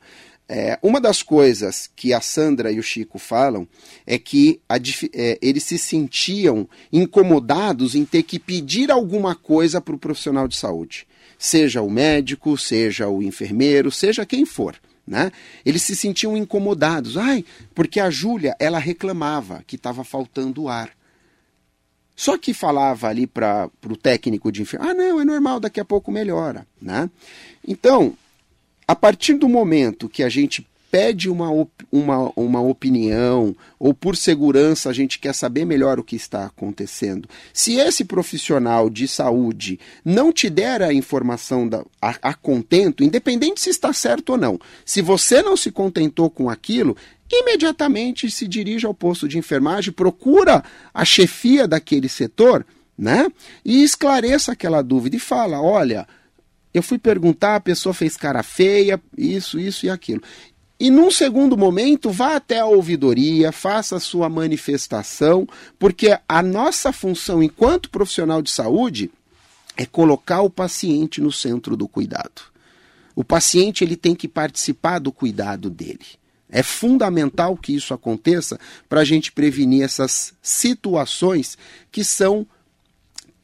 É, 0.49 0.77
uma 0.83 1.01
das 1.01 1.23
coisas 1.23 1.89
que 1.95 2.13
a 2.13 2.21
Sandra 2.21 2.73
e 2.73 2.81
o 2.81 2.83
Chico 2.83 3.19
falam 3.19 3.67
é 4.05 4.19
que 4.19 4.61
a, 4.69 4.77
é, 5.15 5.39
eles 5.41 5.63
se 5.63 5.79
sentiam 5.79 6.69
incomodados 6.93 7.95
em 7.95 8.05
ter 8.05 8.25
que 8.25 8.41
pedir 8.41 8.91
alguma 8.91 9.37
coisa 9.37 9.81
para 9.81 9.95
o 9.95 9.99
profissional 9.99 10.49
de 10.49 10.57
saúde, 10.57 11.07
seja 11.43 11.83
o 11.83 11.91
médico, 11.91 12.57
seja 12.57 13.09
o 13.09 13.21
enfermeiro, 13.21 13.91
seja 13.91 14.25
quem 14.25 14.47
for. 14.47 14.77
Né? 15.05 15.33
Eles 15.67 15.83
se 15.83 15.97
sentiam 15.97 16.37
incomodados, 16.37 17.17
ai, 17.17 17.45
porque 17.75 17.99
a 17.99 18.09
Júlia 18.11 18.55
ela 18.61 18.79
reclamava 18.79 19.65
que 19.67 19.75
estava 19.75 20.05
faltando 20.05 20.69
ar. 20.69 20.91
Só 22.15 22.39
que 22.39 22.55
falava 22.55 23.09
ali 23.09 23.27
para 23.27 23.69
o 23.85 23.97
técnico 23.97 24.53
de 24.53 24.63
enfermagem, 24.63 24.95
ah, 24.95 24.97
não, 24.97 25.21
é 25.21 25.25
normal, 25.25 25.59
daqui 25.59 25.81
a 25.81 25.85
pouco 25.85 26.13
melhora. 26.13 26.65
Né? 26.81 27.11
Então, 27.67 28.17
a 28.87 28.95
partir 28.95 29.35
do 29.35 29.49
momento 29.49 30.09
que 30.09 30.23
a 30.23 30.29
gente 30.29 30.65
pede 30.93 31.31
uma, 31.31 31.49
uma, 31.91 32.31
uma 32.37 32.61
opinião, 32.61 33.57
ou 33.79 33.95
por 33.95 34.15
segurança 34.15 34.91
a 34.91 34.93
gente 34.93 35.19
quer 35.19 35.35
saber 35.35 35.65
melhor 35.65 35.99
o 35.99 36.05
que 36.05 36.15
está 36.15 36.45
acontecendo, 36.45 37.27
se 37.51 37.77
esse 37.77 38.05
profissional 38.05 38.91
de 38.91 39.09
saúde 39.09 39.81
não 40.05 40.31
te 40.31 40.51
der 40.51 40.83
a 40.83 40.93
informação 40.93 41.67
da, 41.67 41.83
a, 42.01 42.15
a 42.21 42.35
contento, 42.35 43.03
independente 43.03 43.63
se 43.63 43.71
está 43.71 43.91
certo 43.95 44.33
ou 44.33 44.39
não, 44.39 44.61
se 44.85 45.01
você 45.01 45.41
não 45.41 45.57
se 45.57 45.73
contentou 45.73 46.29
com 46.29 46.51
aquilo, 46.51 46.95
imediatamente 47.31 48.31
se 48.31 48.47
dirige 48.47 48.85
ao 48.85 48.93
posto 48.93 49.27
de 49.27 49.39
enfermagem, 49.39 49.95
procura 49.95 50.63
a 50.93 51.07
chefia 51.07 51.67
daquele 51.67 52.07
setor, 52.07 52.67
né? 52.99 53.29
E 53.65 53.83
esclareça 53.83 54.53
aquela 54.53 54.83
dúvida 54.83 55.17
e 55.17 55.19
fala: 55.19 55.59
olha 55.59 56.07
eu 56.75 56.83
fui 56.83 56.99
perguntar, 56.99 57.57
a 57.57 57.61
pessoa 57.61 57.93
fez 57.93 58.17
cara 58.17 58.43
feia, 58.43 59.01
isso, 59.17 59.61
isso 59.61 59.85
e 59.85 59.91
aquilo. 59.91 60.23
E 60.79 60.91
num 60.91 61.11
segundo 61.11 61.57
momento, 61.57 62.11
vá 62.11 62.37
até 62.37 62.59
a 62.59 62.67
ouvidoria, 62.67 63.53
faça 63.53 63.97
a 63.97 64.01
sua 64.01 64.29
manifestação, 64.29 65.47
porque 65.79 66.19
a 66.29 66.43
nossa 66.43 66.93
função 66.93 67.43
enquanto 67.43 67.91
profissional 67.91 68.43
de 68.43 68.51
saúde 68.51 69.11
é 69.77 69.87
colocar 69.87 70.43
o 70.43 70.51
paciente 70.51 71.21
no 71.21 71.31
centro 71.31 71.77
do 71.77 71.87
cuidado. 71.87 72.43
O 73.15 73.23
paciente 73.23 73.85
ele 73.85 73.97
tem 73.97 74.15
que 74.15 74.27
participar 74.27 74.99
do 74.99 75.13
cuidado 75.13 75.71
dele. 75.71 76.05
É 76.51 76.63
fundamental 76.63 77.57
que 77.57 77.75
isso 77.75 77.95
aconteça 77.95 78.59
para 78.89 79.01
a 79.01 79.05
gente 79.05 79.33
prevenir 79.33 79.83
essas 79.83 80.35
situações 80.43 81.57
que 81.91 82.05
são 82.05 82.47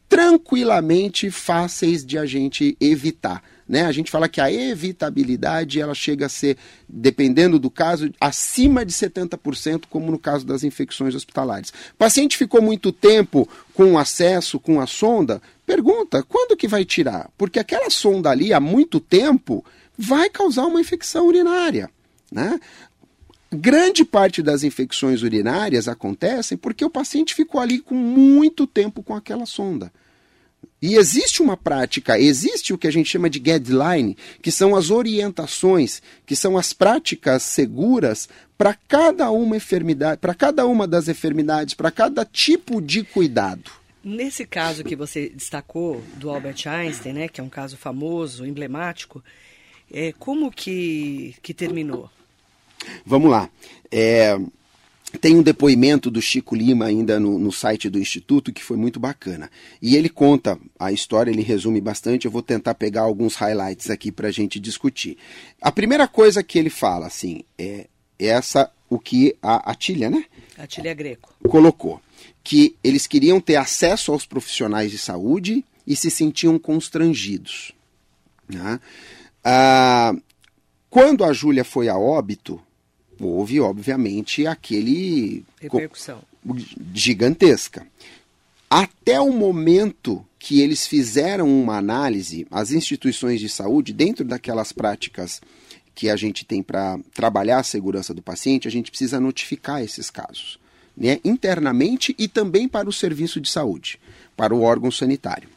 tranquilamente 0.08 1.30
fáceis 1.30 2.04
de 2.04 2.18
a 2.18 2.26
gente 2.26 2.76
evitar. 2.80 3.42
Né? 3.68 3.84
A 3.84 3.92
gente 3.92 4.10
fala 4.10 4.28
que 4.28 4.40
a 4.40 4.50
evitabilidade 4.50 5.78
ela 5.78 5.94
chega 5.94 6.26
a 6.26 6.28
ser, 6.28 6.56
dependendo 6.88 7.58
do 7.58 7.70
caso, 7.70 8.10
acima 8.18 8.84
de 8.84 8.92
70%, 8.92 9.84
como 9.90 10.10
no 10.10 10.18
caso 10.18 10.46
das 10.46 10.64
infecções 10.64 11.14
hospitalares. 11.14 11.68
O 11.68 11.96
paciente 11.98 12.38
ficou 12.38 12.62
muito 12.62 12.90
tempo 12.90 13.46
com 13.74 13.98
acesso 13.98 14.58
com 14.58 14.80
a 14.80 14.86
sonda, 14.86 15.42
pergunta 15.66 16.22
quando 16.22 16.56
que 16.56 16.66
vai 16.66 16.84
tirar? 16.84 17.30
Porque 17.36 17.58
aquela 17.58 17.90
sonda 17.90 18.30
ali 18.30 18.54
há 18.54 18.60
muito 18.60 18.98
tempo 18.98 19.62
vai 19.98 20.30
causar 20.30 20.64
uma 20.64 20.80
infecção 20.80 21.26
urinária. 21.26 21.90
Né? 22.32 22.58
Grande 23.50 24.04
parte 24.04 24.42
das 24.42 24.62
infecções 24.62 25.22
urinárias 25.22 25.88
acontecem 25.88 26.56
porque 26.56 26.84
o 26.84 26.90
paciente 26.90 27.34
ficou 27.34 27.60
ali 27.60 27.80
com 27.80 27.94
muito 27.94 28.66
tempo 28.66 29.02
com 29.02 29.14
aquela 29.14 29.46
sonda. 29.46 29.92
E 30.80 30.94
existe 30.94 31.42
uma 31.42 31.56
prática, 31.56 32.18
existe 32.18 32.72
o 32.72 32.78
que 32.78 32.86
a 32.86 32.90
gente 32.90 33.08
chama 33.08 33.28
de 33.28 33.40
guideline, 33.40 34.16
que 34.40 34.52
são 34.52 34.76
as 34.76 34.90
orientações, 34.90 36.00
que 36.24 36.36
são 36.36 36.56
as 36.56 36.72
práticas 36.72 37.42
seguras 37.42 38.28
para 38.56 38.74
cada 38.74 39.30
uma 39.30 39.56
enfermidade, 39.56 40.20
para 40.20 40.34
cada 40.34 40.66
uma 40.66 40.86
das 40.86 41.08
enfermidades, 41.08 41.74
para 41.74 41.90
cada 41.90 42.24
tipo 42.24 42.80
de 42.80 43.02
cuidado. 43.02 43.70
Nesse 44.04 44.46
caso 44.46 44.84
que 44.84 44.94
você 44.94 45.28
destacou 45.28 46.02
do 46.14 46.30
Albert 46.30 46.66
Einstein, 46.66 47.12
né, 47.12 47.28
que 47.28 47.40
é 47.40 47.44
um 47.44 47.48
caso 47.48 47.76
famoso, 47.76 48.46
emblemático, 48.46 49.22
é, 49.90 50.12
como 50.12 50.50
que, 50.50 51.34
que 51.42 51.52
terminou? 51.52 52.08
Vamos 53.04 53.30
lá. 53.30 53.50
É, 53.90 54.38
tem 55.20 55.36
um 55.36 55.42
depoimento 55.42 56.10
do 56.10 56.20
Chico 56.20 56.54
Lima 56.54 56.84
ainda 56.84 57.18
no, 57.18 57.38
no, 57.38 57.50
site 57.50 57.88
do 57.88 57.98
Instituto 57.98 58.52
que 58.52 58.62
foi 58.62 58.76
muito 58.76 59.00
bacana. 59.00 59.50
E 59.80 59.96
ele 59.96 60.08
conta 60.08 60.58
a 60.78 60.92
história, 60.92 61.30
ele 61.30 61.42
resume 61.42 61.80
bastante. 61.80 62.26
Eu 62.26 62.30
vou 62.30 62.42
tentar 62.42 62.74
pegar 62.74 63.02
alguns 63.02 63.34
highlights 63.34 63.88
aqui 63.88 64.12
para 64.12 64.28
a 64.28 64.30
gente 64.30 64.60
discutir. 64.60 65.16
A 65.62 65.72
primeira 65.72 66.06
coisa 66.06 66.42
que 66.42 66.58
ele 66.58 66.68
fala, 66.68 67.06
assim, 67.06 67.42
é 67.56 67.86
essa, 68.18 68.70
o 68.90 68.98
que 68.98 69.34
a 69.40 69.70
Atília, 69.70 70.10
né? 70.10 70.24
Atília 70.58 70.92
Greco. 70.92 71.34
Colocou. 71.48 72.00
Que 72.44 72.76
eles 72.84 73.06
queriam 73.06 73.40
ter 73.40 73.56
acesso 73.56 74.12
aos 74.12 74.26
profissionais 74.26 74.90
de 74.90 74.98
saúde 74.98 75.64
e 75.86 75.96
se 75.96 76.10
sentiam 76.10 76.58
constrangidos. 76.58 77.72
Né? 78.48 78.78
Ah, 79.42 80.14
quando 80.90 81.24
a 81.24 81.32
Júlia 81.32 81.64
foi 81.64 81.88
a 81.88 81.96
óbito, 81.96 82.60
houve, 83.20 83.60
obviamente, 83.60 84.46
aquele. 84.46 85.44
Repercussão. 85.60 86.20
Gigantesca. 86.94 87.86
Até 88.70 89.20
o 89.20 89.32
momento 89.32 90.24
que 90.38 90.60
eles 90.60 90.86
fizeram 90.86 91.48
uma 91.48 91.76
análise, 91.76 92.46
as 92.50 92.70
instituições 92.70 93.40
de 93.40 93.48
saúde, 93.48 93.92
dentro 93.92 94.24
daquelas 94.24 94.72
práticas 94.72 95.40
que 95.94 96.08
a 96.08 96.16
gente 96.16 96.44
tem 96.44 96.62
para 96.62 96.98
trabalhar 97.12 97.58
a 97.58 97.64
segurança 97.64 98.14
do 98.14 98.22
paciente, 98.22 98.68
a 98.68 98.70
gente 98.70 98.90
precisa 98.90 99.18
notificar 99.18 99.82
esses 99.82 100.10
casos, 100.10 100.58
né? 100.96 101.18
internamente 101.24 102.14
e 102.16 102.28
também 102.28 102.68
para 102.68 102.88
o 102.88 102.92
serviço 102.92 103.40
de 103.40 103.50
saúde, 103.50 103.98
para 104.36 104.54
o 104.54 104.62
órgão 104.62 104.90
sanitário. 104.90 105.48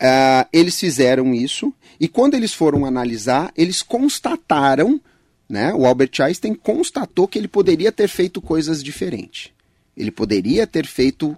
Uh, 0.00 0.48
eles 0.52 0.78
fizeram 0.78 1.34
isso 1.34 1.72
e 1.98 2.08
quando 2.08 2.34
eles 2.34 2.54
foram 2.54 2.86
analisar, 2.86 3.52
eles 3.56 3.82
constataram 3.82 5.00
né? 5.48 5.72
O 5.72 5.86
Albert 5.86 6.10
Einstein 6.20 6.54
constatou 6.54 7.28
que 7.28 7.38
ele 7.38 7.48
poderia 7.48 7.92
ter 7.92 8.08
feito 8.08 8.40
coisas 8.40 8.82
diferentes. 8.82 9.50
Ele 9.96 10.10
poderia 10.10 10.66
ter 10.66 10.86
feito 10.86 11.36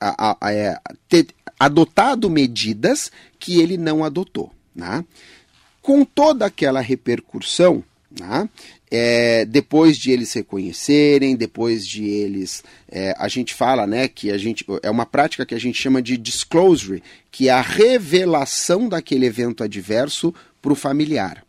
a, 0.00 0.36
a, 0.40 0.52
é, 0.52 0.78
ter 1.08 1.28
adotado 1.58 2.30
medidas 2.30 3.10
que 3.38 3.60
ele 3.60 3.76
não 3.76 4.04
adotou. 4.04 4.52
Né? 4.74 5.04
Com 5.82 6.04
toda 6.04 6.46
aquela 6.46 6.80
repercussão, 6.80 7.82
né? 8.18 8.48
É, 8.90 9.44
depois 9.44 9.98
de 9.98 10.10
eles 10.10 10.32
reconhecerem, 10.32 11.36
depois 11.36 11.86
de 11.86 12.04
eles. 12.04 12.64
É, 12.90 13.14
a 13.18 13.28
gente 13.28 13.52
fala 13.52 13.86
né, 13.86 14.08
que 14.08 14.30
a 14.30 14.38
gente. 14.38 14.64
É 14.82 14.90
uma 14.90 15.04
prática 15.04 15.44
que 15.44 15.54
a 15.54 15.60
gente 15.60 15.78
chama 15.78 16.00
de 16.00 16.16
disclosure, 16.16 17.02
que 17.30 17.48
é 17.48 17.52
a 17.52 17.60
revelação 17.60 18.88
daquele 18.88 19.26
evento 19.26 19.62
adverso 19.62 20.32
para 20.62 20.72
o 20.72 20.76
familiar. 20.76 21.44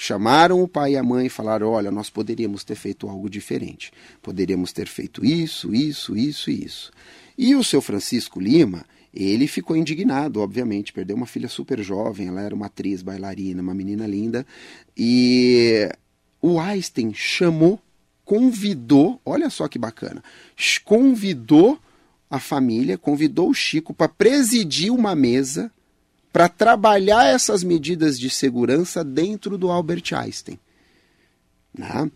Chamaram 0.00 0.62
o 0.62 0.68
pai 0.68 0.92
e 0.92 0.96
a 0.96 1.02
mãe 1.02 1.26
e 1.26 1.28
falaram: 1.28 1.70
olha, 1.70 1.90
nós 1.90 2.08
poderíamos 2.08 2.62
ter 2.62 2.76
feito 2.76 3.08
algo 3.08 3.28
diferente. 3.28 3.90
Poderíamos 4.22 4.72
ter 4.72 4.86
feito 4.86 5.26
isso, 5.26 5.74
isso, 5.74 6.16
isso 6.16 6.48
e 6.52 6.64
isso. 6.64 6.92
E 7.36 7.56
o 7.56 7.64
seu 7.64 7.82
Francisco 7.82 8.38
Lima, 8.38 8.86
ele 9.12 9.48
ficou 9.48 9.76
indignado, 9.76 10.40
obviamente, 10.40 10.92
perdeu 10.92 11.16
uma 11.16 11.26
filha 11.26 11.48
super 11.48 11.82
jovem, 11.82 12.28
ela 12.28 12.40
era 12.40 12.54
uma 12.54 12.66
atriz, 12.66 13.02
bailarina, 13.02 13.60
uma 13.60 13.74
menina 13.74 14.06
linda, 14.06 14.46
e 14.96 15.88
o 16.40 16.60
Einstein 16.60 17.12
chamou, 17.12 17.80
convidou, 18.24 19.20
olha 19.26 19.50
só 19.50 19.66
que 19.66 19.80
bacana, 19.80 20.22
convidou 20.84 21.76
a 22.30 22.38
família, 22.38 22.96
convidou 22.96 23.50
o 23.50 23.54
Chico 23.54 23.92
para 23.92 24.08
presidir 24.08 24.92
uma 24.92 25.16
mesa 25.16 25.72
para 26.38 26.48
trabalhar 26.48 27.26
essas 27.26 27.64
medidas 27.64 28.16
de 28.16 28.30
segurança 28.30 29.02
dentro 29.02 29.58
do 29.58 29.72
Albert 29.72 30.12
Einstein. 30.14 30.56
Né? 31.76 32.08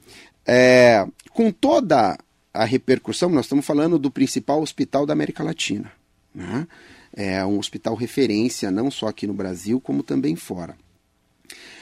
É, 0.46 1.04
com 1.32 1.50
toda 1.50 2.16
a 2.54 2.64
repercussão, 2.64 3.28
nós 3.30 3.46
estamos 3.46 3.66
falando 3.66 3.98
do 3.98 4.12
principal 4.12 4.62
hospital 4.62 5.04
da 5.04 5.12
América 5.12 5.42
Latina. 5.42 5.90
Né? 6.32 6.68
É 7.12 7.44
um 7.44 7.58
hospital 7.58 7.96
referência 7.96 8.70
não 8.70 8.92
só 8.92 9.08
aqui 9.08 9.26
no 9.26 9.34
Brasil, 9.34 9.80
como 9.80 10.04
também 10.04 10.36
fora. 10.36 10.76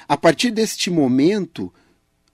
A 0.09 0.16
partir 0.16 0.51
deste 0.51 0.91
momento, 0.91 1.70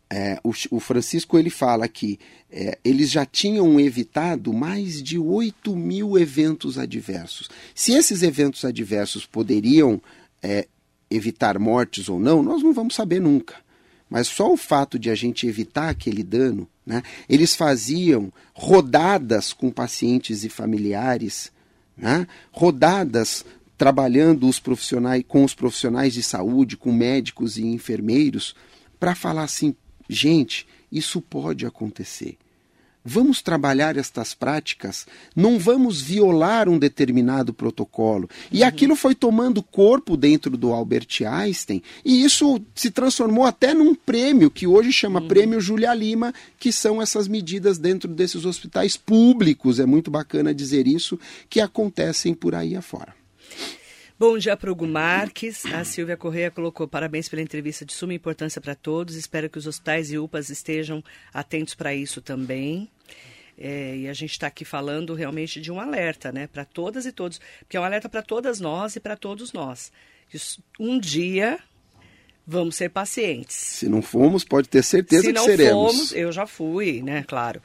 é, 0.08 0.38
o, 0.44 0.52
o, 0.70 0.80
Francisco 0.80 1.36
ele 1.36 1.50
fala 1.50 1.88
que 1.88 2.18
é, 2.50 2.78
eles 2.84 3.10
já 3.10 3.26
tinham 3.26 3.78
evitado 3.80 4.52
mais 4.52 5.02
de 5.02 5.18
8 5.18 5.74
mil 5.74 6.16
eventos 6.16 6.78
adversos. 6.78 7.48
Se 7.74 7.92
esses 7.92 8.22
eventos 8.22 8.64
adversos 8.64 9.26
poderiam 9.26 10.00
é, 10.42 10.68
evitar 11.10 11.58
mortes 11.58 12.08
ou 12.08 12.20
não, 12.20 12.42
nós 12.42 12.62
não 12.62 12.72
vamos 12.72 12.94
saber 12.94 13.20
nunca. 13.20 13.56
Mas 14.08 14.28
só 14.28 14.52
o 14.52 14.56
fato 14.56 14.98
de 14.98 15.10
a 15.10 15.14
gente 15.16 15.48
evitar 15.48 15.88
aquele 15.88 16.22
dano, 16.22 16.68
né, 16.86 17.02
eles 17.28 17.56
faziam 17.56 18.32
rodadas 18.54 19.52
com 19.52 19.70
pacientes 19.70 20.44
e 20.44 20.48
familiares, 20.48 21.50
né, 21.96 22.28
rodadas 22.52 23.44
trabalhando 23.76 24.48
os 24.48 24.60
profissionais 24.60 25.24
com 25.26 25.42
os 25.42 25.52
profissionais 25.52 26.14
de 26.14 26.22
saúde, 26.22 26.76
com 26.76 26.92
médicos 26.92 27.58
e 27.58 27.64
enfermeiros, 27.64 28.54
para 28.98 29.14
falar 29.14 29.42
assim, 29.42 29.74
Gente, 30.08 30.66
isso 30.90 31.20
pode 31.20 31.66
acontecer. 31.66 32.36
Vamos 33.08 33.40
trabalhar 33.40 33.96
estas 33.96 34.34
práticas, 34.34 35.06
não 35.34 35.60
vamos 35.60 36.02
violar 36.02 36.68
um 36.68 36.76
determinado 36.76 37.54
protocolo. 37.54 38.28
E 38.50 38.62
uhum. 38.62 38.66
aquilo 38.66 38.96
foi 38.96 39.14
tomando 39.14 39.62
corpo 39.62 40.16
dentro 40.16 40.56
do 40.56 40.72
Albert 40.72 41.22
Einstein, 41.24 41.80
e 42.04 42.24
isso 42.24 42.60
se 42.74 42.90
transformou 42.90 43.44
até 43.44 43.72
num 43.72 43.94
prêmio, 43.94 44.50
que 44.50 44.66
hoje 44.66 44.92
chama 44.92 45.20
uhum. 45.20 45.28
Prêmio 45.28 45.60
Julia 45.60 45.94
Lima, 45.94 46.34
que 46.58 46.72
são 46.72 47.00
essas 47.00 47.28
medidas 47.28 47.78
dentro 47.78 48.12
desses 48.12 48.44
hospitais 48.44 48.96
públicos, 48.96 49.78
é 49.78 49.86
muito 49.86 50.10
bacana 50.10 50.52
dizer 50.52 50.88
isso, 50.88 51.16
que 51.48 51.60
acontecem 51.60 52.34
por 52.34 52.56
aí 52.56 52.74
afora. 52.74 53.14
Bom 54.18 54.38
dia 54.38 54.56
para 54.56 54.70
o 54.70 54.72
Hugo 54.72 54.86
Marques. 54.86 55.66
A 55.66 55.84
Silvia 55.84 56.16
Correia 56.16 56.50
colocou 56.50 56.88
parabéns 56.88 57.28
pela 57.28 57.42
entrevista 57.42 57.84
de 57.84 57.92
suma 57.92 58.14
importância 58.14 58.62
para 58.62 58.74
todos. 58.74 59.14
Espero 59.14 59.50
que 59.50 59.58
os 59.58 59.66
hospitais 59.66 60.10
e 60.10 60.16
UPAs 60.16 60.48
estejam 60.48 61.04
atentos 61.34 61.74
para 61.74 61.94
isso 61.94 62.22
também. 62.22 62.90
É, 63.58 63.94
e 63.94 64.08
a 64.08 64.14
gente 64.14 64.30
está 64.30 64.46
aqui 64.46 64.64
falando 64.64 65.12
realmente 65.12 65.60
de 65.60 65.70
um 65.70 65.78
alerta, 65.78 66.32
né, 66.32 66.46
para 66.46 66.64
todas 66.64 67.04
e 67.04 67.12
todos, 67.12 67.38
porque 67.60 67.76
é 67.76 67.80
um 67.80 67.84
alerta 67.84 68.08
para 68.08 68.22
todas 68.22 68.58
nós 68.58 68.96
e 68.96 69.00
para 69.00 69.18
todos 69.18 69.52
nós. 69.52 69.92
Um 70.80 70.98
dia 70.98 71.58
vamos 72.46 72.76
ser 72.76 72.88
pacientes. 72.88 73.54
Se 73.54 73.88
não 73.88 74.00
fomos, 74.00 74.44
pode 74.44 74.66
ter 74.66 74.82
certeza 74.82 75.24
Se 75.24 75.32
que 75.32 75.40
seremos. 75.40 75.58
Se 75.58 75.72
não 75.72 75.86
fomos, 75.92 76.12
eu 76.14 76.32
já 76.32 76.46
fui, 76.46 77.02
né, 77.02 77.22
claro 77.22 77.60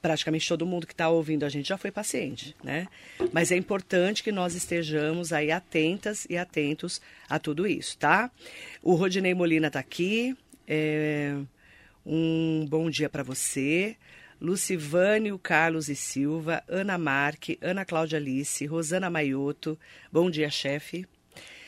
praticamente 0.00 0.48
todo 0.48 0.66
mundo 0.66 0.86
que 0.86 0.92
está 0.92 1.08
ouvindo 1.08 1.44
a 1.44 1.48
gente 1.48 1.68
já 1.68 1.76
foi 1.76 1.90
paciente, 1.90 2.54
né? 2.62 2.86
Mas 3.32 3.50
é 3.50 3.56
importante 3.56 4.22
que 4.22 4.32
nós 4.32 4.54
estejamos 4.54 5.32
aí 5.32 5.50
atentas 5.50 6.26
e 6.30 6.36
atentos 6.36 7.00
a 7.28 7.38
tudo 7.38 7.66
isso, 7.66 7.96
tá? 7.98 8.30
O 8.82 8.94
Rodinei 8.94 9.34
Molina 9.34 9.68
está 9.68 9.80
aqui. 9.80 10.36
É... 10.66 11.34
Um 12.06 12.64
bom 12.68 12.88
dia 12.88 13.08
para 13.08 13.22
você. 13.22 13.96
Lucivânio 14.40 15.38
Carlos 15.38 15.88
e 15.88 15.96
Silva, 15.96 16.62
Ana 16.68 16.96
Marque, 16.96 17.58
Ana 17.60 17.84
Cláudia 17.84 18.18
Alice, 18.18 18.64
Rosana 18.66 19.10
Maioto. 19.10 19.76
Bom 20.12 20.30
dia, 20.30 20.48
chefe. 20.48 21.06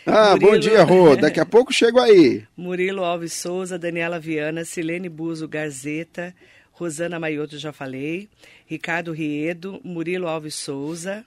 Ah, 0.07 0.31
Murilo... 0.31 0.51
bom 0.51 0.59
dia, 0.59 0.83
Rô. 0.83 1.17
Daqui 1.17 1.41
a 1.41 1.47
pouco 1.47 1.73
chego 1.73 1.99
aí. 1.99 2.45
Murilo 2.57 3.05
Alves 3.05 3.33
Souza, 3.33 3.79
Daniela 3.79 4.19
Viana, 4.19 4.65
Silene 4.65 5.09
Buzo 5.09 5.49
Garzeta, 5.49 6.35
Rosana 6.81 7.21
Maioto, 7.21 7.59
já 7.59 7.75
falei. 7.75 8.27
Ricardo 8.65 9.13
Riedo, 9.13 9.79
Murilo 9.85 10.27
Alves 10.27 10.55
Souza. 10.55 11.23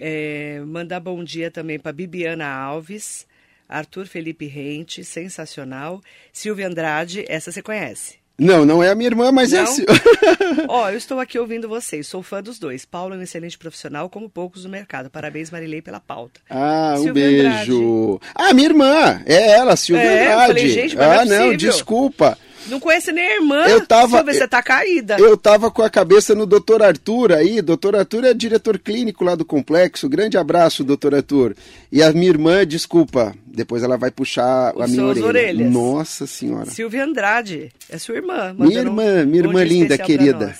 É, 0.00 0.60
mandar 0.66 1.00
bom 1.00 1.22
dia 1.22 1.50
também 1.50 1.78
para 1.78 1.92
Bibiana 1.92 2.46
Alves, 2.46 3.26
Arthur 3.68 4.06
Felipe 4.06 4.46
Rente, 4.46 5.04
sensacional. 5.04 6.00
Silvia 6.32 6.66
Andrade, 6.66 7.26
essa 7.28 7.52
você 7.52 7.60
conhece. 7.60 8.16
Não, 8.38 8.64
não 8.64 8.82
é 8.82 8.88
a 8.88 8.94
minha 8.94 9.08
irmã, 9.08 9.30
mas 9.30 9.52
é 9.52 9.62
não? 9.62 9.70
é 9.70 9.74
a 9.74 10.64
Ó, 10.72 10.84
oh, 10.84 10.88
eu 10.88 10.96
estou 10.96 11.20
aqui 11.20 11.38
ouvindo 11.38 11.68
vocês, 11.68 12.06
sou 12.06 12.22
fã 12.22 12.42
dos 12.42 12.58
dois. 12.58 12.86
Paulo 12.86 13.14
é 13.14 13.18
um 13.18 13.22
excelente 13.22 13.58
profissional, 13.58 14.08
como 14.08 14.30
poucos 14.30 14.64
no 14.64 14.70
mercado. 14.70 15.10
Parabéns, 15.10 15.50
Marilei, 15.50 15.82
pela 15.82 16.00
pauta. 16.00 16.40
Ah, 16.48 16.94
um 16.96 17.12
beijo. 17.12 18.14
Andrade. 18.14 18.30
Ah, 18.34 18.54
minha 18.54 18.68
irmã, 18.68 19.22
é 19.26 19.50
ela, 19.50 19.76
Silvia 19.76 20.04
é, 20.04 20.22
Andrade. 20.22 20.40
Eu 20.40 20.46
falei, 20.46 20.68
gente, 20.68 20.96
mas 20.96 21.20
ah, 21.20 21.24
não, 21.26 21.34
é 21.34 21.46
não, 21.48 21.56
desculpa. 21.56 22.38
Não 22.66 22.80
conhece 22.80 23.12
nem 23.12 23.24
a 23.24 23.34
irmã. 23.36 23.66
Eu 23.66 23.86
tava. 23.86 24.22
Ver, 24.22 24.34
você 24.34 24.48
tá 24.48 24.62
caída. 24.62 25.16
Eu 25.18 25.36
tava 25.36 25.70
com 25.70 25.82
a 25.82 25.90
cabeça 25.90 26.34
no 26.34 26.46
doutor 26.46 26.82
Arthur 26.82 27.32
aí. 27.32 27.62
Doutor 27.62 27.96
Arthur 27.96 28.24
é 28.24 28.34
diretor 28.34 28.78
clínico 28.78 29.24
lá 29.24 29.34
do 29.34 29.44
complexo. 29.44 30.08
Grande 30.08 30.36
abraço, 30.36 30.84
doutor 30.84 31.14
Arthur. 31.14 31.54
E 31.90 32.02
a 32.02 32.12
minha 32.12 32.28
irmã, 32.28 32.66
desculpa, 32.66 33.34
depois 33.46 33.82
ela 33.82 33.96
vai 33.96 34.10
puxar 34.10 34.74
Os 34.74 34.82
a 34.82 34.88
minha 34.88 35.04
orelha. 35.04 35.26
Orelhas. 35.26 35.72
Nossa 35.72 36.26
senhora. 36.26 36.70
Silvia 36.70 37.04
Andrade, 37.04 37.72
é 37.88 37.98
sua 37.98 38.16
irmã. 38.16 38.54
Minha 38.58 38.80
irmã, 38.80 39.24
minha 39.24 39.42
irmã 39.42 39.64
linda, 39.64 39.96
querida. 39.96 40.54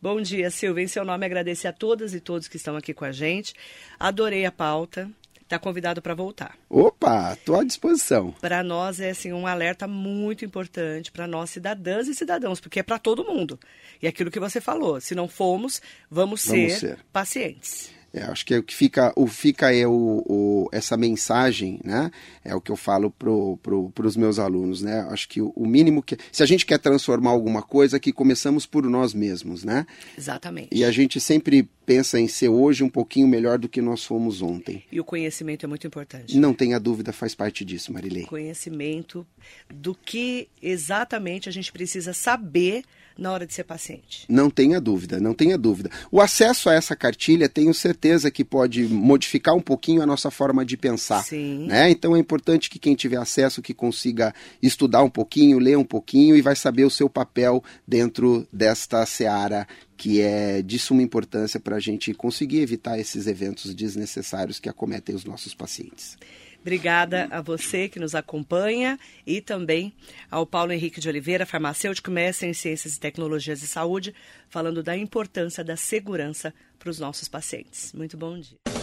Bom 0.00 0.20
dia, 0.20 0.50
Silvia. 0.50 0.84
Em 0.84 0.88
seu 0.88 1.04
nome, 1.04 1.24
agradecer 1.24 1.68
a 1.68 1.72
todas 1.72 2.14
e 2.14 2.20
todos 2.20 2.48
que 2.48 2.56
estão 2.56 2.76
aqui 2.76 2.92
com 2.92 3.04
a 3.04 3.12
gente. 3.12 3.54
Adorei 3.98 4.44
a 4.44 4.52
pauta 4.52 5.08
está 5.46 5.58
convidado 5.58 6.02
para 6.02 6.14
voltar. 6.14 6.56
Opa, 6.68 7.32
estou 7.32 7.58
à 7.58 7.64
disposição. 7.64 8.32
Para 8.40 8.62
nós 8.62 9.00
é 9.00 9.10
assim 9.10 9.32
um 9.32 9.46
alerta 9.46 9.86
muito 9.86 10.44
importante 10.44 11.10
para 11.12 11.26
nós 11.26 11.50
cidadãs 11.50 12.08
e 12.08 12.14
cidadãos, 12.14 12.60
porque 12.60 12.80
é 12.80 12.82
para 12.82 12.98
todo 12.98 13.24
mundo. 13.24 13.58
E 14.02 14.06
aquilo 14.06 14.30
que 14.30 14.40
você 14.40 14.60
falou, 14.60 15.00
se 15.00 15.14
não 15.14 15.28
formos, 15.28 15.80
vamos, 16.10 16.44
vamos 16.46 16.70
ser, 16.70 16.70
ser 16.70 16.98
pacientes. 17.12 17.95
É, 18.16 18.22
acho 18.22 18.46
que 18.46 18.54
é 18.54 18.58
o 18.58 18.62
que 18.62 18.74
fica, 18.74 19.12
o 19.14 19.26
fica 19.26 19.70
é 19.74 19.86
o, 19.86 20.24
o, 20.26 20.68
essa 20.72 20.96
mensagem, 20.96 21.78
né? 21.84 22.10
É 22.42 22.54
o 22.54 22.60
que 22.62 22.72
eu 22.72 22.76
falo 22.76 23.10
pro, 23.10 23.58
pro, 23.58 23.92
os 23.94 24.16
meus 24.16 24.38
alunos, 24.38 24.80
né? 24.80 25.06
Acho 25.10 25.28
que 25.28 25.42
o, 25.42 25.52
o, 25.54 25.66
mínimo 25.66 26.02
que. 26.02 26.16
Se 26.32 26.42
a 26.42 26.46
gente 26.46 26.64
quer 26.64 26.78
transformar 26.78 27.30
alguma 27.30 27.60
coisa, 27.60 28.00
que 28.00 28.14
começamos 28.14 28.64
por 28.64 28.84
nós 28.88 29.12
mesmos, 29.12 29.64
né? 29.64 29.86
Exatamente. 30.16 30.68
E 30.72 30.82
a 30.82 30.90
gente 30.90 31.20
sempre 31.20 31.68
pensa 31.84 32.18
em 32.18 32.26
ser 32.26 32.48
hoje 32.48 32.82
um 32.82 32.88
pouquinho 32.88 33.28
melhor 33.28 33.58
do 33.58 33.68
que 33.68 33.82
nós 33.82 34.02
fomos 34.02 34.40
ontem. 34.40 34.82
E 34.90 34.98
o 34.98 35.04
conhecimento 35.04 35.66
é 35.66 35.68
muito 35.68 35.86
importante. 35.86 36.38
Não 36.38 36.54
tenha 36.54 36.80
dúvida, 36.80 37.12
faz 37.12 37.34
parte 37.34 37.66
disso, 37.66 37.92
Marilei. 37.92 38.24
Conhecimento 38.24 39.26
do 39.68 39.94
que 39.94 40.48
exatamente 40.62 41.50
a 41.50 41.52
gente 41.52 41.70
precisa 41.70 42.14
saber 42.14 42.82
na 43.18 43.32
hora 43.32 43.46
de 43.46 43.54
ser 43.54 43.64
paciente. 43.64 44.24
Não 44.28 44.50
tenha 44.50 44.80
dúvida, 44.80 45.18
não 45.18 45.32
tenha 45.32 45.56
dúvida. 45.56 45.90
O 46.10 46.20
acesso 46.20 46.68
a 46.68 46.74
essa 46.74 46.94
cartilha, 46.94 47.48
tenho 47.48 47.72
certeza 47.72 48.30
que 48.30 48.44
pode 48.44 48.84
modificar 48.84 49.54
um 49.54 49.60
pouquinho 49.60 50.02
a 50.02 50.06
nossa 50.06 50.30
forma 50.30 50.64
de 50.64 50.76
pensar. 50.76 51.22
Sim. 51.24 51.66
Né? 51.66 51.90
Então 51.90 52.14
é 52.14 52.18
importante 52.18 52.68
que 52.68 52.78
quem 52.78 52.94
tiver 52.94 53.16
acesso 53.16 53.62
que 53.62 53.72
consiga 53.72 54.34
estudar 54.62 55.02
um 55.02 55.10
pouquinho, 55.10 55.58
ler 55.58 55.78
um 55.78 55.84
pouquinho 55.84 56.36
e 56.36 56.42
vai 56.42 56.54
saber 56.54 56.84
o 56.84 56.90
seu 56.90 57.08
papel 57.08 57.62
dentro 57.86 58.46
desta 58.52 59.04
seara 59.06 59.66
que 59.96 60.20
é 60.20 60.60
de 60.60 60.78
suma 60.78 61.02
importância 61.02 61.58
para 61.58 61.76
a 61.76 61.80
gente 61.80 62.12
conseguir 62.12 62.60
evitar 62.60 62.98
esses 62.98 63.26
eventos 63.26 63.74
desnecessários 63.74 64.58
que 64.58 64.68
acometem 64.68 65.14
os 65.14 65.24
nossos 65.24 65.54
pacientes. 65.54 66.18
Obrigada 66.66 67.28
a 67.30 67.40
você 67.40 67.88
que 67.88 68.00
nos 68.00 68.12
acompanha 68.12 68.98
e 69.24 69.40
também 69.40 69.92
ao 70.28 70.44
Paulo 70.44 70.72
Henrique 70.72 71.00
de 71.00 71.08
Oliveira, 71.08 71.46
farmacêutico, 71.46 72.10
mestre 72.10 72.48
em 72.48 72.52
Ciências 72.52 72.96
e 72.96 72.98
Tecnologias 72.98 73.60
de 73.60 73.68
Saúde, 73.68 74.12
falando 74.48 74.82
da 74.82 74.96
importância 74.96 75.62
da 75.62 75.76
segurança 75.76 76.52
para 76.76 76.90
os 76.90 76.98
nossos 76.98 77.28
pacientes. 77.28 77.92
Muito 77.92 78.16
bom 78.16 78.36
dia. 78.36 78.75